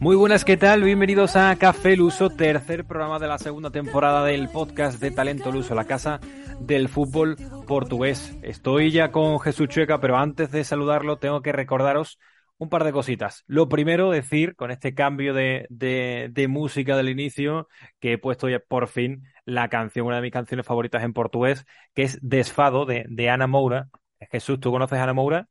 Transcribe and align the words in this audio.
Muy 0.00 0.16
buenas, 0.16 0.46
¿qué 0.46 0.56
tal? 0.56 0.82
Bienvenidos 0.82 1.36
a 1.36 1.54
Café 1.56 1.94
Luso, 1.94 2.30
tercer 2.30 2.86
programa 2.86 3.18
de 3.18 3.28
la 3.28 3.36
segunda 3.36 3.70
temporada 3.70 4.24
del 4.24 4.48
podcast 4.48 4.98
de 4.98 5.10
Talento 5.10 5.52
Luso, 5.52 5.74
la 5.74 5.84
casa 5.84 6.20
del 6.58 6.88
fútbol 6.88 7.36
portugués. 7.68 8.34
Estoy 8.42 8.92
ya 8.92 9.12
con 9.12 9.38
Jesús 9.40 9.68
Chueca, 9.68 10.00
pero 10.00 10.16
antes 10.16 10.50
de 10.50 10.64
saludarlo 10.64 11.18
tengo 11.18 11.42
que 11.42 11.52
recordaros 11.52 12.18
un 12.56 12.70
par 12.70 12.84
de 12.84 12.92
cositas. 12.92 13.44
Lo 13.46 13.68
primero, 13.68 14.10
decir, 14.10 14.56
con 14.56 14.70
este 14.70 14.94
cambio 14.94 15.34
de, 15.34 15.66
de, 15.68 16.48
música 16.48 16.96
del 16.96 17.10
inicio, 17.10 17.68
que 18.00 18.14
he 18.14 18.18
puesto 18.18 18.48
ya 18.48 18.58
por 18.58 18.88
fin 18.88 19.24
la 19.44 19.68
canción, 19.68 20.06
una 20.06 20.16
de 20.16 20.22
mis 20.22 20.32
canciones 20.32 20.64
favoritas 20.64 21.04
en 21.04 21.12
portugués, 21.12 21.66
que 21.94 22.04
es 22.04 22.18
Desfado, 22.22 22.86
de, 22.86 23.04
de 23.06 23.28
Ana 23.28 23.46
Moura. 23.46 23.90
Jesús, 24.30 24.60
¿tú 24.60 24.70
conoces 24.70 24.98
Ana 24.98 25.12
Moura? 25.12 25.46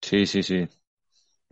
Sí, 0.00 0.24
sí, 0.24 0.42
sí. 0.42 0.66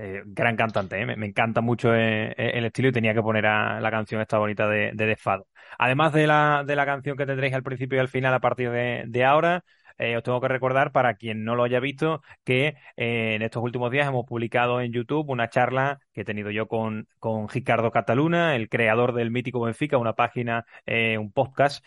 Eh, 0.03 0.23
gran 0.25 0.57
cantante, 0.57 0.99
¿eh? 0.99 1.05
me, 1.05 1.27
encanta 1.27 1.61
mucho 1.61 1.95
eh, 1.95 2.31
eh, 2.31 2.53
el 2.55 2.65
estilo 2.65 2.89
y 2.89 2.93
tenía 2.93 3.13
que 3.13 3.21
poner 3.21 3.45
a 3.45 3.81
la 3.81 3.91
canción 3.91 4.23
esta 4.23 4.39
bonita 4.39 4.67
de, 4.67 4.93
de 4.95 5.07
Desfado. 5.07 5.47
Además 5.79 6.15
de 6.15 6.27
la, 6.27 6.65
de 6.67 6.75
la 6.75 6.87
canción 6.87 7.19
que 7.19 7.27
tendréis 7.27 7.53
al 7.53 7.63
principio 7.63 7.99
y 7.99 8.01
al 8.01 8.09
final 8.09 8.33
a 8.33 8.41
partir 8.41 8.71
de 8.71 9.25
ahora, 9.27 9.63
eh, 10.01 10.17
os 10.17 10.23
tengo 10.23 10.41
que 10.41 10.49
recordar, 10.49 10.93
para 10.93 11.15
quien 11.15 11.45
no 11.45 11.55
lo 11.55 11.63
haya 11.63 11.79
visto, 11.79 12.23
que 12.43 12.77
eh, 12.97 13.35
en 13.35 13.43
estos 13.43 13.63
últimos 13.63 13.91
días 13.91 14.09
hemos 14.09 14.25
publicado 14.25 14.81
en 14.81 14.93
YouTube 14.93 15.29
una 15.29 15.51
charla 15.51 16.01
que 16.15 16.23
he 16.23 16.25
tenido 16.25 16.51
yo 16.51 16.69
con, 16.69 17.07
con 17.19 17.49
Ricardo 17.49 17.91
Cataluna, 17.91 18.57
el 18.57 18.71
creador 18.71 19.13
del 19.13 19.31
mítico 19.31 19.61
Benfica, 19.61 19.99
una 19.99 20.15
página, 20.15 20.65
eh, 20.87 21.19
un 21.19 21.33
podcast 21.33 21.85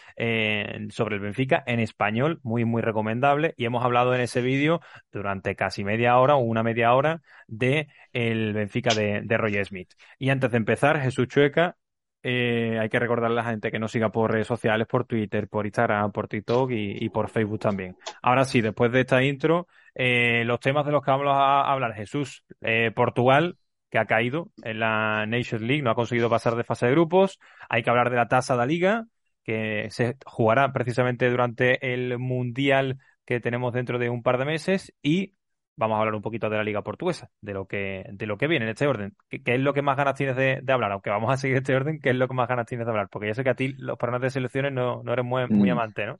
sobre 0.89 1.16
el 1.16 1.22
Benfica 1.22 1.64
en 1.66 1.80
español, 1.80 2.39
muy, 2.44 2.66
muy 2.66 2.81
recomendable. 2.81 3.53
Y 3.58 3.66
hemos 3.66 3.83
hablado 3.83 4.14
en 4.14 4.22
ese 4.22 4.42
vídeo 4.42 4.81
durante 5.11 5.55
casi 5.55 5.83
media 5.83 6.17
hora 6.20 6.36
o 6.36 6.39
una 6.39 6.64
media 6.64 6.94
hora 6.94 7.22
de 7.48 7.88
el 8.11 8.53
Benfica 8.53 8.94
de, 8.94 9.22
de 9.23 9.38
Roger 9.38 9.66
Smith. 9.66 9.94
Y 10.20 10.30
antes 10.30 10.52
de 10.52 10.58
empezar, 10.58 11.02
Jesús 11.02 11.27
Chueca, 11.27 11.77
eh, 12.24 12.80
hay 12.80 12.88
que 12.88 13.00
recordarle 13.00 13.40
a 13.40 13.44
la 13.44 13.50
gente 13.50 13.70
que 13.70 13.80
nos 13.80 13.92
siga 13.92 14.10
por 14.10 14.32
redes 14.32 14.48
sociales, 14.48 14.88
por 14.88 15.06
Twitter, 15.06 15.50
por 15.50 15.66
Instagram, 15.66 16.12
por 16.14 16.30
TikTok 16.30 16.72
y, 16.72 17.10
por 17.10 17.30
Facebook 17.30 17.60
también. 17.60 17.98
Ahora 18.22 18.46
sí, 18.46 18.62
después 18.62 18.92
de 18.94 19.02
esta 19.02 19.22
intro, 19.22 19.68
eh, 19.94 20.44
los 20.46 20.62
temas 20.62 20.86
de 20.86 20.94
los 20.94 21.04
que 21.04 21.12
vamos 21.12 21.28
a 21.30 21.70
hablar, 21.70 21.94
Jesús, 21.94 22.46
eh, 22.62 22.92
Portugal, 22.96 23.58
que 23.90 24.00
ha 24.00 24.06
caído 24.06 24.50
en 24.64 24.80
la 24.80 25.26
Nations 25.26 25.62
League, 25.62 25.84
no 25.84 25.92
ha 25.92 25.96
conseguido 25.96 26.30
pasar 26.30 26.56
de 26.56 26.64
fase 26.64 26.86
de 26.86 26.94
grupos, 26.94 27.40
hay 27.70 27.84
que 27.84 27.90
hablar 27.90 28.10
de 28.10 28.16
la 28.16 28.28
tasa 28.30 28.54
de 28.54 28.60
la 28.60 28.66
liga, 28.66 29.06
que 29.44 29.88
se 29.92 30.16
jugará 30.26 30.72
precisamente 30.72 31.30
durante 31.30 31.94
el 31.94 32.18
Mundial 32.18 33.00
que 33.26 33.42
tenemos 33.42 33.74
dentro 33.74 34.00
de 34.00 34.10
un 34.10 34.24
par 34.24 34.38
de 34.38 34.46
meses 34.46 34.94
y 35.04 35.34
vamos 35.76 35.96
a 35.98 36.00
hablar 36.00 36.16
un 36.16 36.22
poquito 36.22 36.50
de 36.50 36.58
la 36.58 36.64
Liga 36.64 36.84
Portuguesa, 36.84 37.30
de 37.42 37.54
lo 37.54 37.66
que, 37.68 38.06
de 38.12 38.26
lo 38.28 38.38
que 38.38 38.48
viene 38.48 38.66
en 38.66 38.72
este 38.72 38.88
orden. 38.88 39.16
¿Qué, 39.30 39.42
qué 39.44 39.56
es 39.56 39.62
lo 39.62 39.74
que 39.74 39.82
más 39.82 39.98
ganas 39.98 40.16
tienes 40.16 40.36
de, 40.36 40.60
de 40.64 40.74
hablar? 40.74 40.92
Aunque 40.92 41.10
vamos 41.10 41.34
a 41.34 41.38
seguir 41.38 41.58
este 41.58 41.76
orden, 41.76 42.00
¿qué 42.02 42.12
es 42.12 42.16
lo 42.16 42.28
que 42.28 42.34
más 42.36 42.48
ganas 42.48 42.66
tienes 42.68 42.86
de 42.88 42.92
hablar? 42.92 43.10
Porque 43.10 43.28
yo 43.28 43.34
sé 43.34 43.44
que 43.44 43.50
a 43.52 43.56
ti 43.56 43.70
los 43.78 43.98
programas 43.98 44.22
de 44.24 44.30
selecciones 44.32 44.72
no, 44.74 45.04
no 45.04 45.14
eres 45.14 45.26
muy, 45.26 45.48
muy 45.50 45.70
Mm, 45.70 45.72
amante, 45.72 46.06
¿no? 46.06 46.20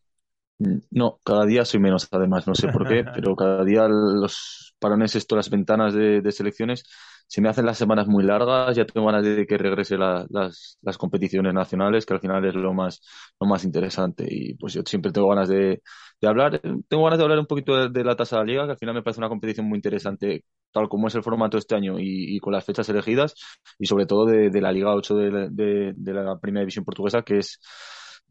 mm, 0.60 0.78
No, 0.92 1.20
cada 1.24 1.46
día 1.46 1.66
soy 1.66 1.80
menos, 1.80 2.08
además, 2.12 2.48
no 2.48 2.56
sé 2.56 2.70
por 2.70 2.86
qué, 2.88 3.06
pero 3.14 3.36
cada 3.36 3.64
día 3.64 3.88
los 3.88 4.76
parones, 4.80 5.16
esto, 5.16 5.36
las 5.36 5.50
ventanas 5.50 5.94
de, 5.94 6.22
de 6.22 6.32
selecciones, 6.32 6.84
se 7.34 7.42
me 7.42 7.50
hacen 7.50 7.66
las 7.66 7.78
semanas 7.78 8.08
muy 8.08 8.24
largas, 8.24 8.76
ya 8.76 8.86
tengo 8.86 9.08
ganas 9.08 9.24
de 9.26 9.46
que 9.48 9.58
regrese 9.58 9.98
la- 9.98 10.26
las, 10.30 10.78
las 10.82 10.98
competiciones 10.98 11.54
nacionales, 11.54 12.06
que 12.06 12.14
al 12.14 12.20
final 12.22 12.46
es 12.46 12.54
lo 12.56 12.74
más, 12.74 13.02
lo 13.40 13.48
más 13.48 13.64
interesante. 13.66 14.26
Y 14.30 14.54
pues 14.56 14.74
yo 14.74 14.82
siempre 14.86 15.12
tengo 15.12 15.30
ganas 15.30 15.50
de, 15.50 15.82
de 16.22 16.28
hablar, 16.28 16.62
tengo 16.88 17.04
ganas 17.06 17.18
de 17.20 17.24
hablar 17.24 17.40
un 17.40 17.48
poquito 17.48 17.90
de, 17.90 18.04
la 18.04 18.16
tasa 18.16 18.38
de 18.38 18.42
la 18.44 18.46
liga, 18.52 18.66
que 18.66 18.72
al 18.74 18.78
final 18.78 18.96
me 18.96 19.02
parece 19.04 19.20
una 19.20 19.30
competición 19.30 19.68
muy 19.68 19.78
interesante, 19.78 20.46
tal 20.72 20.88
como 20.90 21.08
es 21.08 21.16
el 21.16 21.24
formato 21.24 21.58
este 21.58 21.76
año 21.76 22.00
y, 22.00 22.36
y 22.36 22.40
con 22.40 22.54
las 22.54 22.66
fechas 22.66 22.88
elegidas, 22.90 23.34
y 23.80 23.86
sobre 23.88 24.06
todo 24.06 24.26
de, 24.26 24.50
la 24.62 24.72
Liga 24.72 24.94
8 24.94 25.16
de, 25.16 25.32
la- 25.32 25.48
de, 25.50 25.94
de 25.96 26.14
la 26.14 26.38
Primera 26.40 26.62
División 26.62 26.86
Portuguesa, 26.86 27.24
que 27.24 27.40
es 27.40 27.60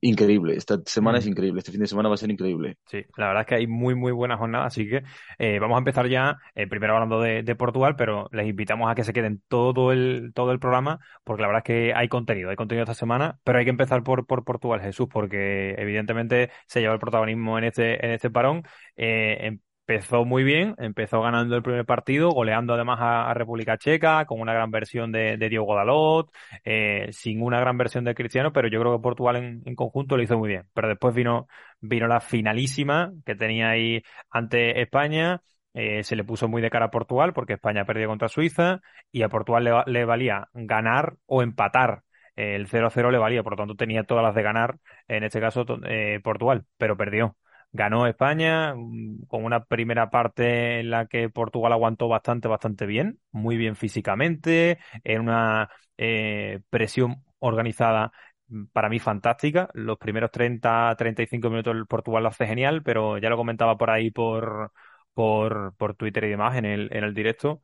increíble. 0.02 0.54
Esta 0.56 0.78
semana 0.84 1.18
es 1.18 1.26
increíble, 1.26 1.60
este 1.60 1.72
fin 1.72 1.80
de 1.80 1.86
semana 1.86 2.10
va 2.10 2.16
a 2.16 2.18
ser 2.18 2.30
increíble. 2.30 2.76
Sí, 2.86 3.04
la 3.16 3.28
verdad 3.28 3.42
es 3.42 3.46
que 3.46 3.54
hay 3.54 3.66
muy, 3.66 3.94
muy 3.94 4.12
buena 4.12 4.36
jornada, 4.36 4.66
así 4.66 4.86
que 4.86 5.02
eh, 5.38 5.58
vamos 5.58 5.76
a 5.76 5.78
empezar 5.78 6.08
ya, 6.08 6.36
eh, 6.54 6.66
primero 6.66 6.92
hablando 6.94 7.20
de, 7.20 7.42
de 7.42 7.56
Portugal, 7.56 7.96
pero 7.96 8.28
les 8.32 8.46
invitamos 8.46 8.90
a 8.90 8.94
que 8.94 9.04
se 9.04 9.14
queden 9.14 9.42
todo 9.48 9.92
el, 9.92 10.32
todo 10.34 10.52
el 10.52 10.58
programa, 10.58 10.98
porque 11.24 11.42
la 11.42 11.48
verdad 11.48 11.62
es 11.64 11.64
que 11.64 11.94
hay 11.94 12.08
contenido, 12.08 12.50
hay 12.50 12.56
contenido 12.56 12.82
esta 12.84 12.94
semana, 12.94 13.38
pero 13.44 13.58
hay 13.58 13.64
que 13.64 13.70
empezar 13.70 14.02
por, 14.02 14.26
por 14.26 14.44
Portugal, 14.44 14.80
Jesús, 14.82 15.08
porque 15.10 15.74
evidentemente 15.78 16.50
se 16.66 16.80
lleva 16.80 16.94
el 16.94 17.00
protagonismo 17.00 17.56
en 17.58 17.64
este, 17.64 18.04
en 18.04 18.12
este 18.12 18.30
parón. 18.30 18.64
Eh, 18.96 19.58
empezó 19.94 20.24
muy 20.24 20.44
bien, 20.44 20.74
empezó 20.78 21.20
ganando 21.20 21.56
el 21.56 21.62
primer 21.62 21.84
partido, 21.84 22.30
goleando 22.30 22.74
además 22.74 22.98
a, 23.00 23.34
República 23.34 23.76
Checa, 23.78 24.24
con 24.26 24.40
una 24.40 24.52
gran 24.54 24.70
versión 24.70 25.12
de, 25.12 25.36
de 25.36 25.48
Diogo 25.48 25.74
Dalot, 25.76 26.30
eh, 26.64 27.08
sin 27.12 27.42
una 27.42 27.60
gran 27.60 27.76
versión 27.76 28.04
de 28.04 28.14
Cristiano, 28.14 28.52
pero 28.52 28.68
yo 28.68 28.80
creo 28.80 28.96
que 28.96 29.02
Portugal 29.02 29.36
en, 29.36 29.62
en 29.64 29.74
conjunto 29.74 30.16
lo 30.16 30.22
hizo 30.22 30.38
muy 30.38 30.48
bien. 30.48 30.64
Pero 30.72 30.88
después 30.88 31.14
vino, 31.14 31.46
vino 31.80 32.06
la 32.06 32.20
finalísima 32.20 33.12
que 33.26 33.34
tenía 33.34 33.70
ahí 33.70 34.02
ante 34.30 34.80
España. 34.80 35.42
eh, 35.74 36.02
se 36.04 36.16
le 36.16 36.24
puso 36.24 36.48
muy 36.48 36.60
de 36.62 36.70
cara 36.70 36.86
a 36.86 36.90
Portugal 36.90 37.32
porque 37.32 37.54
España 37.54 37.84
perdió 37.84 38.08
contra 38.08 38.28
Suiza 38.28 38.80
y 39.10 39.22
a 39.22 39.28
Portugal 39.28 39.64
le, 39.64 39.72
le 39.86 40.04
valía 40.04 40.48
ganar 40.52 41.16
o 41.26 41.42
empatar. 41.42 42.02
Eh, 42.36 42.56
El 42.56 42.66
0-0 42.66 43.10
le 43.10 43.18
valía, 43.18 43.42
por 43.42 43.52
lo 43.52 43.56
tanto 43.58 43.74
tenía 43.74 44.04
todas 44.04 44.22
las 44.24 44.34
de 44.34 44.42
ganar, 44.42 44.78
en 45.08 45.24
este 45.24 45.40
caso 45.40 45.64
eh, 45.84 46.20
Portugal, 46.22 46.64
pero 46.78 46.96
perdió. 46.96 47.36
Ganó 47.72 48.06
España 48.06 48.74
mm, 48.74 49.26
con 49.28 49.44
una 49.44 49.64
primera 49.64 50.10
parte 50.10 50.80
en 50.80 50.90
la 50.90 51.06
que 51.06 51.30
Portugal 51.30 51.72
aguantó 51.72 52.08
bastante, 52.08 52.48
bastante 52.48 52.86
bien, 52.86 53.18
muy 53.30 53.56
bien 53.56 53.76
físicamente, 53.76 54.78
en 55.04 55.20
una 55.22 55.70
eh, 55.96 56.60
presión 56.70 57.24
organizada 57.38 58.12
mm, 58.48 58.64
para 58.72 58.88
mí 58.90 58.98
fantástica. 58.98 59.68
Los 59.74 59.98
primeros 59.98 60.30
30, 60.30 60.94
35 60.96 61.48
minutos 61.50 61.76
Portugal 61.88 62.22
lo 62.24 62.28
hace 62.30 62.46
genial, 62.46 62.82
pero 62.82 63.18
ya 63.18 63.30
lo 63.30 63.36
comentaba 63.36 63.76
por 63.78 63.90
ahí 63.90 64.10
por, 64.10 64.72
por, 65.14 65.74
por 65.76 65.94
Twitter 65.94 66.24
y 66.24 66.30
demás 66.30 66.56
en 66.56 66.64
el, 66.66 66.88
en 66.92 67.04
el 67.04 67.14
directo 67.14 67.62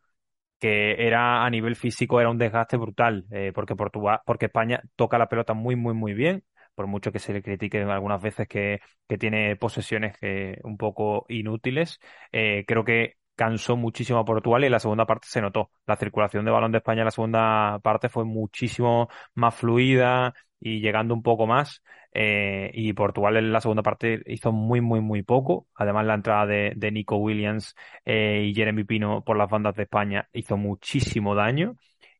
que 0.58 1.06
era 1.06 1.44
a 1.44 1.50
nivel 1.50 1.76
físico 1.76 2.20
era 2.20 2.30
un 2.30 2.38
desgaste 2.38 2.76
brutal, 2.76 3.26
eh, 3.30 3.52
porque 3.54 3.76
Portugal, 3.76 4.20
porque 4.26 4.46
España 4.46 4.82
toca 4.96 5.18
la 5.18 5.28
pelota 5.28 5.54
muy, 5.54 5.76
muy, 5.76 5.94
muy 5.94 6.14
bien, 6.14 6.44
por 6.78 6.86
mucho 6.86 7.10
que 7.10 7.18
se 7.18 7.32
le 7.32 7.42
critique 7.42 7.82
algunas 7.82 8.22
veces 8.22 8.46
que, 8.46 8.80
que 9.08 9.18
tiene 9.18 9.56
posesiones 9.56 10.16
eh, 10.22 10.60
un 10.62 10.76
poco 10.76 11.26
inútiles, 11.28 11.98
eh, 12.30 12.64
creo 12.68 12.84
que 12.84 13.14
cansó 13.34 13.76
muchísimo 13.76 14.20
a 14.20 14.24
Portugal 14.24 14.64
y 14.64 14.68
la 14.68 14.78
segunda 14.78 15.04
parte 15.04 15.26
se 15.28 15.40
notó. 15.40 15.70
La 15.88 15.96
circulación 15.96 16.44
de 16.44 16.52
balón 16.52 16.70
de 16.70 16.78
España 16.78 17.00
en 17.00 17.06
la 17.06 17.10
segunda 17.10 17.80
parte 17.82 18.08
fue 18.08 18.24
muchísimo 18.24 19.08
más 19.34 19.56
fluida 19.56 20.34
y 20.60 20.80
llegando 20.80 21.14
un 21.14 21.22
poco 21.24 21.46
más. 21.48 21.82
eh, 22.12 22.70
y 22.74 22.92
Portugal 22.92 23.36
en 23.36 23.52
la 23.52 23.60
segunda 23.60 23.82
parte 23.82 24.22
hizo 24.26 24.52
muy, 24.52 24.80
muy, 24.80 25.00
muy 25.00 25.22
poco. 25.22 25.66
Además, 25.74 26.06
la 26.06 26.14
entrada 26.14 26.46
de, 26.46 26.72
de 26.76 26.90
Nico 26.92 27.16
Williams 27.16 27.74
eh, 28.04 28.44
y 28.46 28.54
Jeremy 28.54 28.84
Pino 28.84 29.22
por 29.24 29.36
las 29.36 29.50
bandas 29.50 29.74
de 29.76 29.82
España 29.84 30.28
hizo 30.32 30.56
muchísimo 30.56 31.34
daño. 31.34 31.76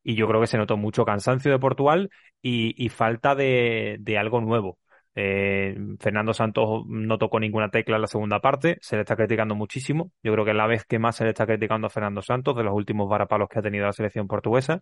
Y 0.09 0.15
yo 0.15 0.27
creo 0.27 0.41
que 0.41 0.47
se 0.47 0.57
notó 0.57 0.75
mucho 0.75 1.05
cansancio 1.05 1.51
de 1.51 1.59
Portugal 1.59 2.09
y, 2.41 2.89
falta 2.89 3.35
de, 3.35 3.97
de 3.99 4.17
algo 4.17 4.41
nuevo. 4.41 4.79
Eh, 5.13 5.77
Fernando 5.99 6.33
Santos 6.33 6.83
no 6.87 7.19
tocó 7.19 7.39
ninguna 7.39 7.69
tecla 7.69 7.97
en 7.97 8.01
la 8.01 8.07
segunda 8.07 8.39
parte, 8.39 8.79
se 8.81 8.95
le 8.95 9.03
está 9.03 9.15
criticando 9.15 9.53
muchísimo. 9.53 10.11
Yo 10.23 10.33
creo 10.33 10.45
que 10.45 10.51
es 10.51 10.57
la 10.57 10.65
vez 10.65 10.83
que 10.85 10.97
más 10.97 11.15
se 11.15 11.25
le 11.25 11.29
está 11.29 11.45
criticando 11.45 11.85
a 11.85 11.89
Fernando 11.91 12.23
Santos 12.23 12.55
de 12.55 12.63
los 12.63 12.73
últimos 12.73 13.07
varapalos 13.07 13.49
que 13.49 13.59
ha 13.59 13.61
tenido 13.61 13.85
la 13.85 13.93
selección 13.93 14.27
portuguesa. 14.27 14.81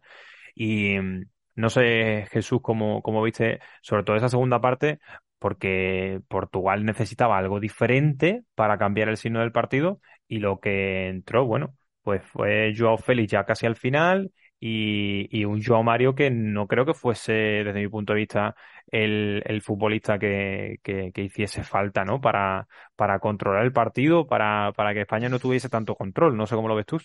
Y 0.56 0.98
mm, 0.98 1.26
no 1.56 1.70
sé, 1.70 2.28
Jesús, 2.32 2.62
cómo, 2.62 3.02
cómo 3.02 3.22
viste 3.22 3.60
sobre 3.82 4.04
todo 4.06 4.16
esa 4.16 4.30
segunda 4.30 4.62
parte, 4.62 5.00
porque 5.40 6.22
Portugal 6.30 6.86
necesitaba 6.86 7.38
algo 7.38 7.60
diferente 7.60 8.44
para 8.56 8.78
cambiar 8.78 9.10
el 9.10 9.18
signo 9.18 9.42
del 9.42 9.52
partido 9.52 10.00
y 10.26 10.40
lo 10.40 10.62
que 10.62 11.10
entró, 11.10 11.46
bueno, 11.46 11.76
pues 12.02 12.24
fue 12.24 12.74
Joao 12.78 12.98
Félix 12.98 13.32
ya 13.34 13.44
casi 13.44 13.66
al 13.66 13.76
final 13.76 14.32
y, 14.60 15.28
y 15.38 15.46
un 15.46 15.64
Joao 15.64 15.84
Mario 15.84 16.16
que 16.16 16.30
no 16.32 16.68
creo 16.68 16.86
que 16.86 16.94
fuese, 16.94 17.32
desde 17.34 17.74
mi 17.80 17.88
punto 17.88 18.14
de 18.14 18.20
vista, 18.20 18.56
el, 18.92 19.44
el 19.46 19.62
futbolista 19.62 20.18
que, 20.20 20.78
que, 20.84 21.12
que 21.14 21.24
hiciese 21.24 21.64
falta, 21.64 22.06
¿no? 22.06 22.20
Para, 22.22 22.68
para 22.96 23.20
controlar 23.20 23.64
el 23.64 23.74
partido, 23.74 24.28
para, 24.28 24.72
para 24.74 24.94
que 24.94 25.02
España 25.02 25.30
no 25.30 25.40
tuviese 25.40 25.70
tanto 25.70 25.96
control. 25.96 26.36
No 26.38 26.48
sé 26.48 26.56
cómo 26.56 26.68
lo 26.68 26.76
ves 26.76 26.86
tú. 26.86 26.98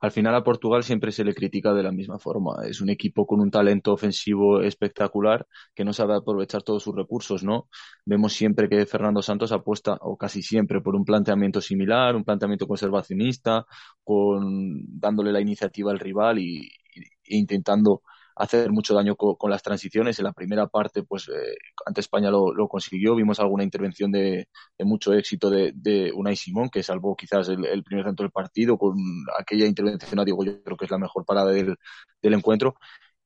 Al 0.00 0.10
final 0.12 0.34
a 0.34 0.42
Portugal 0.42 0.82
siempre 0.82 1.12
se 1.12 1.24
le 1.24 1.34
critica 1.34 1.74
de 1.74 1.82
la 1.82 1.92
misma 1.92 2.18
forma. 2.18 2.66
Es 2.66 2.80
un 2.80 2.88
equipo 2.90 3.26
con 3.26 3.40
un 3.40 3.50
talento 3.50 3.92
ofensivo 3.92 4.62
espectacular 4.62 5.46
que 5.74 5.84
no 5.84 5.92
sabe 5.92 6.16
aprovechar 6.16 6.62
todos 6.62 6.82
sus 6.82 6.94
recursos, 6.94 7.44
¿no? 7.44 7.68
Vemos 8.06 8.32
siempre 8.32 8.68
que 8.68 8.86
Fernando 8.86 9.22
Santos 9.22 9.52
apuesta, 9.52 9.98
o 10.00 10.16
casi 10.16 10.42
siempre, 10.42 10.80
por 10.80 10.96
un 10.96 11.04
planteamiento 11.04 11.60
similar, 11.60 12.16
un 12.16 12.24
planteamiento 12.24 12.66
conservacionista, 12.66 13.66
con 14.02 14.80
dándole 14.88 15.32
la 15.32 15.40
iniciativa 15.40 15.90
al 15.90 15.98
rival 15.98 16.38
y, 16.38 16.68
e 17.24 17.36
intentando 17.36 18.02
hacer 18.40 18.70
mucho 18.72 18.94
daño 18.94 19.16
con, 19.16 19.50
las 19.50 19.62
transiciones. 19.62 20.18
En 20.18 20.24
la 20.24 20.32
primera 20.32 20.66
parte, 20.66 21.02
pues 21.02 21.28
eh, 21.28 21.56
ante 21.84 22.00
España 22.00 22.30
lo, 22.30 22.68
consiguió. 22.68 23.14
Vimos 23.14 23.38
alguna 23.38 23.64
intervención 23.64 24.10
de, 24.10 24.48
mucho 24.78 25.12
éxito 25.12 25.50
de, 25.50 25.72
de, 25.74 26.10
Unai 26.14 26.36
Simón, 26.36 26.70
que 26.70 26.82
salvó 26.82 27.14
quizás 27.14 27.50
el, 27.50 27.84
primer 27.84 28.06
centro 28.06 28.24
del 28.24 28.32
partido 28.32 28.78
con 28.78 28.96
aquella 29.38 29.66
intervención 29.66 30.18
a 30.20 30.24
Diego, 30.24 30.44
yo 30.44 30.62
creo 30.62 30.76
que 30.76 30.86
es 30.86 30.90
la 30.90 30.98
mejor 30.98 31.24
parada 31.26 31.50
del, 31.52 31.76
encuentro. 32.22 32.76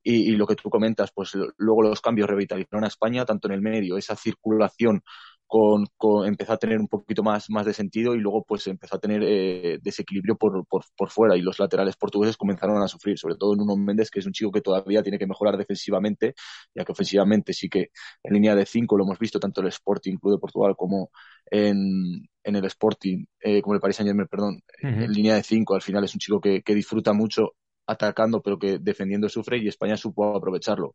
Y, 0.03 0.33
y, 0.33 0.37
lo 0.37 0.47
que 0.47 0.57
tú 0.57 0.69
comentas, 0.69 1.11
pues 1.15 1.33
luego 1.57 1.83
los 1.83 2.01
cambios 2.01 2.29
revitalizaron 2.29 2.85
a 2.85 2.89
España, 2.89 3.25
tanto 3.25 3.49
en 3.49 3.55
el 3.55 3.63
medio, 3.63 3.97
esa 3.97 4.17
circulación 4.17 5.03
con, 5.47 5.87
con, 5.97 6.27
empezó 6.27 6.53
a 6.53 6.57
tener 6.57 6.79
un 6.79 6.89
poquito 6.89 7.23
más, 7.23 7.51
más 7.51 7.67
de 7.67 7.73
sentido 7.73 8.15
y 8.15 8.19
luego 8.19 8.45
pues 8.45 8.67
empezó 8.67 8.97
a 8.97 8.99
tener 9.01 9.23
eh, 9.25 9.79
desequilibrio 9.83 10.37
por, 10.37 10.67
por, 10.67 10.85
por, 10.97 11.11
fuera. 11.11 11.37
Y 11.37 11.43
los 11.43 11.59
laterales 11.59 11.97
portugueses 11.97 12.37
comenzaron 12.37 12.83
a 12.83 12.89
sufrir, 12.89 13.19
sobre 13.19 13.37
todo 13.37 13.55
Nuno 13.55 13.77
Méndez, 13.77 14.11
que 14.11 14.21
es 14.21 14.27
un 14.27 14.33
chico 14.33 14.51
que 14.51 14.61
todavía 14.61 15.03
tiene 15.03 15.19
que 15.19 15.27
mejorar 15.27 15.57
defensivamente, 15.57 16.35
ya 16.75 16.85
que 16.85 16.93
ofensivamente 16.93 17.53
sí 17.53 17.69
que 17.69 17.91
en 18.23 18.35
línea 18.35 18.55
de 18.55 18.67
cinco 18.67 18.97
lo 18.97 19.05
hemos 19.05 19.19
visto 19.19 19.39
tanto 19.39 19.61
el 19.61 19.69
Sporting 19.69 20.17
Club 20.17 20.35
de 20.35 20.41
Portugal 20.41 20.75
como 20.77 21.11
en, 21.51 22.29
en 22.43 22.57
el 22.57 22.65
Sporting, 22.65 23.25
eh, 23.41 23.63
como 23.63 23.75
el 23.75 23.81
Paris 23.81 23.97
Saint 23.97 24.09
Germain, 24.09 24.29
perdón, 24.29 24.63
en 24.81 25.13
línea 25.13 25.35
de 25.37 25.43
cinco. 25.43 25.75
Al 25.75 25.83
final 25.83 26.05
es 26.05 26.15
un 26.15 26.21
chico 26.21 26.41
que, 26.41 26.63
que 26.63 26.75
disfruta 26.75 27.13
mucho 27.13 27.55
atacando 27.87 28.41
pero 28.43 28.59
que 28.59 28.79
defendiendo 28.79 29.29
sufre 29.29 29.59
y 29.59 29.69
España 29.69 29.97
supo 29.97 30.37
aprovecharlo. 30.37 30.95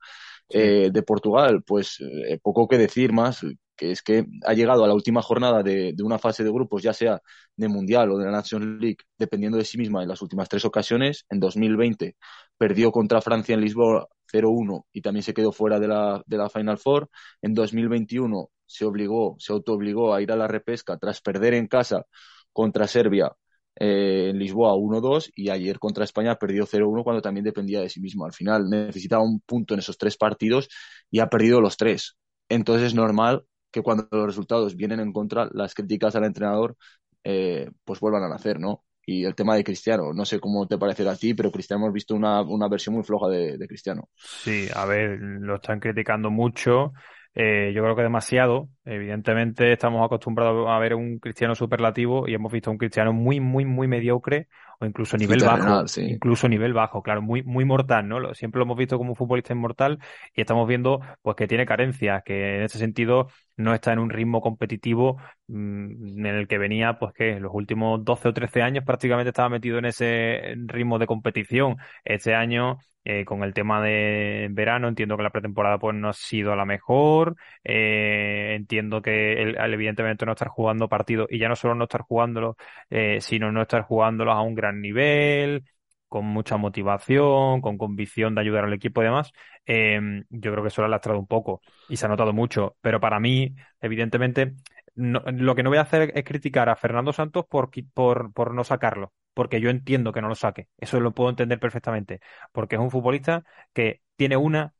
Eh, 0.50 0.90
de 0.92 1.04
Portugal, 1.04 1.64
pues 1.66 2.00
eh, 2.00 2.40
poco 2.42 2.68
que 2.68 2.78
decir 2.78 3.14
más, 3.14 3.46
que 3.80 3.92
es 3.92 4.02
que 4.04 4.26
ha 4.46 4.54
llegado 4.54 4.84
a 4.84 4.88
la 4.88 4.94
última 4.94 5.22
jornada 5.22 5.64
de, 5.64 5.94
de, 5.96 6.04
una 6.04 6.20
fase 6.20 6.44
de 6.44 6.52
grupos, 6.52 6.84
ya 6.84 6.94
sea 6.94 7.22
de 7.56 7.68
Mundial 7.70 8.12
o 8.12 8.18
de 8.18 8.26
la 8.26 8.32
National 8.32 8.78
League, 8.80 8.98
dependiendo 9.18 9.58
de 9.58 9.66
sí 9.66 9.78
misma 9.78 10.04
en 10.04 10.10
las 10.10 10.22
últimas 10.22 10.50
tres 10.50 10.66
ocasiones. 10.66 11.26
En 11.30 11.40
2020 11.40 12.18
perdió 12.58 12.92
contra 12.92 13.22
Francia 13.22 13.56
en 13.56 13.62
Lisboa 13.62 14.08
0-1 14.32 14.86
y 14.92 15.02
también 15.02 15.24
se 15.24 15.34
quedó 15.34 15.52
fuera 15.52 15.80
de 15.80 15.88
la, 15.88 16.22
de 16.26 16.38
la 16.38 16.50
Final 16.50 16.78
Four. 16.78 17.10
En 17.42 17.54
2021 17.54 18.50
se 18.66 18.86
obligó, 18.86 19.36
se 19.40 19.54
autoobligó 19.54 20.14
a 20.14 20.22
ir 20.22 20.32
a 20.32 20.36
la 20.36 20.48
repesca 20.48 20.98
tras 20.98 21.22
perder 21.22 21.54
en 21.54 21.68
casa 21.68 22.06
contra 22.52 22.88
Serbia 22.88 23.32
eh, 23.76 24.30
en 24.32 24.40
Lisboa 24.40 24.74
1-2 24.76 25.32
y 25.36 25.50
ayer 25.50 25.80
contra 25.80 26.04
España 26.04 26.36
perdió 26.36 26.66
0-1 26.66 27.04
cuando 27.04 27.22
también 27.22 27.46
dependía 27.46 27.80
de 27.82 27.90
sí 27.90 28.02
mismo. 28.02 28.26
Al 28.26 28.34
final 28.34 28.70
necesitaba 28.70 29.24
un 29.24 29.40
punto 29.42 29.74
en 29.74 29.80
esos 29.80 29.98
tres 29.98 30.18
partidos 30.18 30.68
y 31.10 31.20
ha 31.20 31.28
perdido 31.30 31.62
los 31.62 31.78
tres. 31.78 32.18
Entonces 32.50 32.88
es 32.88 32.96
normal 32.96 33.46
que 33.72 33.82
cuando 33.82 34.08
los 34.12 34.28
resultados 34.28 34.76
vienen 34.76 35.00
en 35.00 35.14
contra, 35.14 35.50
las 35.52 35.74
críticas 35.74 36.16
al 36.16 36.26
entrenador 36.26 36.76
eh, 37.24 37.70
pues 37.84 38.00
vuelvan 38.00 38.24
a 38.24 38.30
nacer, 38.30 38.60
¿no? 38.60 38.84
Y 39.06 39.26
el 39.26 39.34
tema 39.34 39.56
de 39.56 39.64
Cristiano, 39.64 40.14
no 40.14 40.24
sé 40.24 40.40
cómo 40.40 40.68
te 40.68 40.78
parece 40.78 41.08
a 41.08 41.16
ti, 41.16 41.34
pero 41.34 41.52
Cristiano 41.52 41.84
hemos 41.84 41.94
visto 41.94 42.14
una, 42.14 42.42
una 42.44 42.68
versión 42.68 42.96
muy 42.96 43.04
floja 43.04 43.28
de, 43.28 43.58
de 43.58 43.68
Cristiano. 43.68 44.10
Sí, 44.16 44.68
a 44.74 44.86
ver, 44.86 45.18
lo 45.20 45.56
están 45.56 45.80
criticando 45.80 46.30
mucho. 46.30 46.94
Eh, 47.34 47.72
yo 47.74 47.84
creo 47.84 47.96
que 47.96 48.02
demasiado. 48.02 48.70
Evidentemente 48.86 49.72
estamos 49.72 50.06
acostumbrados 50.06 50.68
a 50.68 50.78
ver 50.80 50.96
un 50.96 51.20
cristiano 51.20 51.56
superlativo 51.56 52.28
y 52.28 52.34
hemos 52.34 52.52
visto 52.52 52.72
un 52.72 52.78
cristiano 52.78 53.14
muy, 53.14 53.40
muy, 53.40 53.66
muy 53.66 53.88
mediocre 53.88 54.48
o 54.80 54.86
incluso 54.86 55.18
nivel 55.18 55.44
bajo. 55.44 55.86
Incluso 55.98 56.50
nivel 56.50 56.74
bajo, 56.74 57.02
claro, 57.02 57.22
muy, 57.22 57.44
muy 57.44 57.66
mortal, 57.66 58.08
¿no? 58.08 58.34
Siempre 58.34 58.60
lo 58.60 58.66
hemos 58.66 58.78
visto 58.78 58.98
como 58.98 59.12
un 59.12 59.16
futbolista 59.16 59.54
inmortal 59.54 60.00
y 60.34 60.42
estamos 60.42 60.68
viendo 60.68 61.00
pues 61.22 61.36
que 61.36 61.48
tiene 61.48 61.66
carencias, 61.66 62.24
que 62.24 62.58
en 62.58 62.64
ese 62.64 62.78
sentido 62.78 63.30
no 63.60 63.74
está 63.74 63.94
en 63.94 64.00
un 64.00 64.10
ritmo 64.10 64.42
competitivo 64.42 65.18
mm, 65.48 66.26
en 66.26 66.36
el 66.36 66.48
que 66.48 66.58
venía, 66.58 66.98
pues 66.98 67.14
que 67.14 67.40
los 67.40 67.52
últimos 67.54 68.04
12 68.04 68.30
o 68.30 68.34
13 68.34 68.62
años 68.62 68.84
prácticamente 68.86 69.30
estaba 69.30 69.50
metido 69.50 69.78
en 69.78 69.86
ese 69.86 70.56
ritmo 70.68 70.98
de 71.00 71.08
competición. 71.08 71.78
Este 72.04 72.34
año 72.34 72.80
eh, 73.04 73.26
con 73.26 73.44
el 73.44 73.54
tema 73.54 73.82
de 73.82 74.48
verano, 74.52 74.88
entiendo 74.88 75.18
que 75.18 75.24
la 75.24 75.30
pretemporada 75.32 75.80
pues 75.80 75.96
no 75.96 76.10
ha 76.10 76.14
sido 76.14 76.56
la 76.56 76.66
mejor. 76.66 77.36
Eh, 77.64 78.54
entiendo 78.56 79.02
que 79.02 79.56
evidentemente 79.58 80.26
no 80.26 80.34
estar 80.34 80.48
jugando 80.50 80.88
partidos 80.88 81.28
y 81.30 81.40
ya 81.40 81.50
no 81.50 81.56
solo 81.56 81.76
no 81.76 81.86
estar 81.86 82.02
jugándolo, 82.02 82.56
eh, 82.90 83.20
sino 83.22 83.52
no 83.52 83.62
estar 83.62 83.84
jugándolos 83.84 84.36
a 84.36 84.42
un 84.42 84.56
gran 84.56 84.82
nivel, 84.82 85.64
con 86.10 86.26
mucha 86.26 86.58
motivación, 86.58 87.62
con 87.62 87.78
convicción 87.78 88.36
de 88.36 88.42
ayudar 88.42 88.66
al 88.66 88.74
equipo 88.74 89.02
y 89.02 89.06
demás, 89.06 89.32
em, 89.66 90.26
yo 90.30 90.52
creo 90.52 90.64
que 90.64 90.70
eso 90.70 90.84
ha 90.84 90.88
lastrado 90.90 91.20
un 91.20 91.28
poco 91.28 91.62
y 91.88 91.98
se 91.98 92.06
ha 92.06 92.10
notado 92.10 92.34
mucho. 92.34 92.76
Pero 92.82 93.00
para 93.00 93.20
mí, 93.20 93.56
evidentemente, 93.82 94.56
lo 94.96 95.56
que 95.56 95.64
no 95.64 95.70
voy 95.70 95.78
a 95.78 95.82
hacer 95.82 96.12
es 96.16 96.24
criticar 96.26 96.70
a 96.70 96.76
Fernando 96.76 97.14
Santos 97.14 97.46
por, 97.50 97.70
por, 97.94 98.34
por 98.34 98.54
no 98.54 98.64
sacarlo, 98.64 99.14
porque 99.34 99.62
yo 99.62 99.70
entiendo 99.70 100.12
que 100.12 100.22
no 100.22 100.28
lo 100.28 100.36
saque. 100.36 100.68
Eso 100.78 101.00
lo 101.00 101.14
puedo 101.14 101.30
entender 101.30 101.60
perfectamente, 101.60 102.20
porque 102.52 102.76
es 102.76 102.82
un 102.82 102.92
futbolista 102.92 103.44
que 103.74 104.02
tiene 104.18 104.36
una 104.38 104.74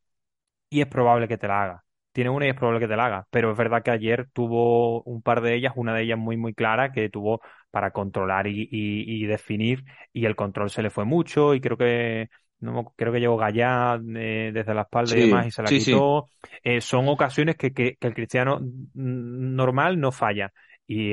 y 0.70 0.82
es 0.82 0.88
probable 0.88 1.28
que 1.28 1.38
te 1.38 1.48
la 1.48 1.64
haga 1.64 1.86
tiene 2.12 2.32
una 2.32 2.48
y 2.48 2.50
es 2.50 2.56
probable 2.56 2.80
que 2.82 2.88
te 2.88 2.96
la 2.98 3.06
haga. 3.06 3.28
Pero 3.30 3.52
es 3.52 3.58
verdad 3.58 3.84
que 3.84 3.92
ayer 3.92 4.30
tuvo 4.34 5.04
un 5.04 5.22
par 5.22 5.42
de 5.42 5.54
ellas, 5.56 5.74
una 5.76 5.94
de 5.94 6.02
ellas 6.04 6.18
muy, 6.18 6.38
muy 6.38 6.54
clara, 6.54 6.92
que 6.92 7.08
tuvo 7.10 7.40
para 7.72 7.92
controlar 7.92 8.48
y, 8.48 8.68
y, 8.72 9.26
definir, 9.26 9.84
y 10.12 10.26
el 10.26 10.36
control 10.36 10.70
se 10.70 10.82
le 10.82 10.90
fue 10.90 11.06
mucho, 11.06 11.54
y 11.54 11.62
creo 11.62 11.78
que 11.78 12.30
no 12.60 12.94
creo 12.96 13.14
que 13.14 13.20
llegó 13.20 13.38
Gallá 13.38 14.00
eh, 14.16 14.52
desde 14.54 14.74
la 14.74 14.82
espalda 14.82 15.18
y 15.18 15.22
demás 15.22 15.48
y 15.48 15.52
se 15.52 15.64
la 15.64 15.70
quitó. 15.70 16.28
Eh, 16.64 16.82
son 16.82 17.08
ocasiones 17.08 17.56
que, 17.56 17.72
que, 17.72 17.96
que, 17.96 18.08
el 18.08 18.14
cristiano 18.14 18.60
normal 18.94 20.00
no 20.00 20.12
falla 20.12 20.52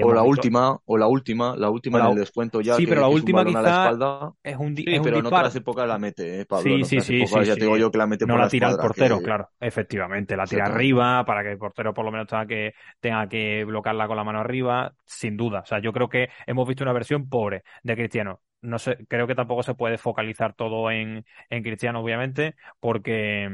o 0.03 0.13
la 0.13 0.23
última, 0.23 0.79
o 0.87 0.97
la 0.97 1.07
última, 1.07 1.55
la 1.57 1.69
última 1.69 2.01
en 2.01 2.07
el 2.07 2.15
descuento 2.17 2.61
ya. 2.61 2.77
Sí, 2.77 2.87
pero 2.87 3.03
la 3.03 3.09
última 3.09 3.45
quizá 3.45 3.61
la 3.61 3.69
espalda. 3.69 4.33
es 4.43 4.57
un, 4.57 4.77
sí, 4.77 4.85
pero 5.03 5.19
en 5.19 5.27
otras 5.27 5.55
épocas 5.55 5.87
la 5.87 5.99
mete, 5.99 6.41
eh, 6.41 6.47
Pablo. 6.47 6.85
Sí, 6.85 7.01
sí, 7.01 7.01
sí, 7.01 7.45
ya 7.45 7.55
te 7.55 7.61
digo 7.61 7.77
yo 7.77 7.91
que 7.91 7.99
la 7.99 8.07
mete 8.07 8.27
no 8.27 8.35
por 8.35 8.41
la, 8.41 8.49
tira 8.49 8.71
el 8.71 8.77
portero, 8.77 9.21
claro, 9.21 9.51
efectivamente, 9.61 10.37
la 10.37 10.47
tira 10.47 10.65
arriba 10.67 11.25
para 11.27 11.43
que 11.43 11.53
el 11.53 11.59
portero 11.59 11.93
por 11.93 12.05
lo 12.05 12.11
menos 12.11 12.27
tenga 12.27 12.47
que, 12.47 12.75
tenga 13.01 13.29
que 13.29 13.65
bloquearla 13.65 14.07
con 14.07 14.17
la 14.17 14.25
mano 14.25 14.41
arriba, 14.41 14.95
sin 15.05 15.37
duda. 15.37 15.61
O 15.61 15.67
sea, 15.67 15.79
yo 15.81 15.93
creo 15.93 16.09
que 16.09 16.31
hemos 16.47 16.67
visto 16.67 16.83
una 16.83 16.93
versión 16.93 17.29
pobre 17.29 17.63
de 17.83 17.97
Cristiano. 17.97 18.41
No 18.63 18.79
sé, 18.79 18.97
creo 19.09 19.27
que 19.27 19.35
tampoco 19.35 19.63
se 19.63 19.75
puede 19.75 19.99
focalizar 19.99 20.55
todo 20.55 20.91
en, 20.91 21.25
en 21.51 21.63
Cristiano, 21.63 22.01
obviamente, 22.01 22.57
porque 22.81 23.49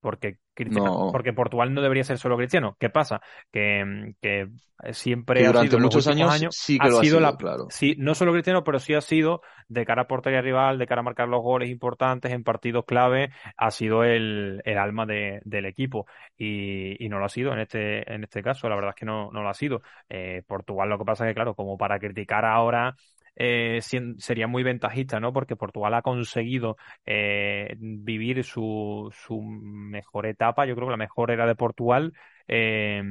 porque, 0.00 0.38
porque 1.12 1.32
Portugal 1.32 1.72
no 1.74 1.82
debería 1.82 2.04
ser 2.04 2.18
solo 2.18 2.36
cristiano. 2.36 2.76
¿Qué 2.78 2.90
pasa? 2.90 3.20
Que, 3.52 4.14
que 4.20 4.48
siempre 4.92 5.40
durante 5.40 5.58
ha 5.58 5.70
sido 5.70 5.78
muchos 5.80 6.06
años, 6.06 6.56
sí 6.56 6.78
que 6.78 6.88
ha, 6.88 6.92
sido, 6.92 7.20
la, 7.20 7.36
claro. 7.36 7.66
sí, 7.70 7.94
no 7.98 8.14
solo 8.14 8.32
cristiano, 8.32 8.64
pero 8.64 8.78
sí 8.78 8.94
ha 8.94 9.00
sido 9.00 9.42
de 9.68 9.84
cara 9.84 10.02
a 10.02 10.06
portería 10.08 10.40
rival, 10.40 10.78
de 10.78 10.86
cara 10.86 11.00
a 11.00 11.04
marcar 11.04 11.28
los 11.28 11.42
goles 11.42 11.70
importantes 11.70 12.32
en 12.32 12.42
partidos 12.42 12.84
clave, 12.86 13.30
ha 13.56 13.70
sido 13.70 14.04
el, 14.04 14.62
el 14.64 14.78
alma 14.78 15.06
de, 15.06 15.40
del 15.44 15.66
equipo 15.66 16.06
y, 16.36 17.04
y, 17.04 17.08
no 17.08 17.18
lo 17.18 17.26
ha 17.26 17.28
sido 17.28 17.52
en 17.52 17.60
este, 17.60 18.12
en 18.12 18.24
este 18.24 18.42
caso. 18.42 18.68
La 18.68 18.76
verdad 18.76 18.90
es 18.90 19.00
que 19.00 19.06
no, 19.06 19.30
no 19.32 19.42
lo 19.42 19.48
ha 19.48 19.54
sido. 19.54 19.82
Eh, 20.08 20.42
Portugal 20.46 20.88
lo 20.88 20.98
que 20.98 21.04
pasa 21.04 21.24
es 21.24 21.30
que, 21.30 21.34
claro, 21.34 21.54
como 21.54 21.76
para 21.76 21.98
criticar 21.98 22.44
ahora 22.44 22.96
eh, 23.36 23.80
sería 24.18 24.46
muy 24.46 24.62
ventajista, 24.62 25.20
¿no? 25.20 25.32
Porque 25.32 25.56
Portugal 25.56 25.94
ha 25.94 26.02
conseguido 26.02 26.76
eh, 27.06 27.74
vivir 27.78 28.44
su, 28.44 29.10
su 29.12 29.40
mejor 29.42 30.26
etapa, 30.26 30.66
yo 30.66 30.74
creo 30.74 30.88
que 30.88 30.92
la 30.92 30.96
mejor 30.96 31.30
era 31.30 31.46
de 31.46 31.54
Portugal, 31.56 32.12
eh, 32.48 33.02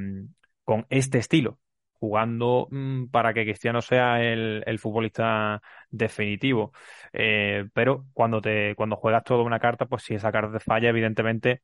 con 0.64 0.86
este 0.90 1.18
estilo, 1.18 1.58
jugando 1.98 2.68
mm, 2.70 3.06
para 3.08 3.34
que 3.34 3.44
Cristiano 3.44 3.82
sea 3.82 4.22
el, 4.22 4.62
el 4.66 4.78
futbolista 4.78 5.60
definitivo. 5.90 6.72
Eh, 7.12 7.68
pero 7.74 8.06
cuando 8.12 8.40
te, 8.40 8.74
cuando 8.76 8.96
juegas 8.96 9.24
toda 9.24 9.42
una 9.42 9.58
carta, 9.60 9.86
pues 9.86 10.02
si 10.04 10.14
esa 10.14 10.32
carta 10.32 10.52
te 10.58 10.60
falla, 10.64 10.88
evidentemente 10.90 11.62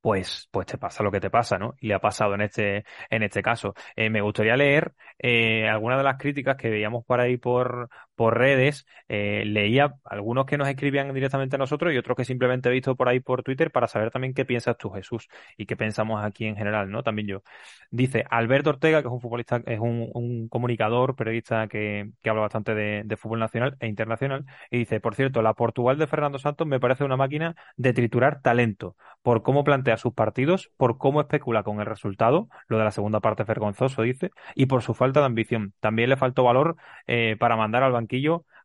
pues, 0.00 0.48
pues 0.50 0.66
te 0.66 0.78
pasa 0.78 1.02
lo 1.02 1.10
que 1.10 1.20
te 1.20 1.30
pasa, 1.30 1.58
¿no? 1.58 1.74
Y 1.80 1.88
le 1.88 1.94
ha 1.94 1.98
pasado 2.00 2.34
en 2.34 2.42
este, 2.42 2.84
en 3.10 3.22
este 3.22 3.42
caso. 3.42 3.74
Eh, 3.96 4.10
me 4.10 4.20
gustaría 4.20 4.56
leer 4.56 4.94
eh, 5.18 5.68
algunas 5.68 5.98
de 5.98 6.04
las 6.04 6.18
críticas 6.18 6.56
que 6.56 6.70
veíamos 6.70 7.04
por 7.04 7.20
ahí 7.20 7.36
por, 7.36 7.90
por 8.20 8.36
redes. 8.36 8.86
Eh, 9.08 9.44
leía 9.46 9.94
algunos 10.04 10.44
que 10.44 10.58
nos 10.58 10.68
escribían 10.68 11.14
directamente 11.14 11.56
a 11.56 11.58
nosotros 11.58 11.94
y 11.94 11.96
otros 11.96 12.18
que 12.18 12.26
simplemente 12.26 12.68
he 12.68 12.72
visto 12.72 12.94
por 12.94 13.08
ahí 13.08 13.18
por 13.18 13.42
Twitter 13.42 13.70
para 13.70 13.88
saber 13.88 14.10
también 14.10 14.34
qué 14.34 14.44
piensas 14.44 14.76
tú, 14.76 14.90
Jesús, 14.90 15.26
y 15.56 15.64
qué 15.64 15.74
pensamos 15.74 16.22
aquí 16.22 16.44
en 16.44 16.54
general, 16.54 16.90
¿no? 16.90 17.02
También 17.02 17.28
yo. 17.28 17.42
Dice 17.90 18.26
Alberto 18.28 18.68
Ortega, 18.68 19.00
que 19.00 19.08
es 19.08 19.12
un 19.12 19.22
futbolista, 19.22 19.62
es 19.64 19.80
un, 19.80 20.10
un 20.12 20.48
comunicador, 20.50 21.16
periodista 21.16 21.66
que, 21.66 22.10
que 22.20 22.28
habla 22.28 22.42
bastante 22.42 22.74
de, 22.74 23.16
fútbol 23.16 23.38
nacional 23.38 23.78
e 23.80 23.86
internacional, 23.88 24.44
y 24.70 24.76
dice, 24.80 25.00
por 25.00 25.14
cierto, 25.14 25.40
la 25.40 25.54
Portugal 25.54 25.96
de 25.96 26.06
Fernando 26.06 26.38
Santos 26.38 26.66
me 26.66 26.78
parece 26.78 27.04
una 27.04 27.16
máquina 27.16 27.56
de 27.78 27.94
triturar 27.94 28.42
talento 28.42 28.96
por 29.22 29.42
cómo 29.42 29.64
plantea 29.64 29.96
sus 29.96 30.12
partidos, 30.12 30.70
por 30.76 30.98
cómo 30.98 31.20
especula 31.22 31.62
con 31.62 31.80
el 31.80 31.86
resultado, 31.86 32.48
lo 32.68 32.78
de 32.78 32.84
la 32.84 32.90
segunda 32.90 33.20
parte 33.20 33.42
es 33.42 33.48
vergonzoso, 33.48 34.02
dice, 34.02 34.30
y 34.54 34.66
por 34.66 34.82
su 34.82 34.94
falta 34.94 35.20
de 35.20 35.26
ambición. 35.26 35.74
También 35.80 36.10
le 36.10 36.16
faltó 36.16 36.44
valor 36.44 36.76
eh, 37.06 37.36
para 37.38 37.56
mandar 37.56 37.82
al 37.82 37.92
banquillo 37.92 38.09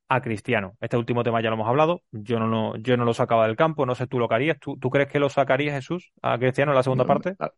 a 0.08 0.22
Cristiano. 0.22 0.78
Este 0.82 0.98
último 0.98 1.24
tema 1.24 1.42
ya 1.42 1.50
lo 1.50 1.56
hemos 1.56 1.68
hablado, 1.68 2.02
yo 2.12 2.40
no, 2.40 2.48
lo- 2.48 2.76
yo 2.78 2.98
no 2.98 3.06
lo 3.06 3.14
sacaba 3.14 3.48
del 3.48 3.56
campo, 3.56 3.86
no 3.86 3.96
sé 3.96 4.08
tú 4.08 4.20
lo 4.20 4.28
que 4.30 4.36
harías. 4.36 4.60
¿Tú, 4.60 4.78
tú 4.78 4.90
crees 4.90 5.10
que 5.10 5.20
lo 5.20 5.30
sacarías, 5.30 5.76
Jesús, 5.76 6.12
a 6.22 6.38
Cristiano 6.38 6.72
en 6.72 6.76
la 6.78 6.84
segunda 6.84 7.06
parte? 7.06 7.38
A, 7.40 7.50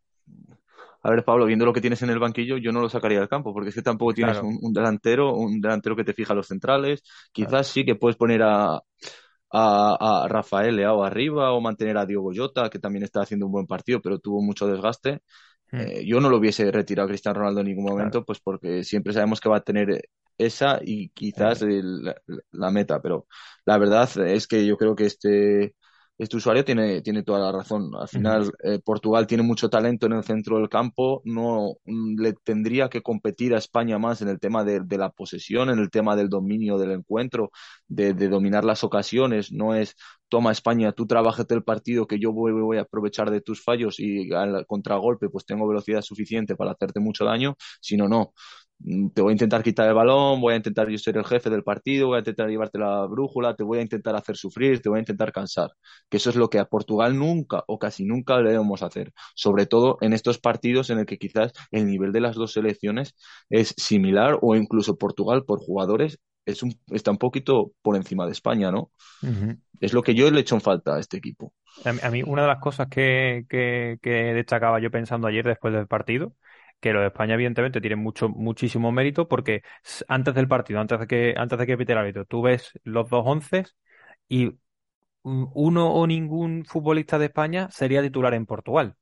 a 1.02 1.10
ver, 1.10 1.24
Pablo, 1.24 1.46
viendo 1.46 1.64
lo 1.64 1.72
que 1.72 1.80
tienes 1.80 2.02
en 2.02 2.10
el 2.10 2.18
banquillo, 2.18 2.56
yo 2.58 2.72
no 2.72 2.80
lo 2.80 2.88
sacaría 2.88 3.20
del 3.20 3.28
campo, 3.28 3.52
porque 3.52 3.68
es 3.70 3.74
que 3.74 3.82
tampoco 3.82 4.14
tienes 4.14 4.40
Claro, 4.40 4.42
un, 4.42 4.58
un 4.60 4.72
delantero, 4.72 5.34
un 5.34 5.60
delantero 5.60 5.94
que 5.96 6.04
te 6.04 6.12
fija 6.12 6.34
los 6.34 6.48
centrales. 6.48 7.02
claro. 7.36 7.58
Quizás 7.58 7.68
sí 7.68 7.84
que 7.84 7.94
puedes 7.94 8.16
poner 8.16 8.42
a, 8.42 8.74
a, 8.76 8.82
a 9.52 10.28
Rafael 10.28 10.76
Leao 10.76 11.04
arriba 11.04 11.52
o 11.52 11.60
mantener 11.60 11.98
a 11.98 12.06
Diogo 12.06 12.32
Jota, 12.34 12.70
que 12.70 12.78
también 12.80 13.04
está 13.04 13.22
haciendo 13.22 13.46
un 13.46 13.52
buen 13.52 13.66
partido, 13.66 14.00
pero 14.02 14.18
tuvo 14.18 14.42
mucho 14.42 14.66
desgaste. 14.66 15.20
Mm, 15.72 15.88
Eh, 15.90 16.04
yo 16.06 16.20
no 16.20 16.28
lo 16.30 16.38
hubiese 16.38 16.70
retirado 16.72 17.06
a 17.06 17.08
Cristiano 17.10 17.38
Ronaldo 17.40 17.60
en 17.60 17.66
ningún 17.68 17.84
claro. 17.94 18.14
momento, 18.14 18.24
pues 18.24 18.40
porque 18.40 18.84
siempre 18.84 19.12
sabemos 19.12 19.40
que 19.40 19.48
va 19.48 19.58
a 19.58 19.60
tener 19.64 20.08
esa 20.38 20.80
y 20.82 21.10
quizás 21.10 21.62
el- 21.62 22.02
la, 22.04 22.16
la 22.52 22.70
meta, 22.70 23.00
pero 23.02 23.26
la 23.64 23.78
verdad 23.78 24.08
es 24.26 24.46
que 24.46 24.66
yo 24.66 24.76
creo 24.76 24.94
que 24.96 25.06
este, 25.06 25.74
este 26.18 26.36
usuario 26.36 26.64
tiene, 26.64 27.00
tiene 27.00 27.22
toda 27.22 27.38
la 27.38 27.52
razón. 27.52 27.92
Al 27.98 28.08
final, 28.08 28.52
eh, 28.64 28.80
Portugal 28.84 29.26
tiene 29.26 29.44
mucho 29.44 29.70
talento 29.70 30.06
en 30.06 30.12
el 30.14 30.24
centro 30.24 30.58
del 30.58 30.68
campo, 30.68 31.22
no 31.24 31.76
mm, 31.84 32.20
le 32.20 32.32
tendría 32.32 32.88
que 32.88 33.02
competir 33.02 33.54
a 33.54 33.58
España 33.58 33.98
más 33.98 34.20
en 34.20 34.28
el 34.28 34.40
tema 34.40 34.64
de, 34.64 34.80
de 34.80 34.98
la 34.98 35.10
posesión, 35.10 35.70
en 35.70 35.78
el 35.78 35.90
tema 35.90 36.16
del 36.16 36.28
dominio 36.28 36.76
del 36.76 36.90
encuentro, 36.92 37.50
de, 37.86 38.14
de 38.14 38.28
dominar 38.28 38.64
las 38.64 38.84
ocasiones, 38.84 39.52
no 39.52 39.74
es 39.74 39.94
toma 40.28 40.52
España, 40.52 40.92
tú 40.92 41.06
trabájate 41.06 41.54
el 41.54 41.64
partido 41.64 42.06
que 42.06 42.18
yo 42.18 42.32
voy, 42.32 42.52
voy 42.52 42.78
a 42.78 42.82
aprovechar 42.82 43.30
de 43.30 43.40
tus 43.40 43.62
fallos 43.62 43.98
y 43.98 44.32
al 44.32 44.66
contragolpe 44.66 45.28
pues 45.30 45.44
tengo 45.46 45.66
velocidad 45.66 46.02
suficiente 46.02 46.56
para 46.56 46.72
hacerte 46.72 47.00
mucho 47.00 47.24
daño, 47.24 47.56
sino 47.80 48.08
no. 48.08 48.32
Mm, 48.80 49.08
Te 49.10 49.22
voy 49.22 49.30
a 49.32 49.34
intentar 49.34 49.62
quitar 49.62 49.88
el 49.88 49.94
balón, 49.94 50.40
voy 50.40 50.54
a 50.54 50.56
intentar 50.56 50.88
yo 50.88 50.98
ser 50.98 51.16
el 51.16 51.24
jefe 51.24 51.50
del 51.50 51.64
partido, 51.64 52.08
voy 52.08 52.16
a 52.16 52.18
intentar 52.20 52.48
llevarte 52.48 52.78
la 52.78 53.04
brújula, 53.06 53.54
te 53.56 53.64
voy 53.64 53.78
a 53.78 53.82
intentar 53.82 54.14
hacer 54.16 54.36
sufrir, 54.36 54.80
te 54.80 54.88
voy 54.88 54.98
a 54.98 55.00
intentar 55.00 55.32
cansar. 55.32 55.70
Que 56.08 56.18
eso 56.18 56.30
es 56.30 56.36
lo 56.36 56.48
que 56.48 56.58
a 56.58 56.64
Portugal 56.66 57.16
nunca 57.18 57.64
o 57.66 57.78
casi 57.78 58.04
nunca 58.04 58.38
le 58.40 58.50
debemos 58.50 58.82
hacer. 58.82 59.12
Sobre 59.34 59.66
todo 59.66 59.98
en 60.00 60.12
estos 60.12 60.38
partidos 60.38 60.90
en 60.90 60.98
el 60.98 61.06
que 61.06 61.18
quizás 61.18 61.52
el 61.72 61.86
nivel 61.86 62.12
de 62.12 62.20
las 62.20 62.36
dos 62.36 62.52
selecciones 62.52 63.14
es 63.50 63.74
similar 63.76 64.38
o 64.42 64.54
incluso 64.54 64.96
Portugal 64.96 65.44
por 65.44 65.58
jugadores 65.60 66.18
es 66.46 66.62
un, 66.62 66.72
está 66.88 67.10
un 67.10 67.18
poquito 67.18 67.72
por 67.82 67.96
encima 67.96 68.24
de 68.24 68.32
España, 68.32 68.70
¿no? 68.70 68.90
Es 69.80 69.92
lo 69.92 70.02
que 70.02 70.14
yo 70.14 70.30
le 70.30 70.40
echo 70.40 70.54
en 70.54 70.60
falta 70.62 70.96
a 70.96 71.00
este 71.00 71.18
equipo. 71.18 71.52
A 71.84 71.92
mí, 71.92 72.00
a 72.02 72.10
mí 72.10 72.22
una 72.24 72.42
de 72.42 72.48
las 72.48 72.58
cosas 72.58 72.88
que, 72.88 73.44
que, 73.48 73.98
que 74.02 74.10
destacaba 74.34 74.80
yo 74.80 74.90
pensando 74.90 75.26
ayer 75.28 75.46
después 75.46 75.72
del 75.72 75.86
partido, 75.86 76.34
que 76.80 76.92
lo 76.92 77.00
de 77.00 77.08
España 77.08 77.34
evidentemente 77.34 77.80
tiene 77.80 77.96
mucho, 77.96 78.28
muchísimo 78.28 78.92
mérito 78.92 79.28
porque 79.28 79.62
antes 80.08 80.34
del 80.34 80.48
partido, 80.48 80.80
antes 80.80 81.00
de 81.00 81.06
que, 81.06 81.34
antes 81.36 81.58
de 81.58 81.66
que 81.66 81.76
pite 81.78 81.92
el 81.92 81.98
árbitro, 81.98 82.24
tú 82.24 82.42
ves 82.42 82.72
los 82.84 83.08
dos 83.10 83.22
once 83.26 83.64
y 84.28 84.58
uno 85.22 85.92
o 85.92 86.06
ningún 86.06 86.64
futbolista 86.64 87.18
de 87.18 87.26
España 87.26 87.68
sería 87.70 88.02
titular 88.02 88.34
en 88.34 88.46
Portugal. 88.46 88.96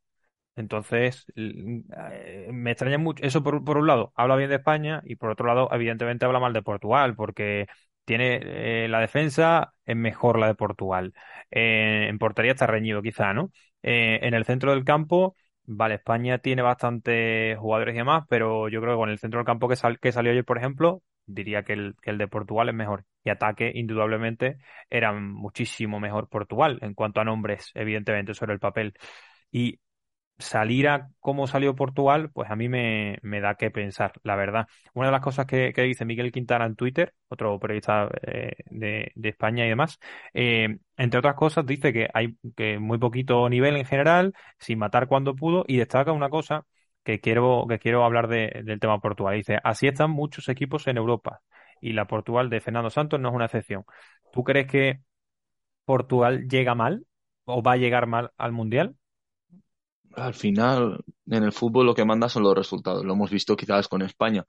Entonces, 0.57 1.27
eh, 1.37 2.49
me 2.53 2.71
extraña 2.73 2.99
mucho. 2.99 3.23
Eso 3.25 3.43
por, 3.43 3.57
un 3.79 3.87
lado, 3.87 4.13
habla 4.17 4.37
bien 4.37 4.51
de 4.51 4.57
España 4.57 5.03
y 5.05 5.17
por 5.17 5.31
otro 5.31 5.47
lado, 5.47 5.69
evidentemente 5.73 6.25
habla 6.25 6.41
mal 6.41 6.53
de 6.55 6.63
Portugal 6.63 7.15
porque 7.15 7.67
tiene 8.05 8.41
eh, 8.43 8.89
la 8.89 9.01
defensa 9.01 9.75
es 9.85 9.97
mejor 9.97 10.39
la 10.39 10.47
de 10.49 10.55
Portugal. 10.55 11.13
Eh, 11.51 12.07
en 12.09 12.19
portería 12.19 12.53
está 12.53 12.67
reñido 12.67 13.03
quizá, 13.03 13.35
¿no? 13.35 13.51
En 13.83 14.35
el 14.35 14.45
centro 14.45 14.73
del 14.73 14.85
campo, 14.85 15.37
vale, 15.67 15.97
España 15.97 16.39
tiene 16.39 16.63
bastantes 16.63 17.59
jugadores 17.59 17.95
y 17.95 17.99
demás, 17.99 18.25
pero 18.29 18.69
yo 18.69 18.81
creo 18.81 18.95
que 18.95 18.99
con 18.99 19.11
el 19.11 19.19
centro 19.19 19.39
del 19.39 19.47
campo 19.47 19.69
que, 19.69 19.77
sal- 19.77 19.99
que 20.01 20.13
salió 20.13 20.33
ayer, 20.33 20.45
por 20.45 20.59
ejemplo, 20.59 21.03
diría 21.27 21.63
que 21.65 21.73
el, 21.75 21.95
que 22.03 22.11
el 22.11 22.19
de 22.19 22.29
Portugal 22.29 22.69
es 22.69 22.75
mejor. 22.75 23.05
Y 23.25 23.31
ataque, 23.31 23.71
indudablemente, 23.75 24.59
era 24.91 25.13
muchísimo 25.13 26.01
mejor 26.01 26.29
Portugal 26.29 26.79
en 26.83 26.95
cuanto 26.95 27.21
a 27.21 27.25
nombres, 27.25 27.71
evidentemente, 27.75 28.35
sobre 28.35 28.55
el 28.55 28.61
papel. 28.61 28.95
Y 29.53 29.81
salir 30.39 30.89
a 30.89 31.09
cómo 31.21 31.47
salió 31.47 31.75
Portugal, 31.75 32.31
pues 32.33 32.51
a 32.51 32.57
mí 32.57 32.69
me, 32.69 33.19
me 33.23 33.41
da 33.41 33.55
que 33.57 33.71
pensar, 33.71 34.13
la 34.23 34.37
verdad. 34.37 34.67
Una 34.95 35.07
de 35.09 35.13
las 35.13 35.21
cosas 35.23 35.47
que, 35.47 35.73
que 35.73 35.83
dice 35.83 36.05
Miguel 36.05 36.33
Quintana 36.33 36.67
en 36.67 36.77
Twitter, 36.77 37.15
otro 37.29 37.59
periodista 37.59 38.09
eh, 38.23 38.53
de, 38.71 39.13
de 39.15 39.29
España 39.29 39.65
y 39.67 39.69
demás, 39.71 39.99
eh, 40.35 40.79
entre 40.97 41.19
otras 41.19 41.35
cosas, 41.37 41.65
dice 41.67 41.93
que 41.93 42.09
hay 42.13 42.37
que 42.57 42.79
muy 42.79 42.99
poquito 42.99 43.49
nivel 43.49 43.77
en 43.77 43.85
general, 43.87 44.35
sin 44.59 44.79
matar 44.79 45.09
cuando 45.09 45.35
pudo, 45.35 45.65
y 45.67 45.79
destaca 45.79 46.13
una 46.13 46.29
cosa 46.31 46.67
que 47.05 47.21
quiero, 47.21 47.67
que 47.69 47.79
quiero 47.79 48.05
hablar 48.05 48.29
de- 48.29 48.63
del 48.65 48.81
tema 48.81 49.01
Portugal. 49.01 49.35
Dice, 49.37 49.59
así 49.65 49.87
están 49.87 50.11
muchos 50.11 50.49
equipos 50.49 50.87
en 50.87 50.97
Europa, 50.97 51.41
y 51.81 51.93
la 51.93 52.07
Portugal 52.07 52.51
de 52.51 52.61
Fernando 52.61 52.91
Santos 52.91 53.21
no 53.21 53.29
es 53.29 53.35
una 53.35 53.45
excepción. 53.47 53.85
¿Tú 54.33 54.43
crees 54.45 54.67
que 54.67 55.01
Portugal 55.85 56.49
llega 56.49 56.75
mal 56.75 57.07
o 57.45 57.63
va 57.63 57.73
a 57.73 57.77
llegar 57.77 58.07
mal 58.07 58.33
al 58.39 58.53
Mundial? 58.53 58.97
Al 60.17 60.33
final, 60.33 61.05
en 61.27 61.43
el 61.45 61.53
fútbol 61.53 61.85
lo 61.85 61.95
que 61.95 62.05
manda 62.07 62.29
son 62.31 62.43
los 62.43 62.55
resultados. 62.55 63.05
Lo 63.05 63.13
hemos 63.13 63.31
visto 63.31 63.55
quizás 63.55 63.87
con 63.87 64.01
España. 64.01 64.45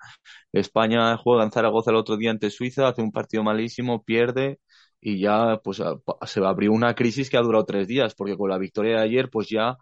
España 0.54 1.18
juega 1.18 1.44
en 1.44 1.52
Zaragoza 1.52 1.92
el 1.92 1.98
otro 1.98 2.18
día 2.18 2.32
ante 2.32 2.50
Suiza, 2.52 2.88
hace 2.88 3.02
un 3.02 3.12
partido 3.12 3.44
malísimo, 3.44 4.04
pierde 4.04 4.60
y 5.02 5.20
ya 5.22 5.60
pues 5.64 5.82
se 6.28 6.46
abrió 6.46 6.72
una 6.74 6.96
crisis 6.96 7.30
que 7.30 7.38
ha 7.38 7.42
durado 7.42 7.66
tres 7.66 7.88
días, 7.88 8.16
porque 8.16 8.38
con 8.38 8.50
la 8.50 8.58
victoria 8.60 8.98
de 8.98 9.04
ayer 9.04 9.30
pues 9.30 9.50
ya 9.50 9.78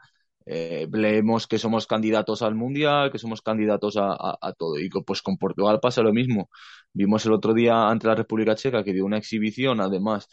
eh, 0.47 0.87
leemos 0.91 1.47
que 1.47 1.59
somos 1.59 1.87
candidatos 1.87 2.41
al 2.43 2.55
Mundial, 2.55 3.11
que 3.11 3.19
somos 3.19 3.41
candidatos 3.41 3.97
a, 3.97 4.13
a- 4.41 4.53
todo. 4.53 4.79
Y 4.79 4.89
pues 4.89 5.21
con 5.21 5.37
Portugal 5.37 5.79
pasa 5.81 6.01
lo 6.03 6.13
mismo. 6.13 6.49
Vimos 6.93 7.25
el 7.27 7.33
otro 7.33 7.53
día 7.53 7.89
ante 7.89 8.07
la 8.07 8.15
República 8.15 8.55
Checa 8.55 8.83
que 8.83 8.93
dio 8.93 9.05
una 9.05 9.17
exhibición, 9.17 9.81
además, 9.81 10.27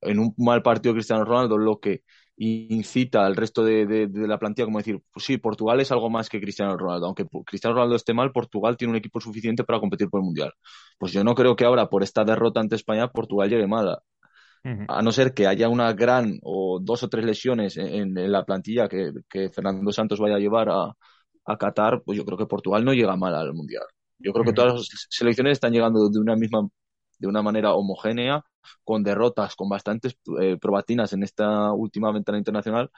en 0.00 0.18
un 0.18 0.34
mal 0.38 0.62
partido 0.62 0.94
Cristiano 0.94 1.24
Ronaldo, 1.24 1.58
lo 1.58 1.80
que 1.80 2.02
incita 2.38 3.26
al 3.26 3.36
resto 3.36 3.64
de, 3.64 3.86
de- 3.86 4.06
de 4.08 4.28
la 4.28 4.38
plantilla 4.38 4.66
como 4.66 4.78
decir, 4.78 5.00
pues 5.12 5.24
sí, 5.26 5.38
Portugal 5.38 5.80
es 5.80 5.90
algo 5.92 6.10
más 6.10 6.28
que 6.28 6.40
Cristiano 6.40 6.76
Ronaldo. 6.76 7.06
Aunque 7.06 7.26
Cristiano 7.46 7.74
Ronaldo 7.76 7.96
esté 7.96 8.14
mal, 8.14 8.32
Portugal 8.32 8.76
tiene 8.76 8.92
un 8.92 8.96
equipo 8.98 9.20
suficiente 9.20 9.64
para 9.64 9.80
competir 9.80 10.08
por 10.08 10.20
el 10.20 10.24
Mundial. 10.26 10.52
Pues 10.98 11.12
yo 11.12 11.24
no 11.24 11.34
creo 11.34 11.56
que 11.56 11.64
ahora, 11.64 11.88
por 11.88 12.02
esta 12.02 12.24
derrota 12.24 12.60
ante 12.60 12.76
España, 12.76 13.08
Portugal 13.08 13.48
llegue 13.50 13.66
mal. 13.66 13.98
Ujú. 14.64 14.88
A 14.90 15.02
no 15.02 15.12
ser 15.12 15.34
que 15.34 15.46
haya 15.46 15.68
una 15.68 15.92
gran 15.92 16.38
o 16.42 16.78
dos 16.82 17.02
o 17.02 17.08
tres 17.08 17.24
lesiones 17.24 17.76
en, 17.76 18.16
en 18.16 18.32
la 18.32 18.44
plantilla 18.44 18.88
que, 18.88 19.12
que 19.28 19.50
Fernando 19.50 19.92
Santos 19.92 20.18
vaya 20.20 20.36
a 20.36 20.38
llevar 20.38 20.68
a, 20.70 20.92
a 21.44 21.56
Qatar, 21.58 22.02
pues 22.04 22.16
yo 22.16 22.24
creo 22.24 22.38
que 22.38 22.46
Portugal 22.46 22.84
no 22.84 22.94
llega 22.94 23.16
mal 23.16 23.34
al 23.34 23.52
Mundial. 23.54 23.84
Yo 24.18 24.32
creo 24.32 24.44
que 24.46 24.52
todas 24.54 24.74
las 24.74 24.88
selecciones 25.10 25.52
están 25.52 25.72
llegando 25.72 26.08
de 26.08 26.18
una 26.18 26.36
misma, 26.36 26.66
de 27.18 27.26
una 27.28 27.42
manera 27.42 27.74
homogénea, 27.74 28.44
con 28.84 29.02
derrotas, 29.02 29.56
con 29.56 29.68
bastantes 29.68 30.16
eh, 30.40 30.56
probatinas 30.60 31.12
en 31.12 31.22
esta 31.22 31.72
última 31.72 32.12
ventana 32.12 32.38
internacional, 32.38 32.90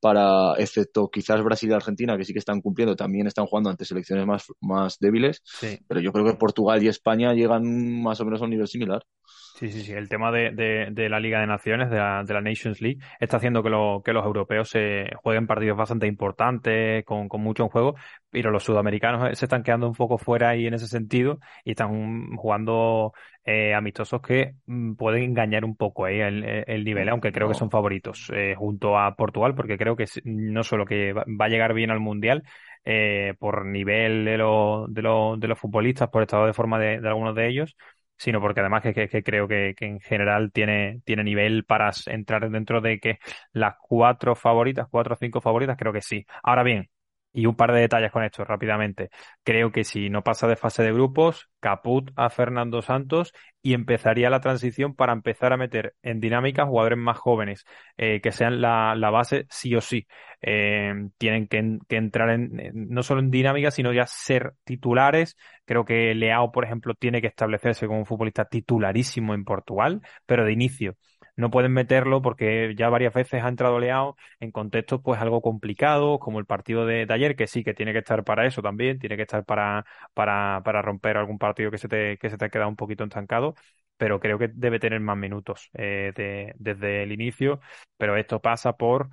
para, 0.00 0.54
excepto 0.58 1.08
quizás 1.10 1.42
Brasil 1.44 1.70
y 1.70 1.74
Argentina, 1.74 2.16
que 2.16 2.24
sí 2.24 2.32
que 2.32 2.40
están 2.40 2.60
cumpliendo, 2.60 2.96
también 2.96 3.28
están 3.28 3.46
jugando 3.46 3.70
ante 3.70 3.84
selecciones 3.84 4.26
más, 4.26 4.46
más 4.60 4.98
débiles, 4.98 5.42
Sí, 5.44 5.78
pero 5.86 6.00
yo 6.00 6.12
creo 6.12 6.24
que 6.24 6.34
Portugal 6.34 6.82
y 6.82 6.88
España 6.88 7.34
llegan 7.34 8.02
más 8.02 8.20
o 8.20 8.24
menos 8.24 8.40
a 8.40 8.44
un 8.44 8.50
nivel 8.50 8.66
similar. 8.66 9.04
Sí, 9.54 9.70
sí, 9.70 9.82
sí. 9.82 9.92
El 9.92 10.08
tema 10.08 10.30
de, 10.32 10.50
de, 10.50 10.88
de 10.90 11.08
la 11.08 11.20
Liga 11.20 11.40
de 11.40 11.46
Naciones, 11.46 11.90
de 11.90 11.96
la, 11.98 12.22
de 12.24 12.34
la 12.34 12.40
Nations 12.40 12.80
League, 12.80 12.98
está 13.20 13.36
haciendo 13.36 13.62
que, 13.62 13.70
lo, 13.70 14.02
que 14.04 14.12
los 14.12 14.24
europeos 14.24 14.68
se 14.70 15.10
jueguen 15.22 15.46
partidos 15.46 15.76
bastante 15.76 16.06
importantes, 16.06 17.04
con, 17.04 17.28
con 17.28 17.40
mucho 17.42 17.62
en 17.64 17.68
juego, 17.68 17.94
pero 18.30 18.50
los 18.50 18.64
sudamericanos 18.64 19.30
eh, 19.30 19.34
se 19.36 19.44
están 19.46 19.62
quedando 19.62 19.88
un 19.88 19.94
poco 19.94 20.18
fuera 20.18 20.50
ahí 20.50 20.66
en 20.66 20.74
ese 20.74 20.86
sentido 20.88 21.38
y 21.64 21.70
están 21.72 22.36
jugando 22.36 23.12
eh, 23.44 23.74
amistosos 23.74 24.20
que 24.22 24.54
mm, 24.66 24.94
pueden 24.94 25.22
engañar 25.22 25.64
un 25.64 25.76
poco 25.76 26.04
ahí 26.04 26.20
el, 26.20 26.44
el 26.44 26.84
nivel, 26.84 27.08
aunque 27.08 27.32
creo 27.32 27.48
que 27.48 27.54
son 27.54 27.70
favoritos 27.70 28.30
eh, 28.34 28.54
junto 28.56 28.98
a 28.98 29.14
Portugal, 29.16 29.54
porque 29.54 29.78
creo 29.78 29.96
que 29.96 30.06
no 30.24 30.62
solo 30.62 30.84
que 30.86 31.12
va, 31.12 31.24
a 31.38 31.48
llegar 31.48 31.74
bien 31.74 31.90
al 31.90 32.00
Mundial, 32.00 32.42
eh, 32.84 33.34
por 33.38 33.64
nivel 33.64 34.24
de, 34.24 34.36
los 34.38 34.92
de, 34.92 35.02
los 35.02 35.38
de 35.38 35.48
los 35.48 35.58
futbolistas, 35.58 36.08
por 36.08 36.22
estado 36.22 36.46
de 36.46 36.52
forma 36.52 36.78
de, 36.78 37.00
de 37.00 37.08
algunos 37.08 37.34
de 37.34 37.48
ellos, 37.48 37.76
sino 38.22 38.40
porque 38.40 38.60
además 38.60 38.82
que, 38.82 38.94
que- 39.08 39.22
creo 39.22 39.48
que, 39.48 39.74
que 39.76 39.86
en 39.86 40.00
general 40.00 40.52
tiene, 40.52 41.00
tiene 41.04 41.24
nivel 41.24 41.64
para 41.64 41.90
entrar 42.06 42.48
dentro 42.50 42.80
de 42.80 42.98
que 43.00 43.18
las 43.52 43.74
cuatro 43.80 44.34
favoritas, 44.36 44.86
cuatro 44.90 45.14
o 45.14 45.16
cinco 45.16 45.40
favoritas, 45.40 45.76
creo 45.76 45.92
que 45.92 46.02
sí. 46.02 46.24
Ahora 46.42 46.62
bien, 46.62 46.88
y 47.32 47.46
un 47.46 47.56
par 47.56 47.72
de 47.72 47.80
detalles 47.80 48.12
con 48.12 48.24
esto 48.24 48.44
rápidamente. 48.44 49.10
Creo 49.44 49.72
que 49.72 49.84
si 49.84 50.10
no 50.10 50.22
pasa 50.22 50.46
de 50.48 50.56
fase 50.56 50.82
de 50.82 50.92
grupos, 50.92 51.48
caput 51.60 52.10
a 52.16 52.30
Fernando 52.30 52.82
Santos 52.82 53.32
y 53.62 53.74
empezaría 53.74 54.30
la 54.30 54.40
transición 54.40 54.94
para 54.94 55.12
empezar 55.12 55.52
a 55.52 55.56
meter 55.56 55.94
en 56.02 56.20
dinámica 56.20 56.66
jugadores 56.66 56.98
más 56.98 57.18
jóvenes, 57.18 57.64
eh, 57.96 58.20
que 58.20 58.32
sean 58.32 58.60
la, 58.60 58.94
la 58.94 59.10
base 59.10 59.46
sí 59.50 59.74
o 59.74 59.80
sí. 59.80 60.06
Eh, 60.40 60.92
tienen 61.18 61.46
que, 61.48 61.78
que 61.88 61.96
entrar 61.96 62.30
en, 62.30 62.58
en- 62.60 62.88
no 62.90 63.02
solo 63.02 63.20
en 63.20 63.30
dinámica, 63.30 63.70
sino 63.70 63.92
ya 63.92 64.06
ser 64.06 64.54
titulares. 64.64 65.36
Creo 65.64 65.84
que 65.84 66.14
Leao, 66.14 66.52
por 66.52 66.64
ejemplo, 66.64 66.94
tiene 66.94 67.20
que 67.20 67.28
establecerse 67.28 67.86
como 67.86 67.98
un 68.00 68.06
futbolista 68.06 68.44
titularísimo 68.46 69.34
en 69.34 69.44
Portugal, 69.44 70.00
pero 70.26 70.44
de 70.44 70.52
inicio. 70.52 70.96
No 71.36 71.50
pueden 71.50 71.72
meterlo 71.72 72.20
porque 72.20 72.74
ya 72.76 72.90
varias 72.90 73.14
veces 73.14 73.42
ha 73.42 73.48
entrado 73.48 73.78
Leao 73.80 74.16
en 74.38 74.50
contextos 74.52 75.00
pues 75.02 75.20
algo 75.20 75.40
complicados, 75.40 76.18
como 76.20 76.38
el 76.38 76.44
partido 76.46 76.84
de, 76.86 77.06
ayer, 77.08 77.36
que 77.36 77.46
sí, 77.46 77.64
que 77.64 77.72
tiene 77.74 77.92
que 77.92 78.00
estar 78.00 78.22
para 78.24 78.46
eso 78.46 78.60
también, 78.62 78.98
tiene 78.98 79.16
que 79.16 79.22
estar 79.22 79.44
para, 79.44 79.86
para, 80.14 80.60
para 80.64 80.82
romper 80.82 81.16
algún 81.16 81.38
partido 81.38 81.70
que 81.70 81.78
se 81.78 81.88
te, 81.88 82.18
que 82.18 82.28
se 82.30 82.36
te 82.36 82.44
ha 82.44 82.48
quedado 82.50 82.68
un 82.68 82.76
poquito 82.76 83.04
estancado, 83.04 83.54
pero 83.96 84.20
creo 84.20 84.38
que 84.38 84.48
debe 84.48 84.78
tener 84.78 85.00
más 85.00 85.16
minutos 85.16 85.70
eh, 85.74 86.12
de- 86.16 86.54
desde 86.58 87.02
el 87.02 87.12
inicio, 87.12 87.60
pero 87.96 88.16
esto 88.16 88.40
pasa 88.42 88.76
por 88.76 89.08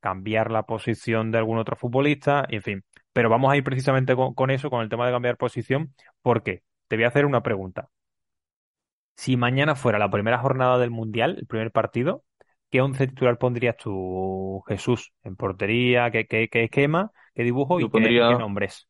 cambiar 0.00 0.50
la 0.50 0.64
posición 0.66 1.30
de 1.32 1.38
algún 1.38 1.58
otro 1.58 1.76
futbolista, 1.76 2.44
en 2.50 2.62
fin. 2.62 2.84
Pero 3.12 3.28
vamos 3.30 3.52
a 3.52 3.56
ir 3.56 3.64
precisamente 3.64 4.14
con, 4.16 4.34
con 4.34 4.50
eso, 4.50 4.70
con 4.70 4.82
el 4.82 4.88
tema 4.88 5.06
de 5.06 5.12
cambiar 5.12 5.36
posición, 5.36 5.94
porque 6.22 6.62
te 6.88 6.96
voy 6.96 7.04
a 7.04 7.08
hacer 7.08 7.26
una 7.26 7.42
pregunta. 7.42 7.88
Si 9.16 9.36
mañana 9.36 9.74
fuera 9.76 9.98
la 9.98 10.10
primera 10.10 10.38
jornada 10.38 10.78
del 10.78 10.90
Mundial, 10.90 11.36
el 11.38 11.46
primer 11.46 11.70
partido, 11.72 12.24
¿qué 12.70 12.80
once 12.80 13.06
titular 13.06 13.38
pondrías 13.38 13.76
tú, 13.76 14.62
Jesús, 14.68 15.12
en 15.22 15.36
portería? 15.36 16.10
¿Qué, 16.10 16.26
qué- 16.26 16.48
qué 16.48 16.64
esquema, 16.64 17.12
qué 17.34 17.42
dibujo 17.44 17.80
y 17.80 17.86
Yo 17.86 17.90
qué, 17.90 18.14
pondría, 18.18 18.26
nombres? 18.36 18.88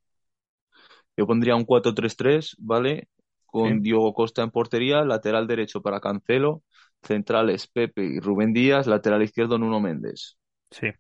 yo 1.17 1.27
pondría 1.27 1.57
un 1.57 1.65
4-3-3, 1.65 2.57
¿vale? 2.59 3.09
Con 3.47 3.83
Sí, 3.83 3.83
Diogo 3.83 4.15
Costa 4.15 4.43
en 4.43 4.51
portería, 4.51 5.05
lateral 5.05 5.47
derecho 5.47 5.81
para 5.83 6.01
Cancelo, 6.01 6.63
centrales 7.03 7.67
Pepe 7.69 8.05
y 8.05 8.21
Rubén 8.21 8.53
Díaz, 8.53 8.87
lateral 8.87 9.23
izquierdo 9.23 9.59
Nuno 9.59 9.81
Méndez. 9.81 10.37
sí. 10.71 10.93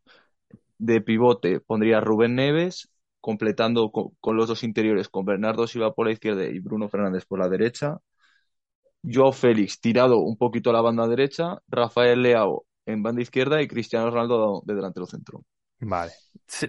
De 0.78 1.00
pivote 1.00 1.60
pondría 1.60 2.00
Rubén 2.00 2.34
Neves, 2.34 2.90
completando 3.20 3.90
co- 3.90 4.12
con, 4.20 4.36
los 4.36 4.48
dos 4.48 4.62
interiores, 4.64 5.08
con 5.08 5.24
Bernardo 5.24 5.66
Silva 5.66 5.94
por 5.94 6.06
la 6.06 6.12
izquierda 6.12 6.44
y 6.46 6.58
Bruno 6.60 6.88
Fernández 6.88 7.24
por 7.26 7.38
la 7.38 7.48
derecha. 7.48 7.98
Joao 9.04 9.32
Félix 9.32 9.80
tirado 9.80 10.18
un 10.18 10.36
poquito 10.36 10.70
a 10.70 10.72
la 10.72 10.80
banda 10.80 11.06
derecha, 11.06 11.58
Rafael 11.68 12.22
Leao 12.22 12.66
en 12.86 13.02
banda 13.02 13.22
izquierda 13.22 13.62
y 13.62 13.68
Cristiano 13.68 14.10
Ronaldo 14.10 14.62
de 14.64 14.74
delantero 14.74 15.06
centro. 15.06 15.42
Vale. 15.80 16.12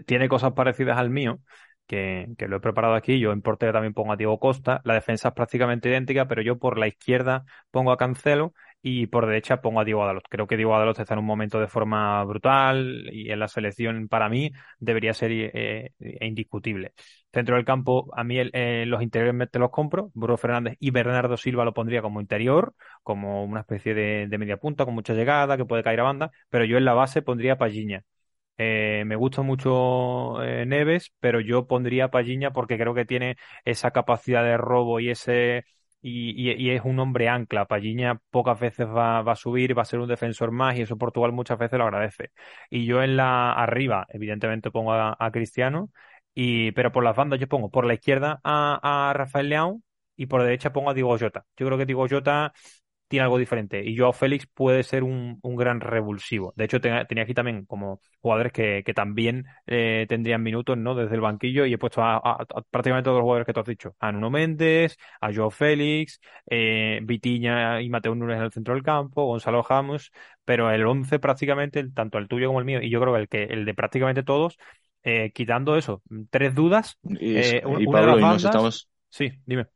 Tiene 0.06 0.30
cosas 0.30 0.54
parecidas 0.54 0.98
al 0.98 1.10
mío, 1.10 1.40
que, 1.88 2.28
que 2.38 2.48
lo 2.48 2.58
he 2.58 2.60
preparado 2.60 2.96
aquí. 2.96 3.20
Yo 3.20 3.32
en 3.32 3.42
portería 3.42 3.74
también 3.74 3.94
pongo 3.94 4.14
a 4.14 4.18
Diego 4.18 4.40
Costa. 4.40 4.82
La 4.84 4.94
defensa 4.94 5.30
es 5.30 5.34
prácticamente 5.34 5.90
idéntica, 5.90 6.28
pero 6.28 6.42
yo 6.42 6.58
por 6.58 6.78
la 6.78 6.88
izquierda 6.88 7.46
pongo 7.72 7.92
a 7.92 7.98
Cancelo 7.98 8.54
y 8.88 9.08
por 9.08 9.26
derecha 9.26 9.62
pongo 9.62 9.80
a 9.80 9.84
Diego 9.84 10.06
Dalot. 10.06 10.28
Creo 10.30 10.46
que 10.46 10.58
Diego 10.58 10.78
Dalot 10.78 11.00
está 11.00 11.16
en 11.16 11.22
un 11.22 11.26
momento 11.26 11.60
de 11.60 11.68
forma 11.68 12.24
brutal 12.24 13.10
y 13.12 13.32
en 13.32 13.40
la 13.40 13.48
selección 13.48 14.08
para 14.08 14.30
mí 14.30 14.52
debería 14.78 15.12
ser 15.16 15.32
eh, 15.32 15.92
eh, 16.00 16.18
indiscutible. 16.22 16.94
Centro 17.34 17.56
del 17.56 17.66
campo, 17.66 18.12
a 18.16 18.24
mí 18.24 18.38
eh, 18.40 18.86
los 18.86 19.02
interiores 19.02 19.50
te 19.50 19.58
los 19.58 19.72
compro. 19.72 20.12
Bruno 20.14 20.38
Fernández 20.38 20.78
y 20.80 20.92
Bernardo 20.92 21.36
Silva 21.36 21.66
lo 21.66 21.74
pondría 21.74 22.04
como 22.04 22.22
interior, 22.22 22.76
como 23.02 23.44
una 23.44 23.62
especie 23.62 23.96
de, 23.96 24.38
media 24.38 24.58
punta 24.58 24.86
con 24.86 24.94
mucha 24.94 25.16
llegada, 25.16 25.58
que 25.58 25.66
puede 25.66 25.82
caer 25.82 26.02
a 26.02 26.04
banda, 26.04 26.32
pero 26.50 26.64
yo 26.66 26.78
en 26.78 26.86
la 26.86 26.94
base 26.94 27.24
pondría 27.24 27.54
a. 27.54 27.58
Eh, 28.58 29.04
me 29.06 29.16
gusta 29.18 29.42
mucho 29.42 30.42
eh, 30.44 30.66
Neves, 30.66 31.12
pero 31.20 31.42
yo 31.42 31.68
pondría 31.68 32.06
a 32.06 32.12
Palhinha 32.12 32.52
porque 32.54 32.78
creo 32.78 32.94
que 32.94 33.04
tiene 33.06 33.36
esa 33.66 33.92
capacidad 33.92 34.44
de 34.44 34.58
robo 34.58 35.00
y 35.02 35.10
ese 35.10 35.66
y, 36.08 36.70
es 36.70 36.82
un 36.84 37.00
hombre 37.00 37.30
ancla. 37.30 37.66
Palhinha 37.66 38.22
pocas 38.30 38.60
veces 38.60 38.88
va, 38.88 39.22
va 39.24 39.34
a 39.34 39.36
subir, 39.36 39.78
va 39.78 39.82
a 39.82 39.86
ser 39.86 40.00
un 40.00 40.08
defensor 40.08 40.52
más 40.52 40.78
y 40.78 40.82
eso 40.82 40.98
Portugal 40.98 41.32
muchas 41.32 41.58
veces 41.58 41.80
lo 41.80 41.86
agradece. 41.86 42.32
Y 42.70 42.86
yo 42.86 43.02
en 43.04 43.18
la 43.18 43.54
arriba, 43.54 44.06
evidentemente 44.10 44.72
pongo 44.72 44.94
a, 44.94 45.32
Cristiano, 45.32 45.90
y, 46.34 46.72
pero 46.74 46.92
por 46.92 47.04
las 47.04 47.16
bandas 47.16 47.40
yo 47.40 47.48
pongo 47.48 47.72
por 47.72 47.86
la 47.86 47.96
izquierda 47.96 48.40
a, 48.44 49.14
Rafael 49.16 49.50
Leão 49.50 49.82
y 50.16 50.28
por 50.28 50.44
derecha 50.44 50.72
pongo 50.74 50.92
a 50.92 50.94
Diego 50.94 51.18
Jota. 51.18 51.46
Yo 51.58 51.66
creo 51.66 51.78
que 51.78 51.86
Diego 51.86 52.08
Jota 52.08 52.54
tiene 53.08 53.24
algo 53.24 53.38
diferente. 53.38 53.84
Y 53.86 53.98
Joao 53.98 54.14
Félix 54.14 54.48
puede 54.48 54.84
ser 54.84 55.04
un, 55.04 55.40
un 55.42 55.56
gran 55.56 55.80
revulsivo. 55.82 56.54
De 56.56 56.66
hecho, 56.66 56.82
tenía, 56.82 57.06
tenía 57.06 57.24
aquí 57.24 57.34
también 57.34 57.66
como 57.66 58.02
jugadores 58.22 58.52
que, 58.52 58.84
que 58.86 58.94
también 58.94 59.46
eh, 59.68 60.06
tendrían 60.10 60.42
minutos, 60.44 60.78
¿no? 60.78 60.96
Desde 60.96 61.16
el 61.16 61.22
banquillo 61.22 61.66
y 61.66 61.74
he 61.74 61.78
puesto 61.78 62.02
a, 62.04 62.16
a- 62.18 62.42
a 62.42 62.62
prácticamente 62.70 63.06
todos 63.06 63.18
los 63.18 63.24
jugadores 63.24 63.46
que 63.46 63.54
tú 63.54 63.60
has 63.62 63.66
dicho. 63.68 63.96
A 64.00 64.12
Nuno 64.12 64.30
Méndez, 64.32 64.98
a 65.22 65.34
Joao 65.34 65.52
Félix, 65.52 66.20
eh, 66.50 67.00
Vitinha 67.04 67.82
y 67.82 67.90
Mateo 67.90 68.16
Nunes 68.16 68.38
en 68.38 68.44
el 68.44 68.52
centro 68.52 68.74
del 68.74 68.84
campo, 68.84 69.26
Gonzalo 69.26 69.62
Ramos, 69.64 70.12
pero 70.44 70.72
el 70.72 70.86
11 70.86 71.20
prácticamente, 71.20 71.80
el- 71.80 71.94
tanto 71.94 72.18
el 72.18 72.28
tuyo 72.28 72.48
como 72.48 72.60
el 72.60 72.66
mío, 72.66 72.82
y 72.82 72.90
yo 72.90 73.00
creo 73.02 73.14
que 73.14 73.20
el, 73.22 73.28
que, 73.30 73.44
el 73.46 73.66
de 73.66 73.74
prácticamente 73.74 74.24
todos, 74.24 74.58
eh, 75.04 75.32
quitando 75.34 75.78
eso, 75.78 76.02
tres 76.30 76.56
dudas, 76.56 76.98
Y, 77.04 77.56
una 77.86 78.00
de 78.02 78.08
Pablo, 78.08 78.20
las 78.20 78.20
y 78.20 78.26
nos 78.26 78.44
estamos, 78.44 78.90
sí, 79.10 79.32
dime. 79.46 79.68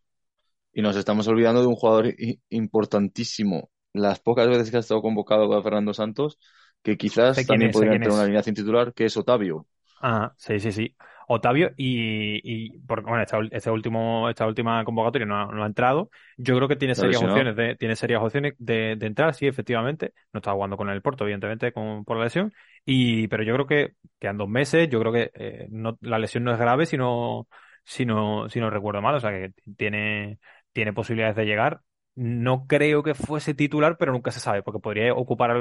Y 0.74 0.82
nos 0.82 0.96
estamos 0.96 1.28
olvidando 1.28 1.62
de 1.62 1.68
un 1.68 1.76
jugador 1.76 2.14
importantísimo. 2.50 3.70
Las 3.94 4.20
pocas 4.20 4.48
veces 4.48 4.70
que 4.72 4.78
ha 4.78 4.82
estado 4.82 5.02
convocado 5.02 5.48
con 5.48 5.64
Fernando 5.64 5.94
Santos, 5.94 6.38
que 6.84 6.98
quizás 6.98 7.46
también 7.46 7.72
es, 7.72 7.74
podría 7.74 7.94
en 7.94 8.12
una 8.12 8.22
alineación 8.24 8.56
titular, 8.56 8.94
que 8.94 9.06
es 9.06 9.18
Otavio. 9.18 9.66
Ah, 10.02 10.34
sí, 10.38 10.60
sí, 10.60 10.72
sí. 10.72 10.96
Otavio 11.32 11.72
y, 11.78 12.40
y 12.44 12.80
porque 12.88 13.08
bueno, 13.08 13.22
esta, 13.22 13.38
este 13.52 13.70
último, 13.70 14.30
esta 14.30 14.48
última 14.48 14.84
convocatoria 14.84 15.28
no 15.28 15.38
ha, 15.38 15.46
no 15.46 15.64
ha 15.64 15.68
entrado. 15.68 16.10
Yo 16.38 16.56
creo 16.56 16.68
que 16.68 16.76
tiene 16.76 16.96
serias 16.96 17.22
opciones 17.22 17.56
de, 17.56 17.76
tiene 17.76 17.96
serias 17.96 18.22
opciones 18.24 18.54
de, 18.58 18.96
de 18.98 19.06
entrar, 19.06 19.36
sí, 19.36 19.46
efectivamente. 19.46 20.14
No 20.34 20.40
está 20.40 20.54
jugando 20.54 20.76
con 20.76 20.90
el 20.90 21.02
Porto, 21.04 21.26
evidentemente, 21.26 21.72
con, 21.72 22.04
por 22.04 22.18
la 22.18 22.24
lesión. 22.24 22.52
Y, 22.84 23.28
pero 23.28 23.44
yo 23.44 23.54
creo 23.54 23.68
que 23.68 23.94
quedan 24.20 24.38
dos 24.38 24.50
meses, 24.50 24.90
yo 24.90 25.00
creo 25.00 25.14
que 25.14 25.32
eh, 25.36 25.68
no, 25.70 25.98
la 26.02 26.18
lesión 26.18 26.44
no 26.46 26.52
es 26.52 26.58
grave, 26.58 26.88
sino, 26.88 27.48
sino, 27.84 28.50
si 28.50 28.60
no 28.60 28.72
recuerdo 28.72 29.02
mal, 29.02 29.16
o 29.16 29.20
sea 29.20 29.30
que 29.30 29.52
tiene, 29.78 30.40
tiene 30.74 30.94
posibilidades 30.94 31.36
de 31.36 31.46
llegar. 31.46 31.82
No 32.16 32.68
creo 32.68 33.02
que 33.04 33.14
fuese 33.16 33.54
titular, 33.54 33.98
pero 33.98 34.12
nunca 34.12 34.32
se 34.32 34.40
sabe, 34.42 34.62
porque 34.64 34.80
podría 34.80 35.14
ocupar 35.14 35.56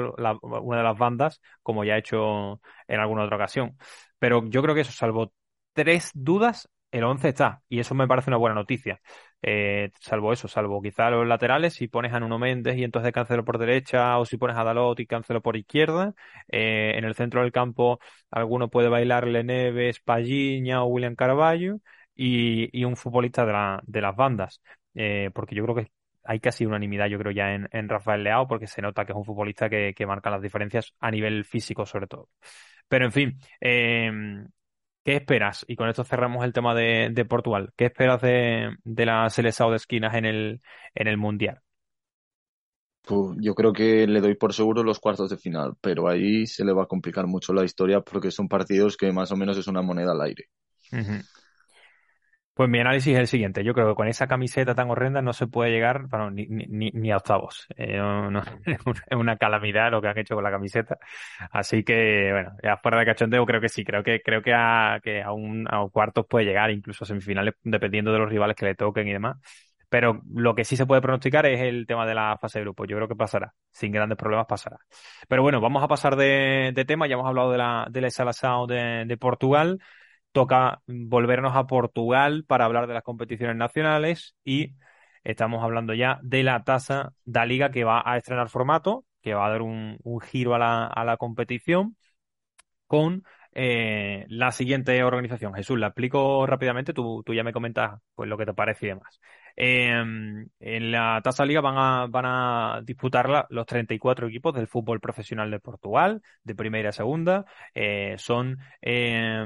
una 0.51 0.77
de 0.77 0.83
las 0.83 0.97
bandas, 0.97 1.41
como 1.63 1.83
ya 1.85 1.93
ha 1.95 1.97
hecho 1.97 2.59
en 2.87 2.99
alguna 2.99 3.23
otra 3.23 3.37
ocasión. 3.37 3.77
Pero 4.19 4.45
yo 4.49 4.61
creo 4.61 4.75
que 4.75 4.81
eso, 4.81 4.91
salvo 4.91 5.33
tres 5.73 6.11
dudas, 6.13 6.69
el 6.91 7.03
11 7.05 7.29
está. 7.29 7.61
Y 7.69 7.79
eso 7.79 7.95
me 7.95 8.07
parece 8.07 8.29
una 8.29 8.37
buena 8.37 8.55
noticia. 8.55 8.99
Eh, 9.41 9.91
salvo 10.01 10.33
eso, 10.33 10.47
salvo 10.49 10.81
quizá 10.81 11.09
los 11.09 11.25
laterales, 11.27 11.73
si 11.75 11.87
pones 11.87 12.13
a 12.13 12.19
Nuno 12.19 12.39
Méndez 12.39 12.77
y 12.77 12.83
entonces 12.83 13.11
Cancelo 13.13 13.45
por 13.45 13.57
derecha, 13.57 14.17
o 14.19 14.25
si 14.25 14.37
pones 14.37 14.57
a 14.57 14.63
Dalot 14.63 14.99
y 14.99 15.05
Cancelo 15.07 15.41
por 15.41 15.55
izquierda. 15.55 16.13
Eh, 16.49 16.93
en 16.95 17.05
el 17.05 17.15
centro 17.15 17.41
del 17.41 17.51
campo, 17.51 17.99
alguno 18.31 18.69
puede 18.69 18.89
bailarle 18.89 19.43
Neves, 19.43 19.99
Palhinha 20.01 20.83
o 20.83 20.87
William 20.87 21.15
Carvalho. 21.15 21.79
Y, 22.21 22.67
y 22.77 22.83
un 22.83 22.97
futbolista 22.97 23.45
de, 23.45 23.53
la- 23.53 23.81
de 23.85 24.01
las 24.01 24.13
bandas. 24.15 24.61
Eh, 24.99 25.31
porque 25.33 25.55
yo 25.55 25.63
creo 25.65 25.75
que 25.77 25.91
hay 26.25 26.39
casi 26.41 26.65
unanimidad, 26.65 27.07
yo 27.07 27.19
creo, 27.19 27.31
ya 27.33 27.53
en, 27.55 27.69
en 27.71 27.89
Rafael 27.89 28.23
Leao, 28.23 28.47
porque 28.47 28.67
se 28.67 28.81
nota 28.83 29.05
que 29.05 29.13
es 29.13 29.17
un 29.17 29.25
futbolista 29.25 29.69
que, 29.69 29.93
que 29.95 30.05
marca 30.07 30.29
las 30.31 30.41
diferencias 30.43 30.93
a 30.99 31.11
nivel 31.11 31.45
físico, 31.45 31.85
sobre 31.85 32.07
todo. 32.07 32.29
Pero 32.89 33.05
en 33.05 33.11
fin, 33.13 33.39
eh, 33.61 34.11
¿qué 35.03 35.15
esperas? 35.17 35.65
Y 35.67 35.75
con 35.75 35.89
esto 35.89 36.03
cerramos 36.03 36.43
el 36.45 36.53
tema 36.53 36.75
de, 36.75 37.09
de 37.11 37.25
Portugal. 37.25 37.73
¿Qué 37.77 37.85
esperas 37.85 38.21
de, 38.21 38.75
de 38.83 39.05
la 39.05 39.29
selección 39.29 39.69
de 39.71 39.77
esquinas 39.77 40.15
en 40.15 40.25
el, 40.25 40.61
en 40.95 41.07
el 41.07 41.17
Mundial? 41.17 41.61
Fu, 43.03 43.35
Yo 43.41 43.55
creo 43.55 43.73
que 43.73 44.07
le 44.07 44.21
doy 44.21 44.35
por 44.35 44.53
seguro 44.53 44.83
los 44.83 44.99
cuartos 45.01 45.29
de 45.29 45.37
final, 45.37 45.73
pero 45.81 46.07
ahí 46.07 46.47
se 46.47 46.63
le 46.63 46.71
va 46.71 46.83
a 46.83 46.87
complicar 46.87 47.27
mucho 47.27 47.51
la 47.51 47.65
historia 47.65 47.99
porque 47.99 48.31
son 48.31 48.47
partidos 48.47 48.95
que 48.95 49.11
más 49.11 49.31
o 49.33 49.35
menos 49.35 49.57
es 49.57 49.67
una 49.67 49.81
moneda 49.81 50.13
al 50.13 50.21
aire. 50.21 50.45
Ujú. 50.91 51.23
Pues 52.59 52.69
mi 52.69 52.81
análisis 52.81 53.13
es 53.13 53.19
el 53.21 53.27
siguiente. 53.27 53.63
Yo 53.63 53.73
creo 53.73 53.87
que 53.87 53.95
con 53.95 54.09
esa 54.09 54.27
camiseta 54.27 54.75
tan 54.75 54.89
horrenda 54.89 55.21
no 55.21 55.31
se 55.31 55.47
puede 55.47 55.71
llegar 55.71 56.07
bueno, 56.09 56.29
ni, 56.29 57.09
a 57.09 57.15
octavos. 57.15 57.65
Eh, 57.77 58.01
es 58.65 59.17
una 59.17 59.37
calamidad 59.37 59.91
lo 59.91 60.01
que 60.01 60.09
han 60.09 60.17
hecho 60.17 60.35
con 60.35 60.43
la 60.43 60.51
camiseta. 60.51 60.97
Así 61.51 61.85
que, 61.85 62.33
bueno, 62.33 62.51
ya 62.61 62.75
fuera 62.75 62.99
de 62.99 63.05
cachondeo, 63.05 63.45
creo 63.45 63.61
que 63.61 63.69
sí. 63.69 63.85
Creo 63.85 64.03
que, 64.03 64.19
creo 64.21 64.41
que 64.41 64.51
a, 64.53 64.99
un, 65.31 65.69
a 65.71 65.87
cuartos 65.89 66.25
puede 66.27 66.47
llegar, 66.47 66.69
incluso 66.69 67.05
a 67.05 67.07
semifinales, 67.07 67.53
dependiendo 67.63 68.11
de 68.11 68.19
los 68.19 68.29
rivales 68.29 68.57
que 68.57 68.65
le 68.65 68.75
toquen 68.75 69.07
y 69.07 69.13
demás. 69.13 69.37
Pero 69.87 70.21
lo 70.35 70.53
que 70.53 70.65
sí 70.65 70.75
se 70.75 70.85
puede 70.85 71.01
pronosticar 71.01 71.45
es 71.45 71.61
el 71.61 71.87
tema 71.87 72.05
de 72.05 72.13
la 72.13 72.37
fase 72.41 72.59
de 72.59 72.65
grupo. 72.65 72.83
Yo 72.83 72.97
creo 72.97 73.07
que 73.07 73.15
pasará. 73.15 73.53
Sin 73.71 73.93
grandes 73.93 74.17
problemas 74.17 74.47
pasará. 74.47 74.79
Pero 75.29 75.43
bueno, 75.43 75.61
vamos 75.61 75.81
a 75.81 75.87
pasar 75.87 76.17
de, 76.17 76.73
tema. 76.85 77.07
Ya 77.07 77.13
hemos 77.13 77.25
hablado 77.25 77.53
de 77.53 77.57
la, 77.57 77.87
de 77.89 78.01
la 78.01 78.09
de, 78.67 79.05
de 79.05 79.17
Portugal 79.17 79.79
toca 80.31 80.81
volvernos 80.87 81.55
a 81.55 81.67
Portugal 81.67 82.45
para 82.47 82.65
hablar 82.65 82.87
de 82.87 82.93
las 82.93 83.03
competiciones 83.03 83.55
nacionales 83.55 84.35
y 84.43 84.75
estamos 85.23 85.63
hablando 85.63 85.93
ya 85.93 86.19
de 86.23 86.43
la 86.43 86.63
tasa 86.63 87.13
da 87.25 87.45
Liga 87.45 87.71
que 87.71 87.83
va 87.83 88.01
a 88.05 88.17
estrenar 88.17 88.49
formato, 88.49 89.05
que 89.21 89.33
va 89.33 89.47
a 89.47 89.49
dar 89.49 89.61
un, 89.61 89.97
giro 90.21 90.55
a 90.55 90.59
la, 90.59 90.87
a 90.87 91.03
la 91.05 91.17
competición 91.17 91.97
con 92.87 93.23
eh, 93.53 94.25
la 94.29 94.51
siguiente 94.51 95.03
organización. 95.03 95.53
Jesús, 95.53 95.79
la 95.79 95.87
explico 95.87 96.45
rápidamente, 96.45 96.93
tú, 96.93 97.23
tú 97.25 97.33
ya 97.33 97.43
me 97.43 97.53
comentas 97.53 97.99
pues, 98.15 98.29
lo 98.29 98.37
que 98.37 98.45
te 98.45 98.53
parece 98.53 98.85
y 98.85 98.89
demás. 98.89 99.19
Eh, 99.61 99.91
en 99.91 100.91
la 100.91 101.19
tasa 101.21 101.45
Liga 101.45 101.59
van 101.59 101.77
a, 101.77 102.07
van 102.07 102.25
a 102.25 102.81
disputarla 102.83 103.45
los 103.49 103.65
34 103.65 104.27
equipos 104.27 104.53
del 104.55 104.67
fútbol 104.67 105.01
profesional 105.01 105.51
de 105.51 105.59
Portugal, 105.59 106.21
de 106.43 106.55
primera 106.55 106.89
a 106.89 106.93
segunda. 106.93 107.45
Eh, 107.73 108.15
son 108.17 108.57
eh, 108.81 109.45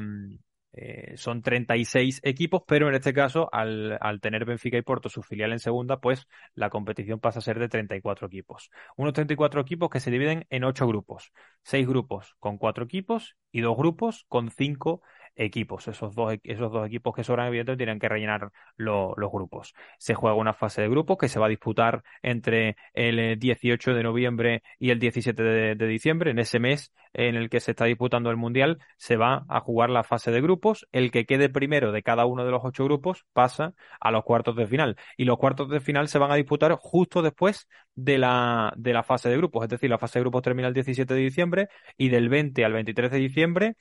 eh, 0.73 1.13
son 1.17 1.43
36 1.43 2.19
equipos, 2.23 2.63
pero 2.67 2.89
en 2.89 2.95
este 2.95 3.13
caso, 3.13 3.47
al, 3.51 3.97
al 4.01 4.19
tener 4.19 4.43
Benfica 4.43 4.77
y 4.77 4.81
Porto 4.81 5.07
su 5.07 5.21
filial 5.21 5.51
en 5.51 5.59
segunda, 5.59 5.99
pues 5.99 6.27
la 6.55 6.71
competición 6.71 7.19
pasa 7.19 7.39
a 7.39 7.41
ser 7.43 7.59
de 7.59 7.69
34 7.69 8.27
equipos. 8.27 8.71
Unos 8.97 9.13
34 9.13 9.61
equipos 9.61 9.89
que 9.89 9.99
se 9.99 10.09
dividen 10.09 10.47
en 10.49 10.63
8 10.63 10.87
grupos. 10.87 11.31
6 11.63 11.87
grupos 11.87 12.35
con 12.39 12.57
4 12.57 12.85
equipos 12.85 13.35
y 13.51 13.61
2 13.61 13.77
grupos 13.77 14.25
con 14.27 14.49
5 14.49 15.01
equipos. 15.35 15.87
Esos 15.87 16.15
dos, 16.15 16.33
esos 16.43 16.71
dos 16.71 16.85
equipos 16.87 17.13
que 17.15 17.23
sobran, 17.23 17.47
evidentemente, 17.47 17.83
tienen 17.85 17.99
que 17.99 18.09
rellenar 18.09 18.51
lo- 18.77 19.13
los 19.17 19.31
grupos. 19.31 19.73
Se 19.97 20.13
juega 20.13 20.35
una 20.35 20.53
fase 20.53 20.81
de 20.81 20.89
grupos 20.89 21.17
que 21.17 21.29
se 21.29 21.39
va 21.39 21.47
a 21.47 21.49
disputar 21.49 22.03
entre 22.21 22.75
el 22.93 23.37
18 23.39 23.93
de 23.93 24.03
noviembre 24.03 24.63
y 24.79 24.89
el 24.91 24.99
17 24.99 25.43
de, 25.43 25.75
de 25.75 25.87
diciembre. 25.87 26.31
En 26.31 26.39
ese 26.39 26.59
mes 26.59 26.93
en 27.13 27.35
el 27.35 27.49
que 27.49 27.59
se 27.59 27.71
está 27.71 27.85
disputando 27.85 28.29
el 28.31 28.37
Mundial, 28.37 28.79
se 28.97 29.17
va 29.17 29.45
a 29.49 29.59
jugar 29.59 29.89
la 29.89 30.03
fase 30.03 30.31
de 30.31 30.41
grupos. 30.41 30.87
El 30.91 31.11
que 31.11 31.25
quede 31.25 31.49
primero 31.49 31.91
de 31.91 32.03
cada 32.03 32.25
uno 32.25 32.45
de 32.45 32.51
los 32.51 32.61
ocho 32.63 32.83
grupos 32.85 33.25
pasa 33.33 33.73
a 33.99 34.11
los 34.11 34.23
cuartos 34.23 34.55
de 34.55 34.67
final. 34.67 34.97
Y 35.17 35.25
los 35.25 35.37
cuartos 35.37 35.69
de 35.69 35.79
final 35.79 36.07
se 36.07 36.19
van 36.19 36.31
a 36.31 36.35
disputar 36.35 36.73
justo 36.79 37.21
después 37.21 37.67
de 37.95 38.17
la, 38.17 38.73
de 38.77 38.93
la 38.93 39.03
fase 39.03 39.29
de 39.29 39.37
grupos. 39.37 39.63
Es 39.63 39.69
decir, 39.69 39.89
la 39.89 39.97
fase 39.99 40.19
de 40.19 40.23
grupos 40.23 40.41
termina 40.43 40.67
el 40.67 40.73
17 40.73 41.13
de 41.13 41.19
diciembre 41.21 41.67
y 41.97 42.09
del 42.09 42.29
20 42.29 42.65
al 42.65 42.73
23 42.73 43.11
de 43.11 43.17
diciembre, 43.19 43.75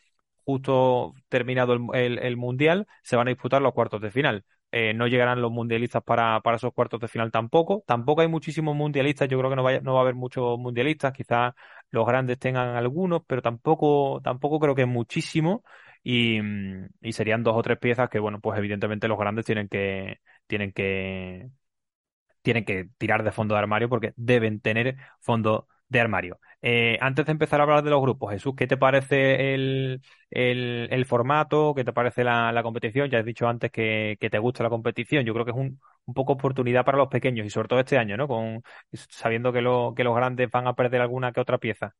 justo 0.45 1.15
terminado 1.29 1.73
el, 1.75 1.81
el- 1.95 2.19
el 2.19 2.37
Mundial, 2.37 2.87
se 3.03 3.17
van 3.17 3.29
a 3.29 3.31
disputar 3.31 3.63
los 3.63 3.73
cuartos 3.73 4.01
de 4.01 4.11
final. 4.11 4.45
Eh, 4.75 4.95
no 4.95 5.07
llegarán 5.07 5.43
los 5.43 5.53
mundialistas 5.53 6.03
para, 6.03 6.41
para 6.41 6.57
esos 6.57 6.73
cuartos 6.73 6.99
de 7.01 7.09
final 7.09 7.31
tampoco. 7.31 7.85
Tampoco 7.87 8.23
hay 8.23 8.29
muchísimos 8.29 8.75
mundialistas. 8.75 9.29
Yo 9.29 9.39
creo 9.39 9.51
que 9.51 9.57
no, 9.57 9.63
vaya- 9.63 9.81
no 9.83 9.93
va 9.95 10.01
a 10.01 10.03
haber 10.03 10.15
muchos 10.15 10.59
mundialistas. 10.59 11.13
Quizás 11.13 11.53
los 11.91 12.07
grandes 12.07 12.39
tengan 12.39 12.75
algunos, 12.77 13.23
pero 13.27 13.43
tampoco, 13.43 14.21
tampoco 14.25 14.59
creo 14.61 14.75
que 14.75 14.87
muchísimo. 14.87 15.63
Y, 16.03 16.41
y 17.01 17.13
serían 17.13 17.43
dos 17.43 17.55
o 17.57 17.63
tres 17.63 17.79
piezas 17.79 18.09
que, 18.09 18.19
bueno, 18.19 18.41
pues 18.41 18.59
evidentemente 18.59 19.09
los 19.09 19.19
grandes 19.19 19.45
tienen 19.45 19.69
que, 19.69 20.21
tienen 20.47 20.73
que, 20.73 21.51
tienen 22.43 22.65
que 22.65 22.89
tirar 22.99 23.23
de 23.25 23.33
fondo 23.33 23.55
de 23.55 23.61
armario 23.61 23.89
porque 23.89 24.13
deben 24.17 24.61
tener 24.61 24.97
fondo 25.21 25.69
de 25.89 26.01
armario. 26.01 26.41
Eh, 26.65 26.97
antes 27.01 27.27
de 27.27 27.33
empezar 27.33 27.59
a 27.61 27.65
hablar 27.65 27.83
de 27.83 27.91
los 27.91 28.01
grupos, 28.01 28.31
Jesús, 28.33 28.55
¿qué 28.57 28.67
te 28.69 28.77
parece 28.77 29.53
el, 29.55 30.01
el, 30.31 31.05
formato? 31.07 31.75
¿Qué 31.75 31.85
te 31.85 31.93
parece 31.93 32.23
la, 32.23 32.53
la 32.53 32.63
competición? 32.63 33.11
Ya 33.11 33.19
has 33.19 33.25
dicho 33.25 33.49
antes 33.49 33.73
que, 33.73 34.17
que 34.21 34.31
te 34.31 34.39
gusta 34.39 34.63
la 34.63 34.71
competición. 34.71 35.25
Yo 35.25 35.33
creo 35.35 35.45
que 35.45 35.51
es 35.51 35.57
un, 35.57 35.81
un 36.07 36.15
poco 36.15 36.35
oportunidad 36.35 36.85
para 36.85 36.99
los 36.99 37.09
pequeños 37.09 37.47
y 37.47 37.51
sobre 37.51 37.69
todo 37.69 37.81
este 37.81 37.99
año, 37.99 38.17
¿no? 38.17 38.29
Con, 38.29 38.63
sabiendo 38.93 39.53
que, 39.53 39.61
lo, 39.61 39.93
que 39.97 40.05
los 40.05 40.15
grandes 40.15 40.51
van 40.51 40.67
a 40.69 40.75
perder 40.75 41.01
alguna 41.01 41.33
que 41.33 41.41
otra 41.41 41.59
pieza. 41.59 41.95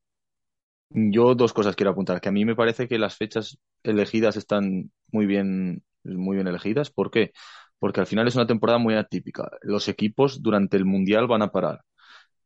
Yo 0.89 1.33
dos 1.35 1.53
cosas 1.53 1.75
quiero 1.75 1.91
apuntar, 1.91 2.21
que 2.21 2.29
a 2.29 2.31
mí 2.31 2.45
me 2.45 2.55
parece 2.55 2.87
que 2.87 2.99
las 2.99 3.17
fechas 3.17 3.57
elegidas 3.83 4.37
están 4.37 4.91
muy 5.11 5.25
bien, 5.25 5.83
muy 6.03 6.35
bien 6.37 6.47
elegidas. 6.47 6.91
¿Por 6.91 7.09
qué? 7.09 7.31
Porque 7.79 7.99
al 7.99 8.05
final 8.07 8.27
es 8.27 8.35
una 8.35 8.45
temporada 8.47 8.77
muy 8.77 8.93
atípica. 8.95 9.49
Los 9.61 9.87
equipos 9.87 10.41
durante 10.43 10.77
el 10.77 10.85
Mundial 10.85 11.27
van 11.27 11.41
a 11.41 11.51
parar. 11.51 11.81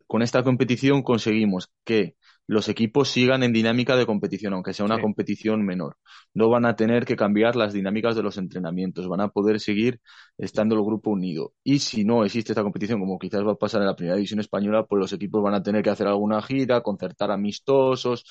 Con 0.08 0.22
esta 0.22 0.44
competición 0.44 1.04
conseguimos 1.04 1.70
que 1.86 2.16
los 2.50 2.70
equipos 2.70 3.10
sigan 3.10 3.44
en 3.44 3.52
dinámica 3.52 3.98
de 3.98 4.06
competición, 4.06 4.54
aunque 4.54 4.74
sea 4.74 4.86
una 4.86 4.96
Sí. 4.96 5.02
competición 5.02 5.66
menor. 5.66 5.98
No 6.34 6.50
van 6.50 6.66
a 6.66 6.78
tener 6.78 7.06
que 7.06 7.18
cambiar 7.18 7.58
las 7.58 7.74
dinámicas 7.74 8.16
de 8.16 8.24
los 8.24 8.38
entrenamientos, 8.38 9.08
van 9.10 9.20
a 9.22 9.28
poder 9.30 9.60
seguir 9.60 10.00
estando 10.38 10.76
el 10.76 10.82
grupo 10.84 11.12
unido. 11.12 11.54
Y 11.64 11.80
si 11.80 12.06
no 12.06 12.24
existe 12.24 12.54
esta 12.54 12.64
competición, 12.64 13.02
como 13.02 13.20
quizás 13.20 13.46
va 13.46 13.52
a 13.54 13.56
pasar 13.56 13.82
en 13.82 13.88
la 13.88 13.96
primera 13.98 14.16
división 14.16 14.40
española, 14.40 14.86
pues 14.86 15.00
los 15.00 15.12
equipos 15.14 15.44
van 15.44 15.56
a 15.56 15.64
tener 15.64 15.84
que 15.84 15.90
hacer 15.90 16.08
alguna 16.08 16.42
gira, 16.42 16.82
concertar 16.82 17.32
amistosos. 17.32 18.24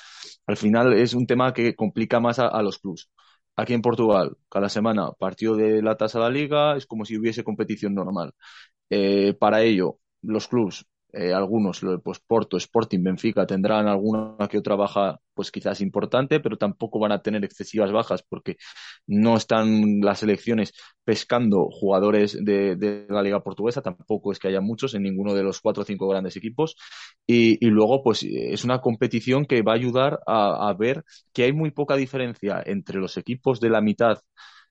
Al 0.47 0.57
final 0.57 0.95
es 0.95 1.13
un 1.15 1.27
tema 1.27 1.53
que 1.53 1.75
complica 1.75 2.19
más 2.21 2.39
a, 2.39 2.49
a 2.49 2.63
los 2.63 2.79
clubs. 2.79 3.11
Aquí 3.57 3.73
en 3.75 3.83
Portugal, 3.83 4.37
cada 4.51 4.69
semana 4.69 5.13
partido 5.13 5.57
de 5.57 5.83
la 5.83 5.97
tasa 5.97 6.19
de 6.19 6.25
la 6.25 6.31
liga, 6.31 6.77
es 6.77 6.87
como 6.87 7.05
si 7.05 7.17
hubiese 7.19 7.45
competición 7.45 7.95
normal. 7.95 8.33
Eh, 8.91 9.35
para 9.39 9.63
ello, 9.63 9.99
los 10.23 10.49
clubs, 10.49 10.87
eh, 11.17 11.33
algunos, 11.35 11.81
pues 12.05 12.21
Porto, 12.21 12.57
Sporting, 12.57 13.03
Benfica, 13.03 13.47
tendrán 13.47 13.89
alguna 13.89 14.37
que 14.49 14.59
otra 14.59 14.77
baja, 14.77 15.19
pues 15.35 15.51
quizás 15.51 15.81
importante, 15.81 16.41
pero 16.41 16.59
tampoco 16.59 16.99
van 16.99 17.13
a 17.13 17.23
tener 17.23 17.45
excesivas 17.45 17.93
bajas 17.93 18.23
porque 18.23 18.57
no 19.07 19.37
están 19.37 20.01
las 20.01 20.21
selecciones 20.21 20.73
pescando 21.05 21.69
jugadores 21.71 22.39
de, 22.45 22.77
de 22.77 23.07
la 23.09 23.23
Liga 23.23 23.43
Portuguesa, 23.43 23.83
tampoco 23.83 24.33
es 24.33 24.39
que 24.39 24.49
haya 24.49 24.61
muchos 24.61 24.95
en 24.95 25.03
ninguno 25.03 25.35
de 25.35 25.43
los 25.43 25.61
cuatro 25.61 25.83
o 25.83 25.87
cinco 25.87 26.09
grandes 26.09 26.37
equipos. 26.37 26.77
Y, 27.27 27.65
y 27.65 27.71
luego, 27.71 28.03
pues 28.03 28.23
es 28.23 28.65
una 28.65 28.81
competición 28.81 29.47
que 29.47 29.63
va 29.63 29.73
a 29.73 29.77
ayudar 29.77 30.21
a, 30.27 30.69
a 30.69 30.75
ver 30.75 31.05
que 31.33 31.45
hay 31.45 31.53
muy 31.53 31.71
poca 31.71 31.97
diferencia 31.97 32.63
entre 32.65 32.99
los 32.99 33.17
equipos 33.17 33.61
de 33.61 33.71
la 33.71 33.81
mitad 33.81 34.19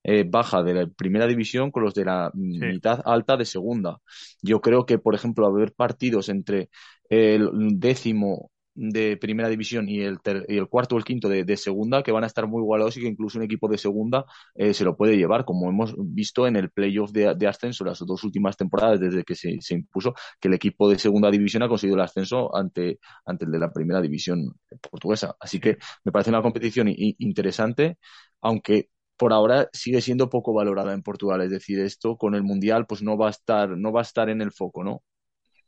eh, 0.05 0.23
baja 0.27 0.63
de 0.63 0.73
la 0.73 0.87
primera 0.87 1.27
división 1.27 1.71
con 1.71 1.83
los 1.83 1.93
de 1.93 2.05
la 2.05 2.31
mitad 2.35 3.01
alta 3.05 3.37
de 3.37 3.45
segunda. 3.45 3.97
Yo 4.41 4.61
creo 4.61 4.85
que, 4.85 4.97
por 4.99 5.15
ejemplo, 5.15 5.47
haber 5.47 5.73
partidos 5.73 6.29
entre 6.29 6.69
el 7.09 7.49
décimo 7.79 8.51
de 8.77 9.15
primera 9.15 9.47
división 9.47 9.87
y 9.87 10.01
el, 10.01 10.19
ter- 10.21 10.45
y 10.49 10.57
el 10.57 10.67
cuarto 10.67 10.95
o 10.95 10.97
el 10.97 11.05
quinto 11.05 11.29
de, 11.29 11.45
de 11.45 11.55
segunda, 11.55 12.03
que 12.03 12.11
van 12.11 12.25
a 12.25 12.27
estar 12.27 12.45
muy 12.45 12.61
igualados 12.61 12.97
y 12.97 13.01
que 13.01 13.07
incluso 13.07 13.37
un 13.39 13.45
equipo 13.45 13.69
de 13.69 13.77
segunda 13.77 14.25
eh, 14.53 14.73
se 14.73 14.83
lo 14.83 14.97
puede 14.97 15.15
llevar, 15.15 15.45
como 15.45 15.69
hemos 15.69 15.95
visto 15.97 16.45
en 16.45 16.57
el 16.57 16.69
playoff 16.71 17.11
de, 17.11 17.33
de 17.35 17.47
ascenso 17.47 17.85
las 17.85 17.99
dos 17.99 18.23
últimas 18.25 18.57
temporadas 18.57 18.99
desde 18.99 19.23
que 19.23 19.35
se, 19.35 19.61
se 19.61 19.75
impuso, 19.75 20.13
que 20.41 20.49
el 20.49 20.55
equipo 20.55 20.89
de 20.89 20.99
segunda 20.99 21.31
división 21.31 21.63
ha 21.63 21.69
conseguido 21.69 21.95
el 21.95 22.03
ascenso 22.03 22.53
ante, 22.55 22.99
ante 23.25 23.45
el 23.45 23.51
de 23.51 23.59
la 23.59 23.71
primera 23.71 24.01
división 24.01 24.55
portuguesa. 24.91 25.35
Así 25.39 25.59
que 25.61 25.77
me 26.03 26.11
parece 26.11 26.31
una 26.31 26.41
competición 26.41 26.87
interesante, 26.89 27.97
aunque 28.41 28.89
por 29.17 29.33
ahora 29.33 29.69
sigue 29.73 30.01
siendo 30.01 30.29
poco 30.29 30.53
valorada 30.53 30.93
en 30.93 31.03
Portugal. 31.03 31.41
Es 31.41 31.51
decir, 31.51 31.79
esto 31.79 32.17
con 32.17 32.35
el 32.35 32.43
Mundial 32.43 32.85
pues 32.87 33.01
no 33.01 33.17
va 33.17 33.27
a 33.27 33.31
estar, 33.31 33.69
no 33.77 33.91
va 33.91 34.01
a 34.01 34.03
estar 34.03 34.29
en 34.29 34.41
el 34.41 34.51
foco, 34.51 34.83
¿no? 34.83 35.03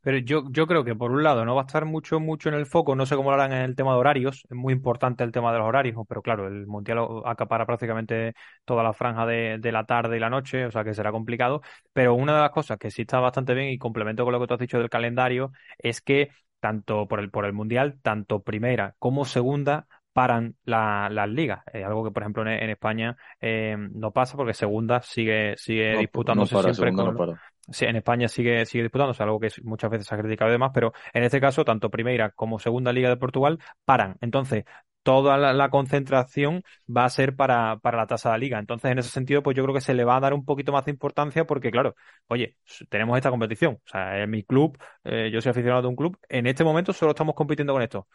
Pero 0.02 0.20
yo, 0.20 0.44
yo 0.52 0.68
creo 0.68 0.86
que 0.86 0.96
por 0.96 1.12
un 1.12 1.24
lado 1.24 1.44
no 1.44 1.56
va 1.56 1.64
a 1.64 1.66
estar 1.66 1.84
mucho, 1.84 2.20
mucho 2.22 2.48
en 2.48 2.56
el 2.56 2.66
foco, 2.66 2.96
no 2.96 3.06
sé 3.06 3.16
cómo 3.18 3.30
lo 3.30 3.36
harán 3.36 3.52
en 3.52 3.64
el 3.64 3.76
tema 3.76 3.92
de 3.92 3.98
horarios, 3.98 4.44
es 4.50 4.56
muy 4.56 4.72
importante 4.74 5.24
el 5.24 5.34
tema 5.34 5.52
de 5.52 5.58
los 5.60 5.68
horarios, 5.68 5.98
pero 6.08 6.22
claro, 6.22 6.48
el 6.48 6.66
Mundial 6.66 7.00
acapara 7.26 7.66
prácticamente 7.66 8.34
toda 8.64 8.84
la 8.84 8.94
franja 8.94 9.26
de, 9.26 9.58
de 9.60 9.72
la 9.74 9.86
tarde 9.86 10.16
y 10.16 10.20
la 10.22 10.30
noche, 10.30 10.66
o 10.66 10.72
sea 10.72 10.86
que 10.86 10.94
será 10.94 11.12
complicado, 11.12 11.62
pero 11.92 12.14
una 12.16 12.36
de 12.36 12.42
las 12.42 12.52
cosas 12.52 12.78
que 12.78 12.90
sí 12.90 13.02
está 13.02 13.20
bastante 13.20 13.54
bien 13.54 13.68
y 13.70 13.78
complemento 13.78 14.24
con 14.24 14.32
lo 14.32 14.40
que 14.40 14.48
tú 14.48 14.54
has 14.54 14.60
dicho 14.62 14.80
del 14.80 14.90
calendario 14.90 15.52
es 15.78 16.00
que 16.00 16.30
tanto 16.62 17.08
por 17.08 17.20
el, 17.20 17.30
por 17.30 17.46
el 17.46 17.54
Mundial, 17.54 18.00
tanto 18.02 18.42
primera 18.44 18.96
como 19.00 19.26
segunda 19.26 19.88
paran 20.17 20.56
la- 20.65 21.10
las 21.12 21.30
ligas, 21.30 21.62
Es 21.71 21.86
algo 21.86 22.03
que 22.03 22.12
por 22.12 22.23
ejemplo 22.23 22.41
en, 22.43 22.49
en 22.49 22.69
España 22.71 23.15
eh, 23.39 23.75
no 23.77 24.12
pasa 24.12 24.36
porque 24.36 24.53
segunda 24.56 25.01
sigue, 25.01 25.56
sigue 25.58 25.95
No, 25.95 26.10
no 26.30 26.47
disputándose 26.47 26.58
para, 26.58 26.71
siempre 26.71 26.73
segunda 26.73 27.03
con, 27.03 27.13
no 27.13 27.13
para. 27.15 27.39
Sí, 27.69 27.86
en 27.86 27.97
España 27.97 28.27
sigue, 28.30 28.65
sigue 28.65 28.84
disputándose, 28.84 29.21
algo 29.23 29.39
que 29.39 29.49
muchas 29.63 29.89
veces 29.91 30.08
se 30.08 30.15
ha 30.15 30.17
criticado 30.17 30.49
y 30.49 30.53
demás, 30.53 30.71
pero 30.73 30.93
en 31.13 31.23
este 31.23 31.41
caso, 31.41 31.65
tanto 31.65 31.89
Primera 31.91 32.32
como 32.32 32.60
Segunda 32.60 32.93
Liga 32.93 33.10
de 33.10 33.17
Portugal 33.17 33.60
paran. 33.86 34.15
Entonces, 34.21 34.63
toda 35.03 35.38
la, 35.38 35.53
la 35.53 35.69
concentración 35.69 36.63
va 36.95 37.06
a 37.06 37.10
ser 37.10 37.36
para, 37.36 37.77
para 37.80 37.97
la 37.97 38.08
tasa 38.08 38.30
de 38.30 38.34
la 38.34 38.38
liga. 38.39 38.60
Entonces, 38.60 38.89
en 38.91 38.99
ese 38.99 39.10
sentido, 39.10 39.43
pues 39.43 39.56
yo 39.58 39.63
creo 39.63 39.75
que 39.75 39.82
se 39.82 39.93
le 39.93 40.03
va 40.06 40.15
a 40.17 40.19
dar 40.21 40.34
un 40.34 40.45
poquito 40.45 40.71
más 40.71 40.86
de 40.86 40.91
importancia 40.91 41.45
porque, 41.45 41.71
claro, 41.71 41.95
oye, 42.27 42.56
tenemos 42.89 43.17
esta 43.17 43.30
competición. 43.30 43.75
O 43.86 43.89
sea, 43.89 44.21
en 44.23 44.30
mi 44.30 44.43
club, 44.43 44.77
eh, 45.03 45.30
yo 45.32 45.41
soy 45.41 45.49
aficionado 45.51 45.82
de 45.82 45.88
un 45.89 45.95
club, 45.95 46.17
en 46.30 46.47
este 46.47 46.63
momento 46.63 46.93
solo 46.93 47.12
estamos 47.12 47.36
compitiendo 47.36 47.73
con 47.73 47.82
esto. 47.82 48.08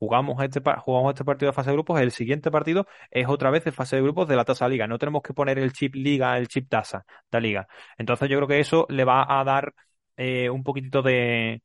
Jugamos 0.00 0.42
este, 0.42 0.60
jugamos 0.78 1.12
este 1.12 1.24
partido 1.24 1.50
de 1.50 1.54
fase 1.54 1.70
de 1.70 1.76
grupos, 1.76 2.00
el 2.00 2.10
siguiente 2.10 2.50
partido 2.50 2.86
es 3.10 3.28
otra 3.28 3.50
vez 3.50 3.64
de 3.64 3.72
fase 3.72 3.96
de 3.96 4.02
grupos 4.02 4.26
de 4.28 4.36
la 4.36 4.44
tasa 4.46 4.66
liga. 4.66 4.86
No 4.86 4.98
tenemos 4.98 5.22
que 5.22 5.34
poner 5.34 5.58
el 5.58 5.72
chip 5.74 5.94
liga, 5.94 6.38
el 6.38 6.48
chip 6.48 6.68
tasa 6.70 7.04
de 7.30 7.40
liga. 7.40 7.68
Entonces 7.98 8.28
yo 8.30 8.36
creo 8.38 8.48
que 8.48 8.60
eso 8.60 8.86
le 8.88 9.04
va 9.04 9.26
a 9.40 9.44
dar 9.44 9.74
eh, 10.16 10.48
un 10.50 10.62
poquitito 10.64 11.02
de, 11.02 11.62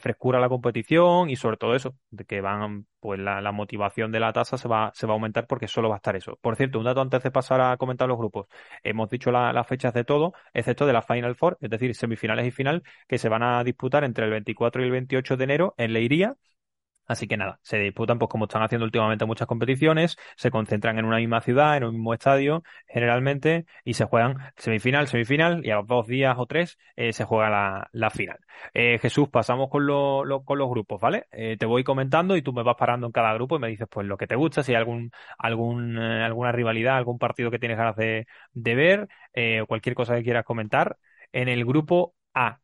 frescura 0.00 0.38
a 0.38 0.40
la 0.40 0.48
competición 0.48 1.28
y 1.30 1.36
sobre 1.36 1.56
todo 1.56 1.74
eso, 1.74 1.96
de 2.10 2.24
que 2.24 2.40
van, 2.40 2.86
pues 3.00 3.18
la, 3.18 3.50
motivación 3.52 4.12
de 4.12 4.20
la 4.20 4.32
tasa 4.32 4.56
se 4.58 4.68
va, 4.68 4.92
se 4.94 5.06
va 5.06 5.12
a 5.12 5.16
aumentar 5.16 5.46
porque 5.46 5.68
solo 5.68 5.88
va 5.88 5.96
a 5.96 5.98
estar 5.98 6.14
eso. 6.16 6.38
Por 6.40 6.56
cierto, 6.56 6.78
un 6.78 6.84
dato 6.84 7.00
antes 7.00 7.22
de 7.22 7.30
pasar 7.30 7.60
a 7.60 7.76
comentar 7.76 8.08
los 8.08 8.18
grupos. 8.18 8.46
Hemos 8.82 9.08
dicho 9.10 9.30
la- 9.32 9.52
las 9.52 9.66
fechas 9.66 9.94
de 9.94 10.04
todo, 10.04 10.32
excepto 10.54 10.86
de 10.86 10.92
la 10.92 11.02
Final 11.02 11.34
Four, 11.36 11.58
es 11.60 11.70
decir, 11.70 11.94
semifinales 11.94 12.46
y 12.46 12.50
final, 12.50 12.82
que 13.08 13.18
se 13.18 13.28
van 13.28 13.42
a 13.42 13.62
disputar 13.64 14.04
entre 14.04 14.24
el 14.26 14.30
24 14.30 14.82
y 14.82 14.84
el 14.86 14.90
28 14.92 15.36
de 15.36 15.44
enero 15.44 15.74
en 15.78 15.92
Leiría. 15.92 16.36
Así 17.06 17.26
que 17.28 17.36
nada, 17.36 17.58
se 17.62 17.78
disputan 17.78 18.18
pues 18.18 18.28
como 18.28 18.46
están 18.46 18.62
haciendo 18.62 18.84
últimamente 18.84 19.24
muchas 19.26 19.46
competiciones, 19.46 20.16
se 20.36 20.50
concentran 20.50 20.98
en 20.98 21.04
una 21.04 21.18
misma 21.18 21.40
ciudad, 21.40 21.76
en 21.76 21.84
un 21.84 21.92
mismo 21.94 22.12
estadio, 22.14 22.62
generalmente, 22.88 23.66
y 23.84 23.94
se 23.94 24.04
juegan 24.06 24.36
semifinal, 24.56 25.06
semifinal, 25.08 25.64
y 25.64 25.70
a 25.70 25.80
dos 25.86 26.06
días 26.06 26.34
o 26.38 26.46
tres 26.46 26.78
eh, 26.96 27.12
se 27.12 27.24
juega 27.24 27.88
la, 27.92 28.10
final. 28.10 28.38
Eh, 28.74 28.98
Jesús, 28.98 29.28
pasamos 29.28 29.68
con, 29.70 29.86
lo- 29.86 30.24
con 30.44 30.58
los 30.58 30.68
grupos, 30.68 31.00
¿vale? 31.00 31.26
Eh, 31.32 31.56
te 31.58 31.66
voy 31.66 31.84
comentando 31.84 32.36
y 32.36 32.42
tú 32.42 32.52
me 32.52 32.62
vas 32.62 32.76
parando 32.76 33.06
en 33.06 33.12
cada 33.12 33.32
grupo 33.34 33.56
y 33.56 33.58
me 33.58 33.68
dices 33.68 33.86
pues 33.90 34.06
lo 34.06 34.16
que 34.16 34.26
te 34.26 34.36
gusta, 34.36 34.62
si 34.62 34.72
hay 34.72 34.76
algún, 34.78 35.10
algún, 35.38 35.98
alguna 35.98 36.52
rivalidad, 36.52 36.96
algún 36.96 37.18
partido 37.18 37.50
que 37.50 37.58
tienes 37.58 37.76
ganas 37.78 37.96
de, 37.96 38.26
de 38.52 38.74
ver, 38.74 39.08
cualquier 39.68 39.94
cosa 39.94 40.14
que 40.16 40.22
quieras 40.24 40.44
comentar. 40.44 40.98
En 41.32 41.48
el 41.48 41.64
grupo 41.64 42.14
A, 42.34 42.60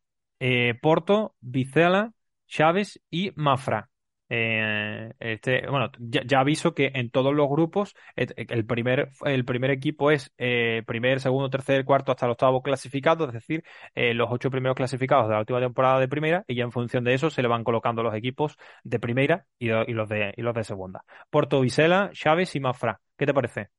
Porto, 0.81 1.35
Vizela, 1.41 2.13
Chávez 2.47 2.99
y 3.09 3.31
Mafra. 3.35 3.89
Eh, 4.35 5.13
este, 5.19 5.67
bueno, 5.69 5.91
ya, 5.99 6.39
aviso 6.39 6.73
que 6.73 6.91
en 6.95 7.11
todos 7.11 7.35
los 7.35 7.47
grupos 7.47 7.95
el 8.15 8.65
primer, 8.65 9.11
el 9.25 9.45
primer 9.45 9.69
equipo 9.69 10.09
es 10.09 10.33
eh, 10.39 10.81
primer, 10.87 11.19
segundo, 11.19 11.51
tercer, 11.51 11.85
cuarto 11.85 12.11
hasta 12.11 12.25
el 12.25 12.31
octavo 12.31 12.63
clasificado, 12.63 13.27
es 13.27 13.33
decir, 13.33 13.63
eh, 13.93 14.15
los 14.15 14.29
ocho 14.31 14.49
primeros 14.49 14.75
clasificados 14.75 15.27
de 15.27 15.35
la 15.35 15.41
última 15.41 15.59
temporada 15.59 15.99
de 15.99 16.07
primera 16.07 16.43
y 16.47 16.55
ya 16.55 16.63
en 16.63 16.71
función 16.71 17.03
de 17.03 17.13
eso 17.13 17.29
se 17.29 17.43
le 17.43 17.47
van 17.47 17.63
colocando 17.63 18.01
los 18.01 18.15
equipos 18.15 18.57
de 18.83 18.99
primera 18.99 19.45
y 19.59 19.67
los 19.67 20.09
de, 20.09 20.33
y 20.35 20.41
los 20.41 20.55
de 20.55 20.63
segunda. 20.63 21.05
Porto, 21.29 21.61
Vizela, 21.61 22.09
Chávez 22.13 22.55
y 22.55 22.59
Mafra. 22.59 23.01
¿Qué 23.15 23.27
te 23.27 23.35
parece? 23.35 23.69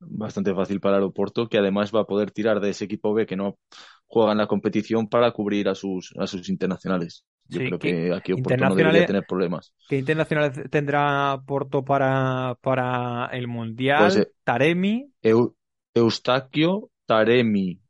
bastante 0.00 0.54
fácil 0.54 0.80
para 0.80 0.96
el 0.96 1.02
Oporto, 1.04 1.48
que 1.48 1.58
además 1.58 1.92
va 1.94 2.00
a 2.00 2.06
poder 2.06 2.30
tirar 2.30 2.60
de 2.60 2.70
ese 2.70 2.86
equipo 2.86 3.12
B 3.12 3.26
que 3.26 3.36
no 3.36 3.58
juega 4.06 4.32
en 4.32 4.38
la 4.38 4.46
competición 4.46 5.08
para 5.08 5.30
cubrir 5.30 5.68
a 5.68 5.74
sus, 5.74 6.14
a 6.18 6.26
sus 6.26 6.48
internacionales. 6.48 7.24
Yo 7.50 7.60
Sí, 7.60 7.64
creo 7.64 7.78
¿qué 7.78 8.00
que 8.00 8.14
aquí 8.14 8.32
Oporto 8.32 8.66
no 8.66 8.76
debería 8.76 9.04
tener 9.04 9.24
problemas. 9.26 9.74
qué 9.88 9.98
internacionales 9.98 10.70
tendrá 10.70 11.42
Porto 11.46 11.84
para, 11.84 12.56
para 12.62 13.26
el 13.32 13.48
Pues 13.94 14.16
Mundial? 14.16 14.16
eh, 14.16 14.32
Taremi, 14.44 15.12
Eu- 15.22 15.54
Eustaquio, 15.94 16.90
Taremi, 17.06 17.80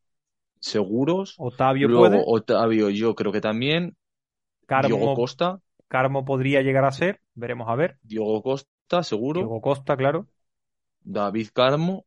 seguros. 0.61 1.43
Otavio 1.47 1.91
Luego 1.91 1.93
puede, 1.93 2.29
Otavio, 2.29 2.91
yo 2.91 3.15
creo 3.17 3.33
que 3.33 3.41
también. 3.43 3.97
Diogo 4.75 5.13
Carmo, 5.13 5.13
Costa, 5.13 5.61
Carmo 5.89 6.25
podría 6.25 6.63
llegar 6.63 6.85
a 6.87 6.93
ser, 6.93 7.21
veremos 7.35 7.69
a 7.69 7.77
ver. 7.77 7.99
Diogo 8.03 8.43
Costa, 8.43 9.03
seguro. 9.03 9.43
Diego 9.43 9.61
Costa, 9.61 9.97
claro. 9.97 10.29
David 11.05 11.51
Carmo 11.53 12.07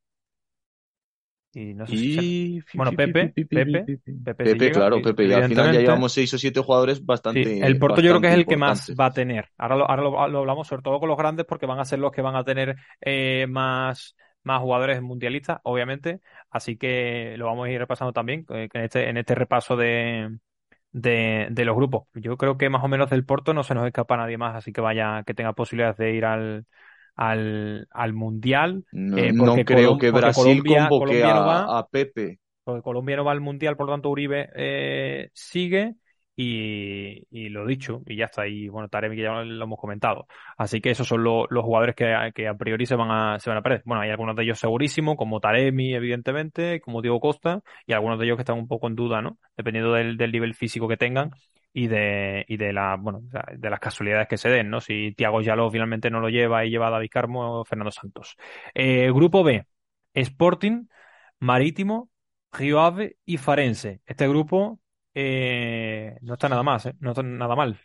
Y 1.56 1.74
no 1.76 1.86
sé 1.86 1.96
si. 1.98 2.64
Bueno, 2.74 2.92
Pepe, 2.94 3.30
Pepe, 3.30 3.46
Pepe 3.46 4.36
Pepe, 4.36 4.72
claro, 4.72 5.02
Pepe. 5.02 5.26
Y 5.26 5.34
al 5.34 5.48
final 5.48 5.72
ya 5.72 5.80
llevamos 5.82 6.12
seis 6.12 6.34
o 6.34 6.38
siete 6.38 6.60
jugadores 6.60 6.98
Sí, 6.98 7.04
bastante, 7.06 7.66
el 7.66 7.78
Porto 7.78 8.02
yo 8.02 8.10
creo 8.10 8.22
que 8.22 8.28
es 8.30 8.34
el 8.34 8.46
que 8.46 8.58
más 8.58 8.94
va 9.00 9.08
a 9.08 9.14
tener. 9.14 9.50
Ahora 9.58 9.76
lo, 9.76 9.90
ahora 9.90 10.02
lo, 10.04 10.28
lo 10.30 10.40
hablamos 10.40 10.68
sobre 10.68 10.82
todo 10.82 11.00
con 11.00 11.10
los 11.10 11.18
grandes 11.18 11.46
porque 11.46 11.66
van 11.66 11.80
a 11.80 11.86
ser 11.86 12.00
los 12.00 12.12
que 12.12 12.22
van 12.22 12.36
a 12.36 12.44
tener 12.44 12.76
eh, 13.02 13.46
más, 13.48 14.16
más 14.44 14.62
jugadores 14.62 15.02
mundialistas, 15.02 15.60
obviamente. 15.64 16.22
Así 16.50 16.78
que 16.78 17.36
lo 17.38 17.46
vamos 17.46 17.68
a 17.68 17.72
ir 17.72 17.80
repasando 17.80 18.14
también 18.14 18.46
eh, 18.50 18.70
en 18.74 18.82
este, 18.82 19.10
en 19.10 19.18
este 19.18 19.36
repaso 19.36 19.76
de, 19.76 20.38
de, 20.92 21.48
de 21.52 21.66
los 21.66 21.76
grupos. 21.76 22.08
Yo 22.14 22.38
creo 22.38 22.58
que 22.58 22.70
más 22.70 22.84
o 22.84 22.88
menos 22.88 23.10
del 23.10 23.26
Porto 23.26 23.54
no 23.54 23.64
se 23.64 23.76
nos 23.76 23.86
escapa 23.86 24.18
nadie 24.18 24.38
más, 24.38 24.56
así 24.56 24.72
que 24.74 24.82
vaya, 24.82 25.24
que 25.24 25.34
tenga 25.34 25.54
posibilidades 25.54 25.98
de 25.98 26.14
ir 26.14 26.26
al, 26.26 26.66
al, 27.16 27.88
al 27.92 28.14
Mundial. 28.14 28.86
No, 28.92 29.26
eh, 29.26 29.34
no 29.34 29.64
creo 29.66 29.98
Colom- 29.98 29.98
que 29.98 30.12
Brasil 30.12 30.34
Colombia, 30.34 30.66
convoque 30.66 30.98
Colombia 30.98 31.34
no 31.34 31.44
va. 31.44 31.74
a, 31.74 31.80
a 31.80 31.88
Pepe. 31.90 32.40
Porque 32.64 32.82
Colombia 32.82 33.18
no 33.18 33.26
va 33.26 33.34
al 33.34 33.42
Mundial, 33.42 33.76
por 33.76 33.88
lo 33.88 33.94
tanto 33.94 34.10
Uribe 34.10 34.50
eh, 34.56 35.30
sigue 35.34 35.96
y, 36.36 37.28
y 37.30 37.50
lo 37.50 37.66
dicho, 37.66 38.02
y 38.08 38.16
ya 38.16 38.26
está. 38.26 38.48
Y 38.48 38.70
bueno, 38.70 38.88
Taremi 38.88 39.18
que 39.18 39.24
ya 39.24 39.32
lo 39.44 39.64
hemos 39.66 39.78
comentado. 39.80 40.28
Así 40.58 40.80
que 40.80 40.92
esos 40.92 41.06
son 41.08 41.24
lo- 41.24 41.46
los 41.50 41.64
jugadores 41.66 41.94
que, 41.96 42.14
a- 42.14 42.32
que 42.32 42.48
a 42.48 42.54
priori 42.56 42.86
se 42.86 42.96
van 42.96 43.12
a, 43.12 43.40
se 43.40 43.50
van 43.50 43.58
a 43.58 43.62
perder. 43.62 43.82
Bueno, 43.86 44.02
hay 44.02 44.12
algunos 44.12 44.36
de 44.38 44.44
ellos 44.44 44.60
segurísimos, 44.60 45.18
como 45.18 45.42
Taremi, 45.42 45.94
evidentemente, 45.94 46.80
como 46.80 47.02
Diego 47.02 47.20
Costa, 47.20 47.62
y 47.86 47.92
algunos 47.94 48.18
de 48.18 48.26
ellos 48.26 48.38
que 48.38 48.44
están 48.44 48.58
un 48.58 48.68
poco 48.70 48.88
en 48.88 48.96
duda, 48.96 49.22
¿no? 49.22 49.38
Dependiendo 49.58 49.92
del, 49.94 50.16
del 50.18 50.32
nivel 50.32 50.54
físico 50.56 50.88
que 50.88 50.96
tengan 50.98 51.32
y 51.74 51.88
de, 51.88 52.46
y 52.48 52.58
de 52.58 52.72
la, 52.74 52.96
bueno, 52.98 53.22
de 53.58 53.70
las 53.70 53.80
casualidades 53.80 54.28
que 54.28 54.38
se 54.38 54.50
den, 54.50 54.70
¿no? 54.70 54.80
Si 54.82 55.14
Thiago 55.16 55.42
Yalo 55.42 55.72
finalmente 55.72 56.10
no 56.12 56.20
lo 56.20 56.30
lleva 56.30 56.66
y 56.66 56.70
lleva 56.70 56.88
a 56.88 56.92
David 56.92 57.10
Carmo 57.12 57.62
o 57.62 57.66
Fernando 57.66 57.92
Santos. 57.92 58.36
Eh, 58.74 59.12
grupo 59.12 59.44
B, 59.44 59.66
Sporting, 60.14 60.86
Marítimo, 61.40 62.10
Río 62.52 62.80
Ave 62.82 63.18
y 63.26 63.38
Farense. 63.38 64.02
Este 64.06 64.28
grupo 64.28 64.80
eh, 65.14 66.18
no 66.22 66.34
está 66.34 66.50
nada 66.50 66.64
más, 66.64 66.86
¿eh? 66.86 66.96
No 67.00 67.12
está 67.12 67.24
nada 67.24 67.56
mal. 67.56 67.80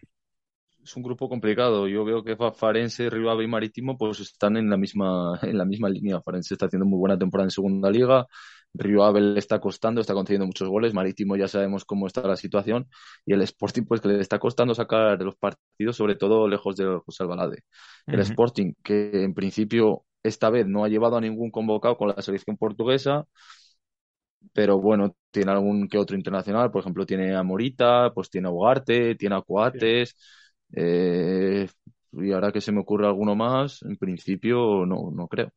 Es 0.83 0.97
un 0.97 1.03
grupo 1.03 1.29
complicado. 1.29 1.87
Yo 1.89 2.05
veo 2.05 2.25
que 2.25 2.37
Fa- 2.37 2.53
Farense, 2.53 3.11
Río 3.11 3.31
Ave 3.31 3.45
y 3.45 3.49
Marítimo 3.49 3.97
pues 3.99 4.21
están 4.21 4.57
en 4.57 4.71
la 4.71 4.77
misma, 4.77 5.39
en 5.43 5.59
la 5.59 5.65
misma 5.65 5.89
línea. 5.89 6.21
Farense 6.23 6.55
está 6.55 6.67
haciendo 6.67 6.87
muy 6.87 6.99
buena 6.99 7.19
temporada 7.19 7.47
en 7.47 7.51
segunda 7.51 7.91
liga. 7.91 8.27
Río 8.75 9.05
Ave 9.05 9.21
le 9.21 9.39
está 9.39 9.61
costando, 9.61 10.01
está 10.01 10.15
consiguiendo 10.15 10.47
muchos 10.47 10.69
goles. 10.69 10.95
Marítimo 10.95 11.37
ya 11.37 11.49
sabemos 11.49 11.85
cómo 11.85 12.07
está 12.07 12.27
la 12.27 12.37
situación. 12.37 12.89
Y 13.27 13.33
el 13.33 13.43
Sporting, 13.43 13.85
pues 13.85 14.01
que 14.01 14.09
le 14.09 14.21
está 14.21 14.39
costando 14.39 14.75
sacar 14.75 15.21
los 15.23 15.37
partidos, 15.37 15.97
sobre 15.97 16.15
todo 16.17 16.49
lejos 16.49 16.77
de 16.77 17.01
José 17.05 17.23
Albalade. 17.23 17.63
El. 18.07 18.21
Sporting, 18.21 18.75
que 18.83 19.25
en 19.25 19.35
principio 19.35 20.05
esta 20.23 20.51
vez 20.51 20.67
no 20.67 20.85
ha 20.85 20.89
llevado 20.89 21.17
a 21.17 21.21
ningún 21.21 21.51
convocado 21.51 21.97
con 21.97 22.09
la 22.09 22.23
selección 22.23 22.57
portuguesa, 22.57 23.27
pero 24.53 24.81
bueno, 24.81 25.15
tiene 25.31 25.53
algún 25.53 25.89
que 25.89 25.99
otro 25.99 26.17
internacional, 26.17 26.71
por 26.71 26.81
ejemplo, 26.81 27.07
tiene 27.07 27.35
a 27.37 27.43
Morita, 27.43 28.13
pues 28.15 28.31
tiene 28.31 28.49
a 28.49 28.51
Ugarte, 28.51 29.15
tiene 29.17 29.37
a 29.37 29.43
Coates, 29.43 30.17
eh, 30.73 31.69
y 32.13 32.33
ahora 32.33 32.53
que 32.53 32.61
se 32.61 32.73
me 32.73 32.81
ocurre 32.81 33.07
alguno 33.07 33.35
más, 33.37 33.83
en 33.83 33.97
principio 33.97 34.87
no, 34.87 35.11
no 35.13 35.29
creo. 35.29 35.51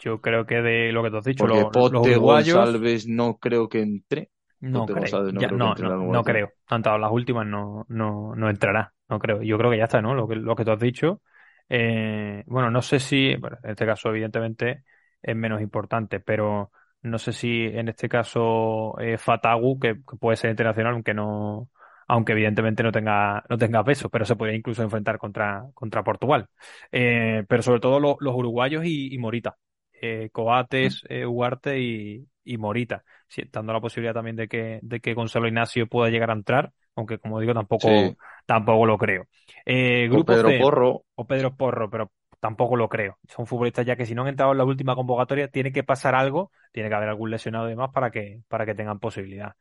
Yo 0.00 0.20
creo 0.20 0.46
que 0.46 0.56
de 0.62 0.92
lo 0.92 1.02
que 1.02 1.10
te 1.10 1.18
has 1.18 1.24
dicho, 1.24 1.46
Porque 1.46 1.64
los, 1.70 1.88
los 1.88 2.02
Pote 2.02 2.10
uruguayos, 2.10 2.80
González 2.80 3.06
no 3.06 3.38
creo 3.38 3.68
que 3.68 3.80
entre. 3.82 4.30
no 4.60 4.88
Pote 4.88 4.92
creo. 4.92 5.18
González 5.18 5.32
no 5.34 5.44
Ya, 5.44 5.46
creo 5.46 5.60
que 5.60 5.66
no, 5.66 5.68
entre 5.68 5.84
en 5.84 5.88
la 5.88 5.96
no, 5.96 6.06
no 6.06 6.24
creo. 6.24 6.52
Tanto 6.66 6.96
las 6.98 7.10
últimas 7.12 7.46
no, 7.46 7.84
no, 7.88 8.34
no 8.34 8.50
entrará. 8.50 8.92
No 9.08 9.18
creo. 9.18 9.42
Yo 9.42 9.58
creo 9.58 9.70
que 9.70 9.78
ya 9.78 9.84
está, 9.84 10.00
¿no? 10.02 10.14
Lo 10.14 10.28
que, 10.28 10.36
lo 10.36 10.54
que 10.56 10.64
tú 10.64 10.70
has 10.72 10.80
dicho. 10.80 11.22
Eh, 11.68 12.42
bueno, 12.46 12.70
no 12.70 12.82
sé 12.82 12.98
si, 13.00 13.34
bueno, 13.36 13.58
en 13.62 13.70
este 13.70 13.86
caso, 13.86 14.08
evidentemente, 14.10 14.84
es 15.22 15.36
menos 15.36 15.60
importante, 15.60 16.20
pero 16.20 16.70
no 17.02 17.18
sé 17.18 17.32
si 17.32 17.62
en 17.64 17.88
este 17.88 18.08
caso 18.08 18.98
eh, 19.00 19.16
Fatagu, 19.18 19.78
que, 19.78 19.94
que 20.08 20.16
puede 20.18 20.36
ser 20.36 20.50
internacional, 20.50 20.94
aunque 20.94 21.14
no, 21.14 21.70
aunque 22.08 22.32
evidentemente 22.32 22.82
no 22.82 22.92
tenga, 22.92 23.42
no 23.48 23.56
tenga 23.58 23.82
peso, 23.84 24.08
pero 24.10 24.24
se 24.24 24.36
podría 24.36 24.56
incluso 24.56 24.82
enfrentar 24.82 25.18
contra, 25.18 25.64
contra 25.74 26.02
Portugal. 26.04 26.48
Eh, 26.92 27.44
pero 27.48 27.62
sobre 27.62 27.80
todo 27.80 27.98
lo- 28.00 28.16
los 28.20 28.34
uruguayos 28.34 28.84
y, 28.84 29.14
y 29.14 29.18
Morita. 29.18 29.56
Eh, 30.00 30.30
Coates, 30.32 31.02
eh, 31.08 31.26
Ugarte 31.26 31.78
y, 31.80 32.26
y 32.44 32.58
Morita. 32.58 33.04
Sí, 33.28 33.42
dando 33.52 33.72
la 33.72 33.80
posibilidad 33.80 34.14
también 34.14 34.36
de 34.36 34.48
que, 34.48 34.80
de 34.82 35.00
que 35.00 35.14
Gonzalo 35.14 35.46
Ignacio 35.48 35.86
pueda 35.86 36.10
llegar 36.10 36.30
a 36.30 36.34
entrar, 36.34 36.72
aunque 36.96 37.18
como 37.18 37.40
digo, 37.40 37.54
tampoco, 37.54 38.14
Sí. 38.14 38.16
tampoco 38.46 38.86
lo 38.86 38.98
creo. 38.98 39.26
Eh, 39.66 40.08
O 40.08 40.20
grupo 40.20 40.24
Pedro 40.24 40.50
C, 40.50 40.56
Porro, 40.60 41.04
o 41.14 41.26
Pedro 41.26 41.56
Porro, 41.56 41.90
pero 41.90 42.12
tampoco 42.40 42.76
lo 42.76 42.88
creo. 42.88 43.18
Son 43.28 43.46
futbolistas 43.46 43.86
ya 43.86 43.96
que 43.96 44.06
si 44.06 44.14
no 44.14 44.22
han 44.22 44.28
entrado 44.28 44.52
en 44.52 44.58
la 44.58 44.64
última 44.64 44.94
convocatoria, 44.94 45.48
tiene 45.48 45.72
que 45.72 45.84
pasar 45.84 46.14
algo, 46.14 46.50
tiene 46.72 46.88
que 46.88 46.94
haber 46.94 47.08
algún 47.10 47.30
lesionado 47.30 47.66
y 47.66 47.70
demás 47.70 47.90
para 47.92 48.10
que, 48.10 48.40
para 48.48 48.66
que 48.66 48.74
tengan 48.74 48.98
posibilidad. 48.98 49.54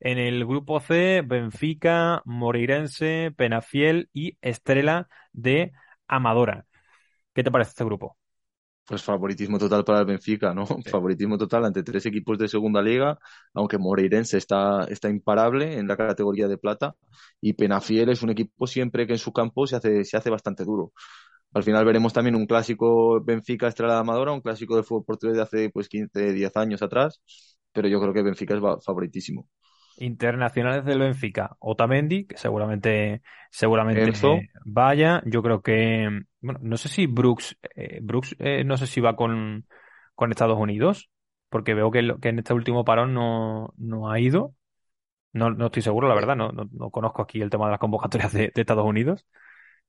En 0.00 0.18
el 0.18 0.44
grupo 0.44 0.80
C, 0.80 1.22
Benfica, 1.24 2.22
Moreirense, 2.24 3.32
Penafiel 3.36 4.08
y 4.12 4.36
Estrela 4.42 5.08
de 5.32 5.72
Amadora. 6.08 6.66
¿Qué 7.34 7.44
te 7.44 7.50
parece 7.50 7.70
este 7.70 7.84
grupo? 7.84 8.16
Pues 8.86 9.02
favoritismo 9.02 9.58
total 9.58 9.84
para 9.84 10.00
el 10.00 10.06
Benfica, 10.06 10.52
¿no? 10.54 10.66
Favoritismo 10.90 11.38
total 11.38 11.64
ante 11.64 11.82
tres 11.82 12.06
equipos 12.06 12.38
de 12.38 12.48
segunda 12.48 12.82
liga, 12.82 13.18
aunque 13.54 13.78
Moreirense 13.78 14.38
está, 14.38 14.84
está 14.84 15.08
imparable 15.08 15.78
en 15.78 15.88
la 15.88 15.96
categoría 15.96 16.48
de 16.48 16.58
plata 16.58 16.94
y 17.40 17.54
Penafiel 17.54 18.10
es 18.10 18.22
un 18.22 18.30
equipo 18.30 18.66
siempre 18.66 19.06
que 19.06 19.14
en 19.14 19.18
su 19.18 19.32
campo 19.32 19.66
se 19.66 19.76
hace, 19.76 20.04
se 20.04 20.16
hace 20.16 20.30
bastante 20.30 20.64
duro. 20.64 20.92
Al 21.54 21.62
final 21.62 21.84
veremos 21.84 22.12
también 22.12 22.34
un 22.36 22.46
clásico 22.46 23.22
Benfica 23.24 23.68
Estrela 23.68 23.94
de 23.94 24.00
Amadora, 24.00 24.32
un 24.32 24.40
clásico 24.40 24.74
del 24.76 24.84
fútbol 24.84 25.04
portugués 25.04 25.36
de 25.36 25.42
hace 25.42 25.70
pues 25.70 25.88
15, 25.88 26.32
10 26.32 26.56
años 26.56 26.82
atrás, 26.82 27.22
pero 27.72 27.88
yo 27.88 28.00
creo 28.00 28.12
que 28.12 28.22
Benfica 28.22 28.54
es 28.54 28.60
favoritísimo. 28.84 29.48
Internacionales 29.96 30.84
del 30.84 30.98
Benfica, 31.00 31.56
Otamendi, 31.60 32.26
que 32.26 32.36
seguramente, 32.36 33.22
seguramente 33.50 34.02
Enzo. 34.02 34.46
vaya. 34.64 35.22
Yo 35.26 35.42
creo 35.42 35.62
que, 35.62 36.08
bueno, 36.40 36.60
no 36.62 36.76
sé 36.76 36.88
si 36.88 37.06
Brooks, 37.06 37.56
eh, 37.76 38.00
Brooks, 38.02 38.36
eh, 38.38 38.64
no 38.64 38.76
sé 38.76 38.86
si 38.86 39.00
va 39.00 39.16
con, 39.16 39.66
con 40.14 40.30
Estados 40.30 40.58
Unidos, 40.58 41.10
porque 41.48 41.74
veo 41.74 41.90
que, 41.90 42.02
lo- 42.02 42.18
que 42.20 42.28
en 42.30 42.38
este 42.40 42.54
último 42.54 42.84
parón 42.84 43.14
no, 43.14 43.72
no 43.76 44.10
ha 44.10 44.20
ido. 44.20 44.54
No, 45.32 45.50
no 45.50 45.66
estoy 45.66 45.82
seguro, 45.82 46.08
la 46.08 46.14
verdad, 46.14 46.36
no, 46.36 46.52
no, 46.52 46.68
no 46.72 46.90
conozco 46.90 47.22
aquí 47.22 47.40
el 47.42 47.50
tema 47.50 47.66
de 47.66 47.72
las 47.72 47.80
convocatorias 47.80 48.32
de, 48.32 48.52
de 48.54 48.60
Estados 48.60 48.86
Unidos, 48.86 49.26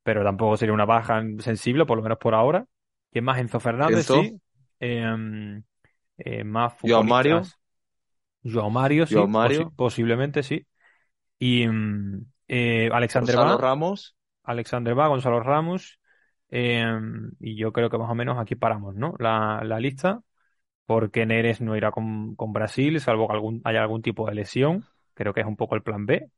pero 0.04 0.24
tampoco 0.24 0.58
sería 0.58 0.74
una 0.74 0.86
baja 0.86 1.24
sensible, 1.40 1.86
por 1.86 1.98
lo 1.98 2.04
menos 2.04 2.20
por 2.20 2.36
ahora. 2.36 2.66
¿Quién 3.12 3.26
más? 3.26 3.40
Enzo 3.40 3.60
Fernández, 3.60 4.08
Enzo. 4.08 4.08
sí. 4.08 4.42
Eh, 4.80 5.06
eh, 6.18 6.44
más 6.44 6.74
Joao 6.82 7.04
Mario. 7.04 7.52
Joao 8.46 8.70
Mario, 8.70 9.08
sí, 9.08 9.18
Joao 9.18 9.28
Mario. 9.28 9.66
posi- 9.68 9.72
posiblemente 9.76 10.44
sí. 10.44 10.68
Y 11.40 11.68
mm, 11.68 12.26
eh, 12.50 12.90
Alexander 12.94 13.40
Gonzalo 13.40 13.42
va, 13.42 13.64
Ramos, 13.64 14.16
Alexander 14.44 14.98
va, 14.98 15.08
Gonzalo 15.10 15.42
Ramos, 15.42 16.00
eh, 16.52 16.86
y 17.42 17.58
yo 17.58 17.74
creo 17.74 17.90
que 17.90 17.98
más 17.98 18.10
o 18.12 18.16
menos 18.16 18.38
aquí 18.40 18.56
paramos, 18.56 18.96
¿no? 18.96 19.16
La, 19.20 19.62
la 19.66 19.80
lista, 19.80 20.22
porque 20.86 21.26
Neres 21.26 21.62
no 21.62 21.76
irá 21.78 21.92
con, 21.92 22.36
con 22.36 22.54
Brasil, 22.54 23.00
salvo 23.02 23.28
que 23.28 23.34
algún, 23.36 23.62
haya 23.66 23.82
algún 23.84 24.02
tipo 24.04 24.28
de 24.28 24.36
lesión, 24.36 24.88
creo 25.16 25.34
que 25.34 25.42
es 25.42 25.48
un 25.48 25.58
poco 25.58 25.76
el 25.76 25.84
plan 25.84 26.06
B, 26.06 26.30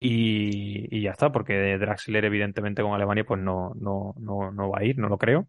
y, 0.00 0.96
y 0.96 1.02
ya 1.02 1.12
está, 1.12 1.32
porque 1.32 1.78
Draxler 1.78 2.24
evidentemente 2.26 2.82
con 2.82 2.94
Alemania 2.94 3.24
pues 3.26 3.40
no, 3.40 3.72
no, 3.76 4.14
no, 4.18 4.52
no 4.52 4.70
va 4.70 4.80
a 4.80 4.84
ir, 4.84 4.98
no 4.98 5.08
lo 5.08 5.18
creo. 5.18 5.48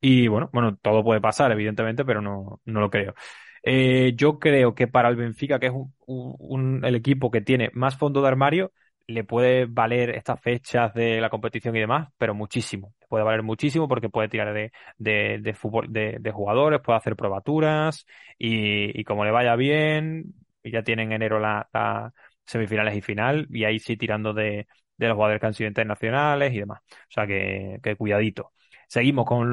Y 0.00 0.26
bueno, 0.28 0.50
bueno, 0.52 0.76
todo 0.76 1.04
puede 1.04 1.20
pasar, 1.20 1.52
evidentemente, 1.52 2.04
pero 2.04 2.20
no, 2.20 2.60
no 2.64 2.80
lo 2.80 2.90
creo. 2.90 3.14
Eh, 3.62 4.14
yo 4.16 4.38
creo 4.38 4.74
que 4.74 4.88
para 4.88 5.08
el 5.08 5.16
Benfica, 5.16 5.58
que 5.58 5.66
es 5.66 5.72
un, 6.06 6.84
el 6.84 6.94
equipo 6.96 7.30
que 7.30 7.40
tiene 7.40 7.70
más 7.74 7.96
fondo 7.96 8.20
de 8.20 8.28
armario, 8.28 8.72
le 9.06 9.24
puede 9.24 9.66
valer 9.66 10.10
estas 10.10 10.40
fechas 10.40 10.92
de 10.94 11.20
la 11.20 11.30
competición 11.30 11.76
y 11.76 11.80
demás, 11.80 12.08
pero 12.18 12.34
muchísimo. 12.34 12.94
Le 13.00 13.06
puede 13.08 13.24
valer 13.24 13.42
muchísimo 13.42 13.88
porque 13.88 14.08
puede 14.08 14.28
tirar 14.28 14.52
de, 14.98 16.32
jugadores, 16.32 16.80
puede 16.80 16.96
hacer 16.98 17.16
probaturas 17.16 18.06
y, 18.38 19.04
como 19.04 19.24
le 19.24 19.30
vaya 19.30 19.54
bien, 19.56 20.34
ya 20.64 20.82
tiene 20.82 21.02
en 21.04 21.12
enero 21.12 21.38
la, 21.40 22.12
semifinales 22.44 22.96
y 22.96 23.00
final, 23.02 23.46
y 23.50 23.64
ahí 23.64 23.78
sí 23.78 23.96
tirando 23.96 24.32
de, 24.34 24.66
los 24.98 25.14
jugadores 25.14 25.40
que 25.40 25.46
han 25.46 25.54
sido 25.54 25.68
internacionales 25.68 26.52
y 26.52 26.58
demás. 26.60 26.80
O 26.90 27.10
sea 27.10 27.26
que, 27.26 27.80
cuidadito. 27.98 28.52
Seguimos 28.88 29.24
con, 29.26 29.52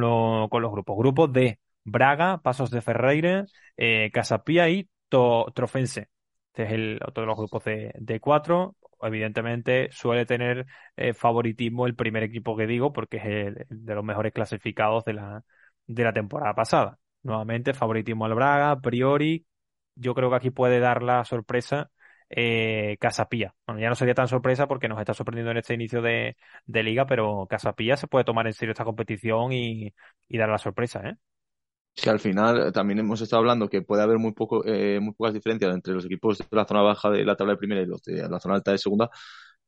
con 0.50 0.62
los 0.62 0.72
grupos. 0.72 0.98
Grupos 0.98 1.32
de 1.34 1.60
Braga, 1.92 2.40
Pasos 2.42 2.72
de 2.72 2.82
Ferreira, 2.82 3.46
eh, 3.78 4.10
Casapía 4.12 4.70
y 4.70 4.90
Trofense. 5.10 6.10
Este 6.48 6.64
es 6.64 6.72
el 6.72 7.00
otro 7.06 7.22
de 7.24 7.28
los 7.28 7.38
grupos 7.38 7.64
de, 7.64 8.20
cuatro. 8.22 8.76
Evidentemente 9.02 9.90
suele 9.92 10.26
tener 10.26 10.66
eh, 10.98 11.14
favoritismo 11.14 11.88
el 11.88 11.96
primer 11.96 12.24
equipo 12.24 12.58
que 12.58 12.68
digo 12.68 12.92
porque 12.92 13.18
es 13.18 13.26
el, 13.26 13.66
de 13.70 13.96
los 13.96 14.04
mejores 14.04 14.34
clasificados 14.34 15.06
de 15.06 15.14
la, 15.14 15.44
de 15.88 16.04
la 16.04 16.14
temporada 16.14 16.54
pasada. 16.54 17.00
Nuevamente, 17.24 17.74
favoritismo 17.74 18.26
al 18.26 18.34
Braga, 18.36 18.80
priori. 18.82 19.46
Yo 19.96 20.14
creo 20.16 20.30
que 20.30 20.36
aquí 20.38 20.50
puede 20.52 20.80
dar 20.80 21.04
la 21.04 21.24
sorpresa 21.26 21.92
eh, 22.30 22.98
Casapía. 23.00 23.56
Bueno, 23.66 23.82
ya 23.82 23.90
no 23.90 23.96
sería 23.96 24.14
tan 24.14 24.28
sorpresa 24.28 24.68
porque 24.68 24.88
nos 24.88 25.00
está 25.00 25.14
sorprendiendo 25.14 25.52
en 25.52 25.58
este 25.58 25.74
inicio 25.74 26.02
de, 26.02 26.38
de 26.66 26.84
liga, 26.84 27.06
pero 27.06 27.48
Casapía 27.50 27.98
se 27.98 28.08
puede 28.08 28.26
tomar 28.26 28.48
en 28.48 28.54
serio 28.54 28.72
esta 28.72 28.86
competición 28.86 29.52
y, 29.54 29.94
y 30.28 30.38
dar 30.38 30.50
la 30.50 30.58
sorpresa, 30.58 31.02
¿eh? 31.08 31.16
Si 32.00 32.10
al 32.10 32.20
final 32.20 32.68
eh, 32.68 32.72
también 32.72 33.00
hemos 33.00 33.20
estado 33.22 33.42
hablando 33.42 33.68
que 33.70 33.82
puede 33.82 34.04
haber 34.04 34.20
muy 34.20 34.32
poco, 34.32 34.66
eh, 34.66 35.00
muy 35.02 35.14
pocas 35.14 35.34
diferencias 35.34 35.74
entre 35.74 35.94
los 35.94 36.06
equipos 36.06 36.38
de 36.38 36.46
la 36.52 36.66
zona 36.66 36.82
baja 36.82 37.10
de 37.10 37.26
la 37.26 37.36
tabla 37.36 37.54
de 37.54 37.58
primera 37.58 37.82
y 37.82 37.86
los 37.86 38.02
de 38.04 38.28
la 38.30 38.40
zona 38.40 38.56
alta 38.56 38.72
de 38.72 38.78
segunda, 38.78 39.10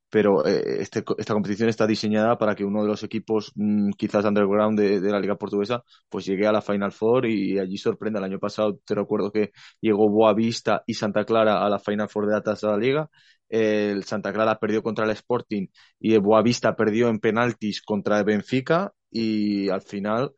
pero 0.10 0.46
eh, 0.46 0.82
este, 0.82 1.04
esta 1.18 1.34
competición 1.34 1.70
está 1.70 1.88
diseñada 1.88 2.38
para 2.38 2.56
que 2.56 2.64
uno 2.66 2.84
de 2.84 2.88
los 2.88 3.04
equipos 3.04 3.52
mm, 3.56 3.92
quizás 3.98 4.26
underground 4.26 4.80
de, 4.80 5.02
de 5.02 5.12
la 5.12 5.20
liga 5.20 5.36
portuguesa 5.36 5.84
pues 6.10 6.26
llegue 6.26 6.48
a 6.48 6.54
la 6.54 6.62
Final 6.62 6.92
Four 6.94 7.26
y 7.28 7.60
allí 7.60 7.78
sorprenda. 7.78 8.20
El 8.20 8.26
año 8.26 8.40
pasado 8.40 8.80
te 8.86 8.96
recuerdo 8.96 9.32
que 9.32 9.52
llegó 9.82 10.10
Boavista 10.10 10.84
y 10.88 10.94
Santa 10.96 11.26
Clara 11.26 11.66
a 11.66 11.70
la 11.70 11.80
Final 11.80 12.10
Four 12.10 12.28
de 12.28 12.34
la 12.34 12.42
Taza 12.42 12.68
de 12.68 12.74
la 12.74 12.80
Liga. 12.80 13.10
El 13.50 14.04
Santa 14.06 14.32
Clara 14.34 14.60
perdió 14.60 14.82
contra 14.84 15.06
el 15.06 15.12
Sporting 15.12 15.68
y 16.00 16.14
el 16.14 16.22
Boavista 16.22 16.76
perdió 16.76 17.10
en 17.10 17.20
penaltis 17.20 17.82
contra 17.82 18.20
el 18.20 18.26
Benfica 18.26 18.94
y 19.12 19.70
al 19.70 19.82
final 19.82 20.34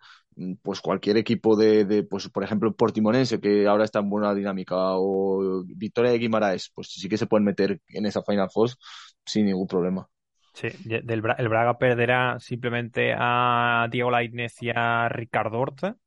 pues 0.62 0.82
cualquier 0.82 1.18
equipo 1.18 1.56
de, 1.56 1.86
de, 1.86 2.04
pues 2.04 2.30
por 2.30 2.44
ejemplo 2.44 2.76
Portimonense 2.76 3.40
que 3.40 3.68
ahora 3.68 3.86
está 3.86 4.00
en 4.00 4.10
buena 4.10 4.34
dinámica 4.34 4.76
o 4.98 5.64
Victoria 5.66 6.12
de 6.12 6.20
Guimaraes 6.20 6.72
pues 6.74 6.90
sí 6.94 7.10
que 7.10 7.18
se 7.18 7.28
pueden 7.28 7.46
meter 7.46 7.82
en 7.90 8.06
esa 8.06 8.24
Final 8.24 8.50
Four 8.52 8.72
sin 9.26 9.46
ningún 9.46 9.68
problema. 9.68 10.08
Sí, 10.54 10.70
de- 10.84 11.02
del 11.02 11.24
el 11.38 11.50
Braga 11.50 11.78
perderá 11.80 12.40
simplemente 12.40 13.14
a 13.18 13.88
Diego 13.92 14.12
Lainez 14.12 14.62
y 14.62 14.70
a 14.70 15.10
Ricardo 15.10 15.60
Horta. 15.60 15.98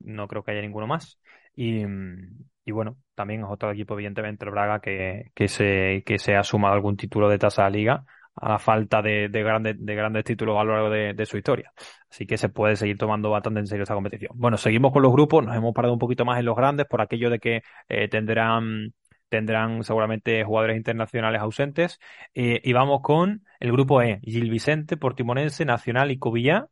No 0.00 0.28
creo 0.28 0.44
que 0.44 0.52
haya 0.52 0.62
ninguno 0.62 0.86
más. 0.86 1.20
Y, 1.54 1.86
mm, 1.86 2.44
y 2.66 2.72
bueno, 2.72 2.98
también 3.14 3.42
es 3.42 3.48
otro 3.50 3.72
equipo, 3.72 3.94
evidentemente, 3.94 4.44
el 4.46 4.52
Braga, 4.52 4.80
que, 4.80 5.32
que 5.34 5.48
se, 5.48 6.02
que 6.06 6.18
se 6.18 6.36
ha 6.36 6.44
sumado 6.44 6.74
algún 6.74 6.96
título 6.96 7.28
de 7.28 7.38
tasa 7.38 7.64
de 7.66 7.70
liga 7.72 8.04
a 8.34 8.48
la 8.48 8.58
falta 8.58 9.02
de, 9.02 9.28
de 9.28 9.42
grandes, 9.42 9.76
de 9.78 9.94
grandes 9.94 10.24
títulos 10.24 10.58
a 10.58 10.64
lo 10.64 10.72
largo 10.72 10.90
de, 10.90 11.14
de 11.14 11.26
su 11.26 11.36
historia. 11.36 11.72
Así 12.10 12.26
que 12.26 12.38
se 12.38 12.48
puede 12.48 12.76
seguir 12.76 12.96
tomando 12.96 13.30
bastante 13.30 13.60
en 13.60 13.66
serio 13.66 13.82
esta 13.82 13.94
competición. 13.94 14.32
Bueno, 14.34 14.56
seguimos 14.56 14.92
con 14.92 15.02
los 15.02 15.12
grupos, 15.12 15.44
nos 15.44 15.56
hemos 15.56 15.74
parado 15.74 15.92
un 15.92 15.98
poquito 15.98 16.24
más 16.24 16.38
en 16.38 16.46
los 16.46 16.56
grandes 16.56 16.86
por 16.86 17.00
aquello 17.00 17.30
de 17.30 17.38
que 17.38 17.62
eh, 17.88 18.08
tendrán, 18.08 18.94
tendrán 19.28 19.84
seguramente 19.84 20.44
jugadores 20.44 20.76
internacionales 20.76 21.40
ausentes. 21.40 21.98
Eh, 22.34 22.60
y 22.64 22.72
vamos 22.72 23.00
con 23.02 23.44
el 23.60 23.72
grupo 23.72 24.02
E, 24.02 24.20
Gil 24.22 24.50
Vicente, 24.50 24.96
Portimonense, 24.96 25.64
Nacional 25.64 26.10
y 26.10 26.18
Covillá. 26.18 26.68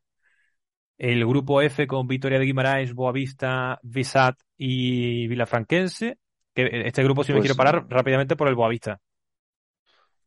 El 0.98 1.26
grupo 1.26 1.62
F 1.62 1.86
con 1.86 2.06
Victoria 2.06 2.38
de 2.38 2.44
Guimarães, 2.44 2.92
Boavista, 2.92 3.78
Visat 3.82 4.38
y 4.56 5.26
Vilafranquense. 5.28 6.18
Que 6.54 6.62
eh, 6.62 6.82
este 6.86 7.02
grupo 7.02 7.22
sí 7.22 7.32
me 7.32 7.38
Pues 7.38 7.48
quiero 7.48 7.56
parar 7.56 7.86
rápidamente 7.88 8.36
por 8.36 8.48
el 8.48 8.54
Boavista. 8.54 8.98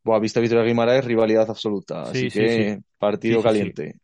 Boavista 0.03 0.39
Victoria 0.39 0.65
Guimaraes, 0.65 1.05
rivalidad 1.05 1.49
absoluta. 1.49 2.09
Sí, 2.09 2.09
Así 2.11 2.29
sí, 2.29 2.49
que 2.49 2.49
sí. 2.49 2.83
partido 2.97 3.41
caliente. 3.43 3.99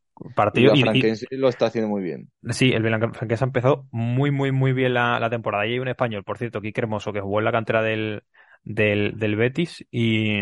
Y 0.54 0.70
Partido 0.70 0.74
y, 0.74 1.00
y- 1.00 1.16
lo 1.38 1.50
está 1.50 1.68
haciendo 1.68 1.90
muy 1.90 2.04
bien. 2.04 2.30
sí, 2.52 2.72
el 2.72 2.84
Vilafranquense 2.84 3.44
ha 3.44 3.48
empezado 3.48 3.88
muy, 3.92 4.32
muy, 4.32 4.52
muy 4.52 4.74
bien 4.74 4.94
la, 4.94 5.20
la 5.20 5.30
temporada. 5.30 5.66
Y 5.68 5.74
hay 5.74 5.80
un 5.80 5.88
español, 5.88 6.24
por 6.24 6.38
cierto, 6.38 6.62
Quique 6.62 6.82
Hermoso, 6.82 7.14
que 7.14 7.22
jugó 7.22 7.40
en 7.40 7.46
la 7.46 7.52
cantera 7.52 7.82
del, 7.82 8.24
del, 8.64 9.18
del 9.18 9.36
Betis 9.36 9.86
y 9.92 10.42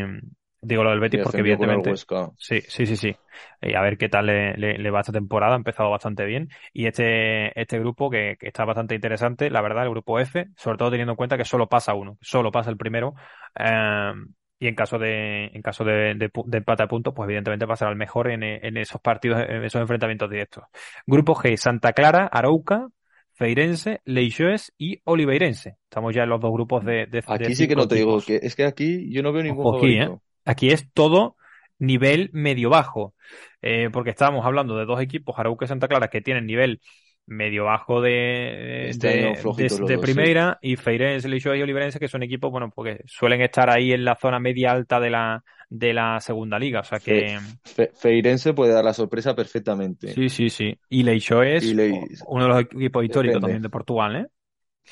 digo 0.61 0.83
lo 0.83 0.89
del 0.91 0.99
Y 0.99 0.99
Betis 0.99 1.21
porque 1.21 1.41
evidentemente. 1.41 2.01
Sí, 2.39 2.61
sí, 2.67 2.85
sí, 2.85 2.95
sí. 2.95 3.19
Eh, 3.61 3.75
a 3.75 3.81
ver 3.81 3.97
qué 3.97 4.09
tal 4.09 4.27
le, 4.27 4.55
le- 4.57 4.77
le 4.77 4.91
va 4.91 4.99
esta 5.01 5.11
temporada. 5.11 5.53
Ha 5.53 5.57
empezado 5.57 5.89
bastante 5.89 6.23
bien. 6.25 6.49
Y 6.71 6.85
este, 6.87 7.59
este 7.59 7.79
grupo 7.79 8.09
que, 8.11 8.37
que 8.39 8.47
está 8.47 8.63
bastante 8.65 8.93
interesante, 8.95 9.49
la 9.49 9.61
verdad, 9.61 9.83
el 9.85 9.89
grupo 9.89 10.19
F, 10.19 10.47
sobre 10.55 10.77
todo 10.77 10.91
teniendo 10.91 11.13
en 11.13 11.17
cuenta 11.17 11.37
que 11.37 11.45
solo 11.45 11.67
pasa 11.67 11.95
uno, 11.95 12.17
solo 12.21 12.51
pasa 12.51 12.69
el 12.69 12.77
primero. 12.77 13.15
eh, 13.59 14.11
y 14.59 14.67
en 14.67 14.75
caso 14.75 14.97
de, 14.97 15.45
en 15.45 15.61
caso 15.61 15.83
de, 15.83 16.15
de, 16.15 16.31
de 16.45 16.57
empate 16.57 16.83
a 16.83 16.87
puntos, 16.87 17.13
pues 17.15 17.27
evidentemente 17.27 17.67
pasará 17.67 17.91
al 17.91 17.97
mejor 17.97 18.31
en, 18.31 18.43
en 18.43 18.77
esos 18.77 18.99
partidos, 19.01 19.41
en 19.47 19.63
esos 19.63 19.81
enfrentamientos 19.81 20.29
directos. 20.29 20.63
Grupo 21.05 21.35
G, 21.35 21.55
Santa 21.57 21.93
Clara, 21.93 22.25
Arauca, 22.25 22.87
Feirense, 23.33 24.01
Leixões 24.05 24.73
y 24.77 24.99
Oliveirense. 25.03 25.77
Estamos 25.83 26.15
ya 26.15 26.23
en 26.23 26.29
los 26.29 26.41
dos 26.41 26.51
grupos 26.51 26.83
de, 26.83 27.05
de, 27.05 27.23
Aquí 27.27 27.53
sí 27.53 27.67
que 27.67 27.75
no 27.75 27.87
te 27.87 27.95
digo 27.95 28.19
que 28.21 28.39
es 28.41 28.55
que 28.55 28.65
aquí 28.65 29.11
yo 29.11 29.21
no 29.21 29.31
veo 29.31 29.43
ningún 29.43 29.65
Ojo 29.65 29.77
aquí, 29.77 29.99
¿eh? 29.99 30.09
Aquí 30.43 30.69
es 30.69 30.91
todo 30.91 31.35
nivel 31.77 32.31
medio-bajo, 32.33 33.13
eh, 33.61 33.89
porque 33.93 34.09
estábamos 34.09 34.43
hablando 34.43 34.75
de 34.75 34.85
dos 34.85 34.99
equipos, 34.99 35.37
Arauca 35.37 35.65
y 35.65 35.67
Santa 35.67 35.87
Clara, 35.87 36.07
que 36.07 36.21
tienen 36.21 36.47
nivel 36.47 36.81
medio-bajo 37.27 38.01
de, 38.01 38.89
Este 38.89 39.07
de, 39.07 39.35
de- 39.57 39.69
sí. 39.69 39.97
primera, 40.01 40.57
y 40.61 40.75
Feirense, 40.75 41.27
Leixões 41.29 41.59
y 41.59 41.61
Oliveirense, 41.61 41.99
que 41.99 42.07
son 42.07 42.23
equipos, 42.23 42.49
bueno, 42.51 42.71
porque 42.73 43.01
suelen 43.05 43.41
estar 43.41 43.69
ahí 43.69 43.91
en 43.91 44.03
la 44.05 44.15
zona 44.15 44.39
media-alta 44.39 44.99
de 44.99 45.09
la, 45.09 45.43
de 45.69 45.93
la 45.93 46.19
segunda 46.21 46.57
liga, 46.57 46.79
o 46.79 46.83
sea 46.83 46.99
que... 46.99 47.37
Fe- 47.63 47.91
Feirense 47.93 48.53
puede 48.53 48.73
dar 48.73 48.85
la 48.85 48.93
sorpresa 48.93 49.35
perfectamente. 49.35 50.13
Sí, 50.13 50.29
sí, 50.29 50.49
sí. 50.49 50.79
Y 50.89 51.03
Leixões, 51.03 51.63
Y 51.63 51.73
Leis- 51.73 52.23
uno 52.27 52.43
de 52.43 52.49
los 52.49 52.61
equipos 52.61 53.03
históricos 53.03 53.33
Depende. 53.33 53.39
también 53.41 53.61
de 53.61 53.69
Portugal, 53.69 54.15
¿eh? 54.15 54.27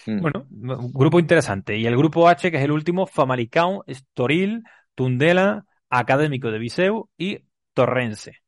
Mm. 0.06 0.20
Bueno, 0.22 0.46
un 0.52 0.92
grupo 0.92 1.20
interesante. 1.20 1.78
Y 1.78 1.86
el 1.86 1.96
grupo 1.96 2.28
H, 2.28 2.52
que 2.52 2.58
es 2.58 2.64
el 2.64 2.72
último, 2.72 3.08
Famalicão, 3.08 3.82
Estoril, 3.88 4.62
Tundela, 4.94 5.64
Académico 5.90 6.52
de 6.52 6.60
Viseu 6.60 7.10
y 7.18 7.40
Torrense. 7.74 8.40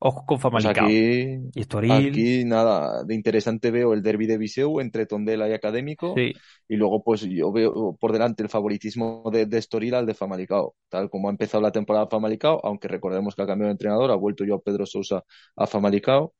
Ojo 0.00 0.24
con 0.26 0.38
Pues 0.38 0.42
Famalicão. 0.42 0.86
aquí, 0.86 1.38
Y 1.54 1.60
Estoril, 1.60 1.92
aquí 1.92 2.44
nada 2.44 3.04
de 3.04 3.14
interesante 3.14 3.70
veo 3.70 3.92
el 3.94 4.02
derby 4.02 4.26
de 4.26 4.38
Viseu 4.38 4.80
entre 4.80 5.06
Tondela 5.06 5.48
y 5.48 5.52
Académico 5.52 6.14
sí. 6.14 6.32
y 6.68 6.76
luego 6.76 7.02
pues 7.02 7.22
yo 7.22 7.50
veo 7.52 7.96
por 7.98 8.12
delante 8.12 8.42
el 8.42 8.48
favoritismo 8.48 9.22
de, 9.32 9.46
de 9.46 9.58
Estoril 9.58 9.94
al 9.94 10.06
de 10.06 10.14
Famalicão, 10.14 10.72
tal 10.88 11.10
como 11.10 11.28
ha 11.28 11.30
empezado 11.32 11.62
la 11.62 11.72
temporada 11.72 12.06
Famalicão, 12.08 12.60
aunque 12.62 12.88
recordemos 12.88 13.34
que 13.34 13.42
ha 13.42 13.46
cambiado 13.46 13.68
de 13.68 13.72
entrenador, 13.72 14.10
ha 14.10 14.14
vuelto 14.16 14.44
yo 14.44 14.56
a 14.56 14.60
Pedro 14.62 14.86
Sousa 14.86 15.24
a 15.56 15.66
Famalicão. 15.66 16.32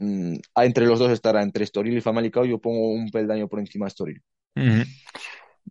Mm, 0.00 0.36
ah, 0.54 0.66
entre 0.66 0.86
los 0.86 0.98
dos 0.98 1.12
estará 1.12 1.42
entre 1.42 1.64
Estoril 1.64 1.96
y 1.96 2.00
Famalicão, 2.00 2.44
yo 2.44 2.58
pongo 2.60 2.90
un 2.90 3.10
peldaño 3.10 3.48
por 3.48 3.60
encima 3.60 3.86
de 3.86 3.88
Estoril. 3.88 4.22
Ujú. 4.56 4.82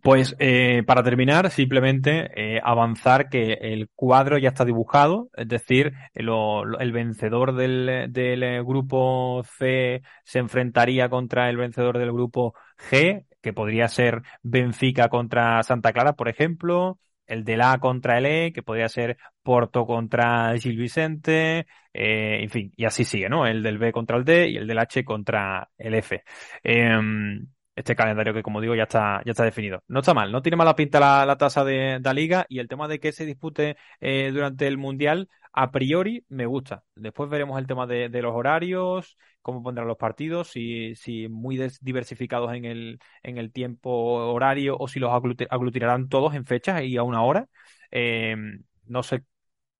Pues 0.02 0.36
eh, 0.38 0.82
para 0.86 1.02
terminar, 1.02 1.50
simplemente 1.50 2.30
eh, 2.36 2.60
avanzar 2.62 3.28
que 3.28 3.54
el 3.54 3.88
cuadro 3.94 4.38
ya 4.38 4.50
está 4.50 4.64
dibujado, 4.64 5.30
es 5.36 5.48
decir, 5.48 5.94
lo- 6.14 6.78
el 6.78 6.92
vencedor 6.92 7.54
del, 7.56 8.06
del 8.12 8.42
eh, 8.42 8.62
grupo 8.62 9.42
C 9.58 10.02
se 10.24 10.38
enfrentaría 10.38 11.08
contra 11.08 11.48
el 11.50 11.56
vencedor 11.56 11.98
del 11.98 12.12
grupo 12.12 12.54
G, 12.90 13.24
que 13.42 13.52
podría 13.52 13.88
ser 13.88 14.22
Benfica 14.42 15.08
contra 15.08 15.62
Santa 15.62 15.92
Clara, 15.92 16.12
por 16.14 16.28
ejemplo, 16.28 16.98
el 17.26 17.42
del 17.44 17.62
A 17.62 17.78
contra 17.78 18.18
el 18.18 18.26
E, 18.26 18.52
que 18.52 18.62
podría 18.62 18.88
ser 18.88 19.16
Porto 19.42 19.86
contra 19.86 20.56
Gil 20.58 20.76
Vicente, 20.76 21.66
eh, 21.92 22.38
en 22.42 22.50
fin, 22.50 22.72
y 22.76 22.84
así 22.84 23.02
sigue, 23.04 23.28
¿no? 23.28 23.46
El 23.46 23.62
del 23.62 23.78
B 23.78 23.90
contra 23.92 24.16
el 24.18 24.24
D 24.24 24.48
y 24.50 24.56
el 24.56 24.66
del 24.68 24.78
H 24.78 25.04
contra 25.04 25.68
el 25.78 25.94
F. 25.94 26.22
Em, 27.76 27.80
este 27.80 27.94
calendario 27.96 28.32
que, 28.34 28.42
como 28.42 28.60
digo, 28.60 28.74
ya 28.74 28.84
está, 28.84 29.22
ya 29.24 29.32
está 29.32 29.44
definido. 29.44 29.82
No 29.88 30.00
está 30.00 30.14
mal, 30.14 30.32
no 30.32 30.42
tiene 30.42 30.56
mala 30.56 30.74
pinta 30.76 31.00
la, 31.00 31.26
la 31.26 31.36
tasa 31.36 31.64
de, 31.64 32.00
la 32.02 32.12
liga 32.14 32.46
y 32.48 32.58
el 32.58 32.68
tema 32.68 32.88
de 32.88 32.98
que 33.00 33.12
se 33.12 33.26
dispute 33.26 33.76
eh, 34.00 34.30
durante 34.32 34.66
el 34.66 34.78
Mundial, 34.78 35.28
a 35.52 35.70
priori 35.70 36.24
me 36.28 36.46
gusta. 36.46 36.84
Después 36.94 37.30
veremos 37.30 37.58
el 37.58 37.66
tema 37.66 37.86
de, 37.86 38.08
de 38.08 38.22
los 38.22 38.34
horarios, 38.34 39.16
cómo 39.42 39.62
pondrán 39.62 39.86
los 39.88 39.96
partidos, 39.96 40.48
si, 40.48 40.94
si 40.96 41.28
muy 41.28 41.58
diversificados 41.80 42.52
en 42.54 42.64
el, 42.64 42.98
en 43.22 43.38
el 43.38 43.52
tiempo 43.52 43.90
horario 43.90 44.76
o 44.78 44.88
si 44.88 44.98
los 45.00 45.10
agluti- 45.10 45.46
aglutinarán 45.50 46.08
todos 46.08 46.34
en 46.34 46.46
fechas 46.46 46.82
y 46.82 46.96
a 46.96 47.02
una 47.02 47.22
hora. 47.22 47.46
Eh, 47.90 48.36
no 48.86 49.02
sé 49.02 49.24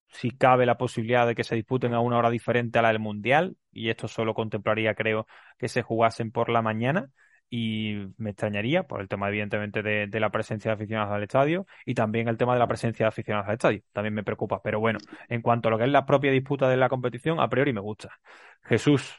si 0.08 0.30
cabe 0.30 0.66
la 0.66 0.78
posibilidad 0.78 1.26
de 1.26 1.34
que 1.34 1.44
se 1.44 1.54
disputen 1.56 1.94
a 1.94 2.00
una 2.00 2.18
hora 2.18 2.30
diferente 2.30 2.78
a 2.78 2.82
la 2.82 2.88
del 2.88 3.00
Mundial, 3.00 3.56
y 3.72 3.90
esto 3.90 4.08
solo 4.08 4.34
contemplaría, 4.34 4.94
creo, 4.94 5.26
que 5.58 5.68
se 5.68 5.82
jugasen 5.82 6.30
por 6.30 6.48
la 6.48 6.62
mañana, 6.62 7.10
y 7.48 8.08
me 8.18 8.30
extrañaría 8.30 8.84
por 8.84 9.00
el 9.00 9.08
tema, 9.08 9.28
evidentemente, 9.28 9.82
de, 9.82 10.20
la 10.20 10.30
presencia 10.30 10.70
de 10.70 10.74
aficionados 10.74 11.12
al 11.12 11.22
estadio, 11.22 11.66
y 11.84 11.94
también 11.94 12.28
el 12.28 12.36
tema 12.36 12.54
de 12.54 12.58
la 12.58 12.66
presencia 12.66 13.04
de 13.04 13.08
aficionados 13.08 13.48
al 13.48 13.54
estadio, 13.54 13.82
también 13.92 14.14
me 14.14 14.24
preocupa, 14.24 14.62
pero 14.62 14.80
bueno, 14.80 14.98
en 15.28 15.42
cuanto 15.42 15.68
a 15.68 15.70
lo 15.70 15.78
que 15.78 15.84
es 15.84 15.90
la 15.90 16.06
propia 16.06 16.32
disputa 16.32 16.68
de 16.68 16.76
la 16.76 16.88
competición, 16.88 17.40
a 17.40 17.48
priori 17.48 17.72
me 17.72 17.80
gusta. 17.80 18.18
Jesús, 18.62 19.16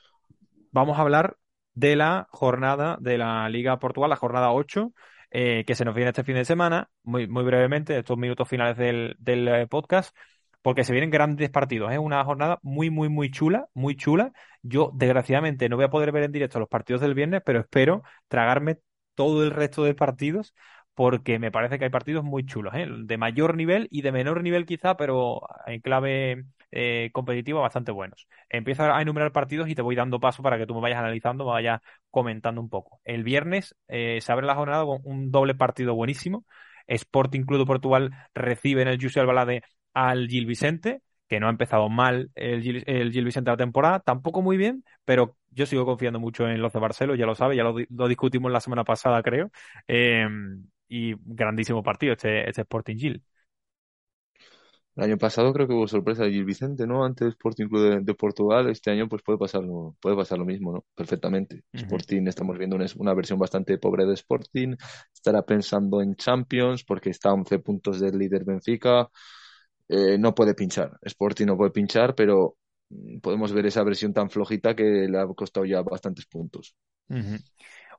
vamos 0.72 0.98
a 0.98 1.02
hablar 1.02 1.38
de 1.74 1.96
la 1.96 2.28
jornada 2.32 2.98
de 3.00 3.18
la 3.18 3.48
Liga 3.50 3.80
Portugal, 3.80 4.10
la 4.10 4.16
jornada 4.16 4.52
8, 4.52 4.94
eh, 5.30 5.64
que 5.66 5.76
se 5.76 5.86
nos 5.86 5.94
viene 5.94 6.10
este 6.10 6.24
fin 6.24 6.36
de 6.36 6.46
semana, 6.46 6.90
muy, 7.04 7.28
muy 7.28 7.44
brevemente, 7.44 7.98
estos 7.98 8.18
minutos 8.18 8.48
finales 8.48 8.78
del, 8.78 9.16
del 9.20 9.48
eh, 9.48 9.68
podcast, 9.68 10.16
porque 10.68 10.84
se 10.84 10.92
vienen 10.92 11.12
grandes 11.12 11.50
partidos. 11.50 11.94
Es 11.94 11.98
una 11.98 12.26
jornada 12.26 12.60
muy, 12.62 12.90
muy, 12.90 13.08
muy 13.08 13.32
chula, 13.32 13.70
muy 13.74 13.96
chula. 13.96 14.34
Yo, 14.62 14.92
desgraciadamente, 14.94 15.70
no 15.70 15.78
voy 15.78 15.86
a 15.86 15.90
poder 15.90 16.12
ver 16.12 16.24
en 16.24 16.34
directo 16.34 16.60
los 16.60 16.68
partidos 16.68 17.00
del 17.02 17.14
viernes, 17.14 17.42
pero 17.46 17.62
espero 17.62 18.04
tragarme 18.28 18.80
todo 19.16 19.46
el 19.46 19.52
resto 19.52 19.86
de 19.86 19.96
partidos 19.96 20.54
porque 20.94 21.40
me 21.40 21.52
parece 21.52 21.80
que 21.80 21.86
hay 21.86 21.90
partidos 21.90 22.26
muy 22.26 22.46
chulos, 22.46 22.74
¿eh? 22.76 22.86
de 22.90 23.18
mayor 23.18 23.56
nivel 23.56 23.88
y 23.92 24.02
de 24.02 24.12
menor 24.12 24.44
nivel 24.44 24.66
quizá, 24.66 24.98
pero 24.98 25.40
en 25.68 25.80
clave 25.80 26.44
eh, 26.72 27.12
competitiva 27.14 27.62
bastante 27.62 27.94
buenos. 27.94 28.28
Empiezo 28.50 28.84
a 28.84 29.02
enumerar 29.02 29.32
partidos 29.32 29.70
y 29.70 29.76
te 29.76 29.82
voy 29.82 29.96
dando 29.96 30.20
paso 30.20 30.44
para 30.44 30.58
que 30.58 30.66
tú 30.66 30.76
me 30.76 30.82
vayas 30.82 31.00
analizando, 31.00 31.46
me 31.46 31.52
vayas 31.52 31.80
comentando 32.10 32.60
un 32.60 32.68
poco. 32.70 33.00
El 33.06 33.24
viernes 33.24 33.74
eh, 33.88 34.20
se 34.22 34.32
abre 34.34 34.46
la 34.46 34.56
jornada 34.56 34.84
con 34.84 35.00
un 35.06 35.32
doble 35.32 35.56
partido 35.56 35.96
buenísimo. 35.96 36.46
Sporting 36.88 37.44
Club 37.44 37.60
de 37.60 37.66
Portugal 37.66 38.12
recibe 38.34 38.82
en 38.82 38.90
el 38.90 39.02
José 39.02 39.22
Albalade 39.22 39.62
al 39.98 40.28
Gil 40.28 40.46
Vicente, 40.46 41.02
que 41.28 41.40
no 41.40 41.48
ha 41.48 41.50
empezado 41.50 41.90
mal 41.90 42.32
el 42.36 42.62
Gil, 42.62 42.84
el 42.88 43.12
Gil 43.12 43.26
Vicente 43.26 43.52
la 43.52 43.58
temporada, 43.58 44.00
tampoco 44.00 44.42
muy 44.42 44.58
bien, 44.58 44.84
pero 45.06 45.38
yo 45.52 45.66
sigo 45.66 45.86
confiando 45.86 46.20
mucho 46.20 46.48
en 46.48 46.62
los 46.62 46.74
de 46.74 46.80
Barcelona, 46.80 47.20
ya 47.20 47.26
lo 47.26 47.36
sabe, 47.36 47.56
ya 47.56 47.64
lo, 47.64 47.76
lo 47.90 48.08
discutimos 48.08 48.52
la 48.52 48.62
semana 48.62 48.84
pasada, 48.84 49.22
creo. 49.24 49.52
Eh, 49.88 50.28
y 50.90 51.16
grandísimo 51.26 51.84
partido 51.84 52.14
este, 52.14 52.50
este 52.50 52.62
Sporting 52.62 52.98
Gil. 52.98 53.24
El 54.96 55.04
año 55.04 55.18
pasado 55.20 55.54
creo 55.54 55.68
que 55.68 55.74
hubo 55.76 55.88
sorpresa 55.88 56.24
de 56.24 56.32
Gil 56.32 56.44
Vicente, 56.46 56.88
¿no? 56.88 57.06
Antes 57.06 57.30
Sporting 57.30 57.68
Club 57.68 57.82
de, 57.84 58.00
de 58.02 58.14
Portugal, 58.16 58.68
este 58.70 58.90
año 58.90 59.08
pues 59.08 59.22
puede 59.22 59.38
pasar, 59.38 59.62
puede 60.02 60.16
pasar 60.16 60.40
lo 60.40 60.46
mismo, 60.46 60.74
¿no? 60.74 60.86
Perfectamente. 60.96 61.64
Sporting, 61.74 62.26
estamos 62.28 62.58
viendo 62.58 62.76
una, 62.76 62.88
una 62.98 63.14
versión 63.14 63.38
bastante 63.38 63.78
pobre 63.78 64.06
de 64.08 64.16
Sporting, 64.16 64.76
estará 65.14 65.44
pensando 65.46 66.02
en 66.02 66.16
Champions 66.16 66.84
porque 66.84 67.12
está 67.12 67.30
a 67.30 67.34
11 67.34 67.60
puntos 67.60 68.00
del 68.00 68.18
líder 68.18 68.44
Benfica, 68.44 69.08
Eh, 69.90 70.18
no 70.18 70.36
puede 70.36 70.54
pinchar, 70.54 70.98
Sporting 71.02 71.46
no 71.46 71.58
puede 71.58 71.72
pinchar, 71.72 72.16
pero 72.16 72.58
podemos 73.22 73.52
ver 73.54 73.66
esa 73.66 73.84
versión 73.84 74.14
tan 74.14 74.30
flojita 74.30 74.76
que 74.76 74.84
le 74.84 75.20
ha 75.20 75.28
costado 75.28 75.66
ya 75.66 75.82
bastantes 75.82 76.26
puntos. 76.26 76.76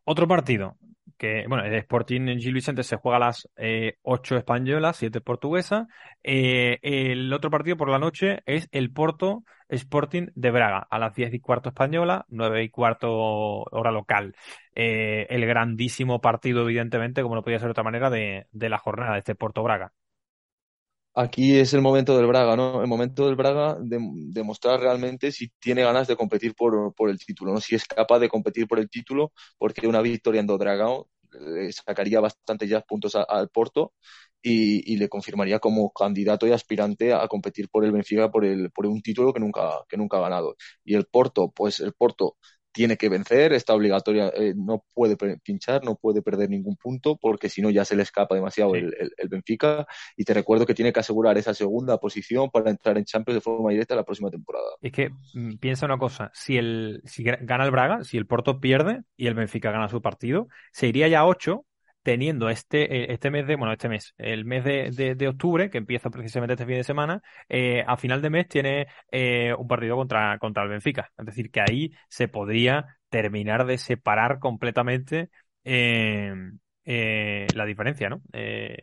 Otro 0.05 0.27
partido 0.27 0.77
que, 1.17 1.45
bueno, 1.49 1.65
el 1.65 1.75
Sporting 1.75 2.29
en 2.29 2.41
Gil 2.41 2.55
Vicente 2.55 2.83
se 2.83 2.97
juega 2.97 3.17
a 3.17 3.21
las 3.21 3.49
eh, 3.57 3.97
8 4.03 4.37
españolas, 4.37 4.97
7 4.97 5.21
portuguesas. 5.21 5.87
Eh, 6.23 6.79
el 6.83 7.33
otro 7.33 7.51
partido 7.51 7.77
por 7.77 7.91
la 7.91 7.99
noche 7.99 8.41
es 8.47 8.69
el 8.73 8.93
Porto 8.93 9.45
Sporting 9.69 10.29
de 10.35 10.51
Braga, 10.51 10.87
a 10.91 10.99
las 10.99 11.15
10 11.15 11.35
y 11.35 11.41
cuarto 11.41 11.71
española, 11.71 12.25
9 12.29 12.63
y 12.63 12.71
cuarto 12.71 13.11
hora 13.11 13.91
local. 13.91 14.35
Eh, 14.75 15.27
el 15.31 15.45
grandísimo 15.47 16.21
partido, 16.21 16.63
evidentemente, 16.63 17.23
como 17.23 17.35
no 17.35 17.43
podía 17.43 17.59
ser 17.59 17.69
de 17.69 17.73
otra 17.73 17.85
manera, 17.85 18.11
de, 18.11 18.47
de 18.51 18.69
la 18.69 18.79
jornada 18.79 19.15
de 19.15 19.19
este 19.19 19.35
Porto 19.35 19.63
Braga. 19.63 19.93
Aquí 21.21 21.57
es 21.59 21.75
el 21.75 21.81
momento 21.83 22.17
del 22.17 22.27
Braga, 22.29 22.55
¿no? 22.57 22.81
El 22.81 22.87
momento 22.87 23.27
del 23.27 23.35
Braga 23.35 23.77
de 23.81 23.99
demostrar 24.31 24.79
realmente 24.81 25.33
si 25.33 25.49
tiene 25.59 25.83
ganas 25.83 26.07
de 26.07 26.15
competir 26.17 26.55
por, 26.55 26.95
por 26.95 27.11
el 27.11 27.19
título, 27.19 27.53
¿no? 27.53 27.61
Si 27.61 27.75
es 27.75 27.85
capaz 27.87 28.21
de 28.21 28.29
competir 28.29 28.69
por 28.69 28.79
el 28.79 28.89
título, 28.89 29.33
porque 29.59 29.89
una 29.89 30.01
victoria 30.01 30.41
en 30.41 30.47
Dodragao 30.47 31.09
le 31.33 31.73
sacaría 31.73 32.21
bastantes 32.21 32.71
ya 32.71 32.81
puntos 32.83 33.17
al 33.17 33.49
Porto 33.49 33.95
y, 34.41 34.93
y 34.95 34.97
le 34.97 35.09
confirmaría 35.09 35.59
como 35.59 35.91
candidato 35.93 36.47
y 36.47 36.53
aspirante 36.53 37.13
a 37.13 37.27
competir 37.27 37.69
por 37.69 37.85
el 37.85 37.91
Benfica 37.93 38.31
por 38.31 38.45
el, 38.45 38.71
por 38.71 38.87
un 38.87 39.03
título 39.03 39.33
que 39.33 39.41
nunca, 39.41 39.85
que 39.89 39.97
nunca 39.97 40.19
ha 40.19 40.21
ganado. 40.21 40.57
Y 40.85 40.95
el 40.95 41.07
Porto, 41.07 41.51
pues 41.51 41.81
el 41.81 41.95
Porto 41.95 42.37
tiene 42.79 42.97
que 42.97 43.09
vencer, 43.09 43.53
está 43.53 43.75
obligatoria, 43.75 44.29
eh, 44.37 44.55
no 44.57 44.85
puede 44.95 45.17
pinchar, 45.43 45.83
no 45.85 45.97
puede 45.97 46.23
perder 46.23 46.49
ningún 46.49 46.77
punto, 46.77 47.17
porque 47.21 47.49
si 47.49 47.61
no 47.61 47.71
ya 47.71 47.85
se 47.85 47.97
le 47.97 48.05
escapa 48.05 48.37
demasiado 48.37 48.75
Sí. 48.75 48.79
el, 48.79 48.95
el- 49.01 49.13
el 49.17 49.29
Benfica. 49.29 49.85
Y 50.17 50.23
te 50.23 50.33
recuerdo 50.33 50.65
que 50.65 50.75
tiene 50.75 50.93
que 50.93 51.01
asegurar 51.01 51.37
esa 51.39 51.55
segunda 51.55 51.99
posición 51.99 52.51
para 52.51 52.71
entrar 52.71 52.97
en 52.97 53.05
Champions 53.05 53.35
de 53.39 53.41
forma 53.41 53.73
directa 53.73 53.97
la 53.97 54.05
próxima 54.05 54.31
temporada. 54.31 54.69
Es 54.81 54.93
que 54.93 55.11
mm, 55.35 55.57
piensa 55.57 55.87
una 55.87 55.99
cosa, 55.99 56.31
si 56.35 56.57
el 56.57 57.03
si 57.05 57.25
gana 57.25 57.65
el 57.65 57.73
Braga, 57.73 58.05
si 58.05 58.17
el 58.17 58.27
Porto 58.27 58.61
pierde 58.61 59.03
y 59.17 59.27
el 59.27 59.35
Benfica 59.35 59.73
gana 59.73 59.89
su 59.89 60.01
partido, 60.01 60.47
se 60.73 60.87
iría 60.87 61.09
ya 61.09 61.21
a 61.21 61.27
8 61.27 61.65
teniendo 62.09 62.49
este, 62.49 63.03
eh, 63.03 63.13
este 63.13 63.31
mes 63.31 63.47
de, 63.47 63.57
bueno, 63.57 63.71
este 63.71 63.91
mes, 63.91 64.15
el 64.17 64.47
mes 64.47 64.65
de, 64.65 65.15
de, 65.15 65.29
octubre, 65.29 65.69
que 65.69 65.77
empieza 65.77 66.09
precisamente 66.09 66.55
este 66.55 66.65
fin 66.65 66.77
de 66.77 66.83
semana, 66.83 67.23
eh, 67.51 67.85
a 67.87 67.99
final 67.99 68.23
de 68.23 68.31
mes 68.31 68.49
tiene 68.49 68.87
eh, 69.11 69.53
un 69.53 69.69
partido 69.69 69.95
contra, 69.95 70.39
contra 70.39 70.63
el 70.63 70.71
Benfica. 70.71 71.13
Es 71.19 71.27
decir, 71.27 71.51
que 71.51 71.61
ahí 71.61 71.93
se 72.09 72.27
podría 72.27 72.97
terminar 73.11 73.67
de 73.67 73.77
separar 73.77 74.39
completamente 74.39 75.29
eh, 75.65 76.33
la 76.87 77.67
diferencia, 77.67 78.09
¿no? 78.09 78.23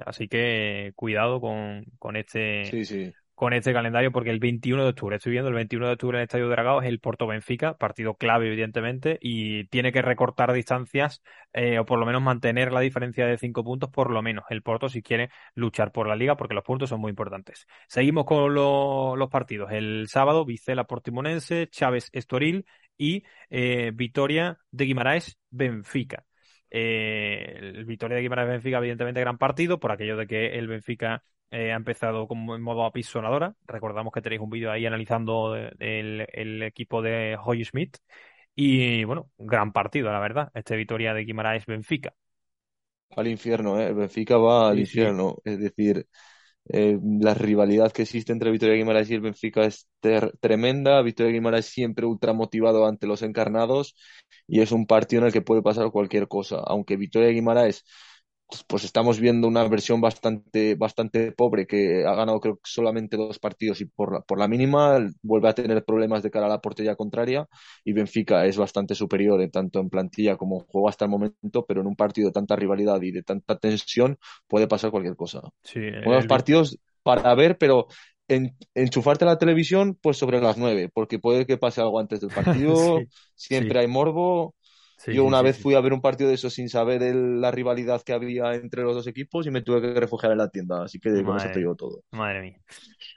Así 0.06 0.28
que 0.28 0.92
cuidado 0.96 1.42
con, 1.42 1.84
con 1.98 2.18
este 2.18 2.66
Sí, 2.66 2.86
sí. 2.86 3.12
Con 3.36 3.54
este 3.54 3.74
calendario 3.74 4.12
porque 4.12 4.30
el 4.32 4.40
21 4.40 4.84
de 4.84 4.90
octubre, 4.90 5.18
estoy 5.18 5.34
viendo 5.34 5.50
el 5.50 5.56
21 5.56 5.88
de 5.88 5.94
octubre 5.94 6.18
en 6.18 6.22
el 6.22 6.24
Estadio 6.26 6.50
Dragao 6.50 6.82
es 6.82 6.88
el 6.88 7.00
Porto 7.00 7.28
Benfica, 7.28 7.78
partido 7.78 8.16
clave 8.16 8.48
evidentemente 8.48 9.18
y 9.22 9.66
tiene 9.68 9.92
que 9.92 10.02
recortar 10.02 10.54
distancias 10.54 11.22
eh, 11.54 11.80
o 11.80 11.86
por 11.86 12.00
lo 12.00 12.06
menos 12.06 12.22
mantener 12.22 12.72
la 12.72 12.80
diferencia 12.80 13.26
de 13.28 13.38
cinco 13.38 13.64
puntos 13.64 13.90
por 13.90 14.10
lo 14.12 14.22
menos 14.22 14.46
el 14.50 14.62
Porto 14.62 14.90
si 14.90 15.02
quiere 15.02 15.30
luchar 15.54 15.92
por 15.92 16.08
la 16.08 16.16
liga 16.16 16.36
porque 16.38 16.54
los 16.56 16.64
puntos 16.64 16.90
son 16.90 17.02
muy 17.02 17.10
importantes. 17.10 17.68
Seguimos 17.88 18.26
con 18.26 18.54
lo- 18.54 19.16
los 19.16 19.30
partidos. 19.30 19.72
El 19.72 20.08
sábado 20.08 20.46
Vicela 20.46 20.86
Portimonense, 20.86 21.68
Chávez 21.70 22.10
Estoril 22.14 22.66
y 22.98 23.24
eh, 23.50 23.92
Vitoria 23.94 24.58
de 24.72 24.86
Guimaraes 24.86 25.38
Benfica. 25.50 26.26
Eh, 26.70 27.58
el 27.60 27.86
Vitoria 27.86 28.16
de 28.18 28.22
Guimaraes 28.24 28.50
Benfica, 28.50 28.78
evidentemente, 28.78 29.20
gran 29.22 29.38
partido, 29.38 29.80
por 29.80 29.92
aquello 29.92 30.18
de 30.18 30.28
que 30.28 30.58
el 30.58 30.68
Benfica 30.68 31.24
eh, 31.56 31.72
ha 31.74 31.76
empezado 31.78 32.28
como 32.28 32.56
en 32.56 32.62
modo 32.62 32.86
apisonadora. 32.86 33.56
Recordamos 33.68 34.14
que 34.14 34.22
tenéis 34.22 34.42
un 34.42 34.50
vídeo 34.52 34.72
ahí 34.72 34.86
analizando 34.86 35.56
eh, 35.58 35.72
el, 35.80 36.28
el 36.34 36.64
equipo 36.64 37.02
de 37.02 37.38
Hoy 37.44 37.66
Smith. 37.66 37.98
Y 38.56 39.04
bueno, 39.06 39.30
gran 39.38 39.74
partido, 39.74 40.12
la 40.12 40.20
verdad, 40.20 40.52
este 40.56 40.76
Vitoria 40.78 41.14
de 41.14 41.26
Guimaraes 41.26 41.66
Benfica. 41.66 42.14
Al 43.16 43.28
infierno, 43.28 43.80
¿eh? 43.80 43.88
El 43.88 43.96
Benfica 43.96 44.38
va 44.38 44.70
al 44.70 44.80
Sí, 44.80 44.86
sí. 44.86 45.10
infierno. 45.10 45.38
Es 45.46 45.60
decir, 45.60 46.06
eh, 46.70 47.00
la 47.22 47.34
rivalidad 47.36 47.92
que 47.94 48.04
existe 48.04 48.34
entre 48.34 48.52
Vitoria 48.52 48.76
Guimarães 48.76 49.10
y 49.12 49.16
el 49.16 49.22
Benfica 49.22 49.66
es 49.66 49.90
tremenda. 50.42 51.02
Vitoria 51.04 51.34
Guimarães 51.34 51.66
siempre 51.68 52.06
ultra 52.06 52.34
motivado 52.34 52.88
ante 52.88 53.08
los 53.08 53.22
encarnados 53.24 53.96
y 54.48 54.62
es 54.62 54.72
un 54.74 54.88
partido 54.88 55.22
en 55.24 55.28
el 55.28 55.34
que 55.34 55.42
puede 55.44 55.62
pasar 55.64 55.92
cualquier 55.92 56.28
cosa. 56.28 56.58
Aunque 56.66 56.98
Vitoria 56.98 57.30
Guimarães, 57.32 57.86
pues, 58.48 58.64
pues 58.68 58.84
estamos 58.84 59.20
viendo 59.20 59.48
una 59.48 59.68
versión 59.68 60.02
bastante, 60.02 60.76
bastante 60.76 61.32
pobre 61.32 61.66
que 61.68 62.06
ha 62.06 62.14
ganado 62.16 62.40
creo 62.40 62.56
que 62.58 62.62
solamente 62.66 63.18
dos 63.18 63.40
partidos 63.40 63.82
y 63.82 63.86
por 63.86 64.14
la, 64.14 64.22
por 64.22 64.40
la 64.40 64.48
mínima 64.48 65.00
vuelve 65.24 65.50
a 65.50 65.54
tener 65.56 65.84
problemas 65.86 66.24
de 66.24 66.32
cara 66.32 66.46
a 66.48 66.50
la 66.50 66.62
portería 66.62 66.96
contraria 66.96 67.48
y 67.84 67.94
Benfica 67.94 68.46
es 68.46 68.58
bastante 68.58 68.96
superior 68.96 69.42
en 69.42 69.52
tanto 69.52 69.80
en 69.80 69.90
plantilla 69.90 70.38
como 70.38 70.60
en 70.62 70.66
juego 70.68 70.90
hasta 70.90 71.06
el 71.06 71.12
momento, 71.12 71.66
pero 71.68 71.82
en 71.82 71.88
un 71.88 71.96
partido 71.96 72.28
de 72.30 72.34
tanta 72.34 72.56
rivalidad 72.56 73.02
y 73.02 73.12
de 73.12 73.24
tanta 73.24 73.58
tensión 73.58 74.18
puede 74.48 74.68
pasar 74.68 74.92
cualquier 74.92 75.16
cosa. 75.16 75.42
Sí, 75.64 75.80
Buenos 76.02 76.28
el- 76.28 76.28
partidos 76.28 76.78
para 77.04 77.34
ver, 77.36 77.58
pero 77.58 77.88
en- 78.28 78.56
enchufarte 78.74 79.24
a 79.26 79.28
la 79.28 79.38
televisión 79.38 79.98
pues 80.02 80.18
sobre 80.18 80.42
las 80.42 80.58
nueve, 80.58 80.90
porque 80.94 81.20
puede 81.20 81.46
que 81.46 81.58
pase 81.58 81.82
algo 81.82 82.00
antes 82.00 82.22
del 82.22 82.32
partido, 82.32 83.06
Sí, 83.36 83.36
siempre 83.36 83.80
sí. 83.80 83.80
hay 83.80 83.88
morbo. 83.88 84.56
Sí, 85.06 85.18
Yo 85.18 85.24
una 85.26 85.42
sí, 85.42 85.48
vez 85.48 85.58
sí. 85.58 85.62
fui 85.62 85.76
a 85.76 85.82
ver 85.82 85.94
un 85.94 86.02
partido 86.02 86.30
de 86.30 86.36
eso 86.36 86.50
sin 86.50 86.70
saber 86.70 87.02
el- 87.04 87.42
la 87.42 87.52
rivalidad 87.52 88.02
que 88.04 88.14
había 88.14 88.54
entre 88.56 88.84
los 88.84 88.96
dos 88.96 89.08
equipos 89.08 89.46
y 89.48 89.52
me 89.52 89.62
tuve 89.62 89.82
que 89.82 90.00
refugiar 90.00 90.32
en 90.34 90.38
la 90.40 90.50
tienda, 90.50 90.84
así 90.84 91.00
que 91.00 91.24
con 91.24 91.38
eso 91.38 91.50
te 91.52 91.60
digo 91.60 91.76
todo. 91.76 92.04
Madre 92.12 92.42
mía. 92.42 92.60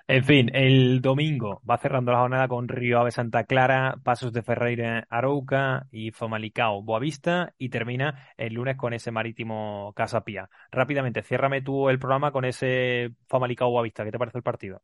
En 0.09 0.24
fin, 0.24 0.51
el 0.55 1.01
domingo 1.03 1.62
va 1.68 1.78
cerrando 1.78 2.12
la 2.12 2.20
jornada 2.20 2.49
con 2.49 2.68
Río 2.68 3.01
Ave 3.01 3.12
Santa 3.12 3.45
Clara, 3.45 3.97
Pasos 4.05 4.32
de 4.32 4.43
Ferreira 4.43 5.07
Arauca 5.11 5.86
y 5.93 6.12
Famalicao 6.12 6.82
Boavista 6.82 7.55
y 7.59 7.70
termina 7.70 8.28
el 8.36 8.55
lunes 8.55 8.76
con 8.76 8.95
ese 8.95 9.12
marítimo 9.12 9.93
Casa 9.97 10.24
Pía. 10.24 10.51
Rápidamente, 10.72 11.22
ciérrame 11.22 11.62
tú 11.62 11.89
el 11.91 11.99
programa 12.01 12.32
con 12.32 12.45
ese 12.45 13.11
Famalicao 13.28 13.70
Boavista. 13.70 14.05
¿Qué 14.05 14.12
te 14.12 14.18
parece 14.18 14.39
el 14.39 14.45
partido? 14.45 14.82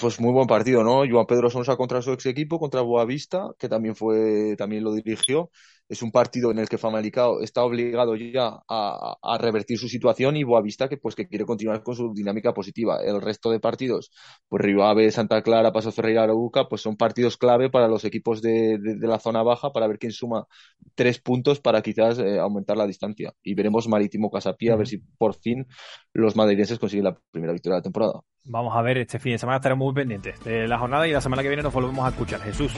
Pues 0.00 0.20
muy 0.20 0.32
buen 0.32 0.46
partido, 0.46 0.84
¿no? 0.84 1.02
Joan 1.08 1.26
Pedro 1.26 1.50
Sonsa 1.50 1.76
contra 1.76 2.02
su 2.02 2.12
ex 2.12 2.26
equipo, 2.26 2.58
contra 2.58 2.80
Boavista, 2.80 3.48
que 3.58 3.68
también 3.68 3.96
fue, 3.96 4.54
también 4.56 4.84
lo 4.84 4.92
dirigió. 4.92 5.50
Es 5.88 6.02
un 6.02 6.12
partido 6.12 6.50
en 6.50 6.58
el 6.58 6.68
que 6.68 6.76
Famalicao 6.78 7.40
está 7.40 7.64
obligado 7.64 8.14
ya 8.16 8.60
a, 8.68 9.16
a 9.22 9.38
revertir 9.38 9.78
su 9.78 9.88
situación 9.88 10.36
y 10.36 10.44
Boavista 10.44 10.88
que 10.88 10.98
pues 10.98 11.14
que 11.14 11.26
quiere 11.28 11.46
continuar 11.46 11.82
con 11.82 11.94
su 11.96 12.12
dinámica 12.12 12.52
positiva. 12.52 12.98
El 13.02 13.22
resto 13.22 13.50
de 13.50 13.58
partidos, 13.58 14.10
pues 14.48 14.62
Río 14.62 14.84
Ave, 14.84 15.10
Santa 15.10 15.40
Clara, 15.42 15.72
Paso 15.72 15.90
Ferreira, 15.90 16.24
Arauca, 16.24 16.68
pues 16.68 16.82
son 16.82 16.96
partidos 16.96 17.36
clave 17.38 17.70
para 17.70 17.88
los 17.88 18.04
equipos 18.04 18.42
de, 18.42 18.78
de- 18.78 18.96
de 18.96 19.06
la 19.06 19.18
zona 19.18 19.42
baja 19.42 19.72
para 19.72 19.86
ver 19.86 19.98
quién 19.98 20.12
suma 20.12 20.46
tres 20.94 21.20
puntos 21.20 21.60
para 21.60 21.80
quizás 21.82 22.18
eh, 22.18 22.38
aumentar 22.38 22.76
la 22.76 22.86
distancia. 22.86 23.32
Y 23.42 23.54
veremos 23.54 23.88
Marítimo 23.88 24.30
Casapía 24.30 24.74
a 24.74 24.76
ver 24.76 24.88
si 24.88 24.98
por 24.98 25.34
fin 25.34 25.66
los 26.12 26.36
madrileños 26.36 26.78
consiguen 26.78 27.04
la 27.04 27.18
primera 27.30 27.52
victoria 27.52 27.76
de 27.76 27.78
la 27.78 27.82
temporada. 27.82 28.20
Vamos 28.44 28.74
a 28.76 28.82
ver, 28.82 28.98
este 28.98 29.18
fin 29.18 29.32
de 29.32 29.38
semana 29.38 29.56
estaremos 29.56 29.84
muy 29.86 29.94
pendientes 29.94 30.42
de 30.44 30.68
la 30.68 30.78
jornada 30.78 31.06
y 31.08 31.12
la 31.12 31.20
semana 31.20 31.42
que 31.42 31.48
viene 31.48 31.62
nos 31.62 31.72
volvemos 31.72 32.04
a 32.04 32.10
escuchar. 32.10 32.40
Jesús, 32.40 32.72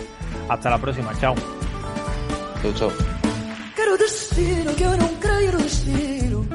hasta 0.48 0.70
la 0.70 0.78
próxima. 0.78 1.12
Chao. 1.18 1.34
Chao, 2.62 2.74
chao. 2.74 2.92
Quero 3.74 3.96
destino 3.96 4.74
que 4.74 4.82
eu 4.82 4.96
não 4.98 5.14
creio 5.16 5.52
no 5.52 5.58
destino. 5.58 6.48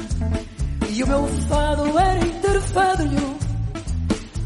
E 0.90 1.04
o 1.04 1.08
meu 1.08 1.28
fado 1.50 1.98
era 1.98 2.26
interfado, 2.26 3.04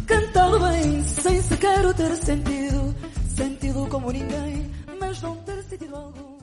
cantar 0.08 0.48
lado 0.48 0.60
bem, 0.72 1.04
sem 1.04 1.42
sequer 1.42 1.94
ter 1.94 2.16
sentido. 2.16 2.96
Sentido 3.36 3.88
como 3.90 4.12
ninguém, 4.12 4.72
mas 5.00 5.22
não 5.22 5.36
ter 5.38 5.62
sentido 5.64 5.96
algo. 5.96 6.39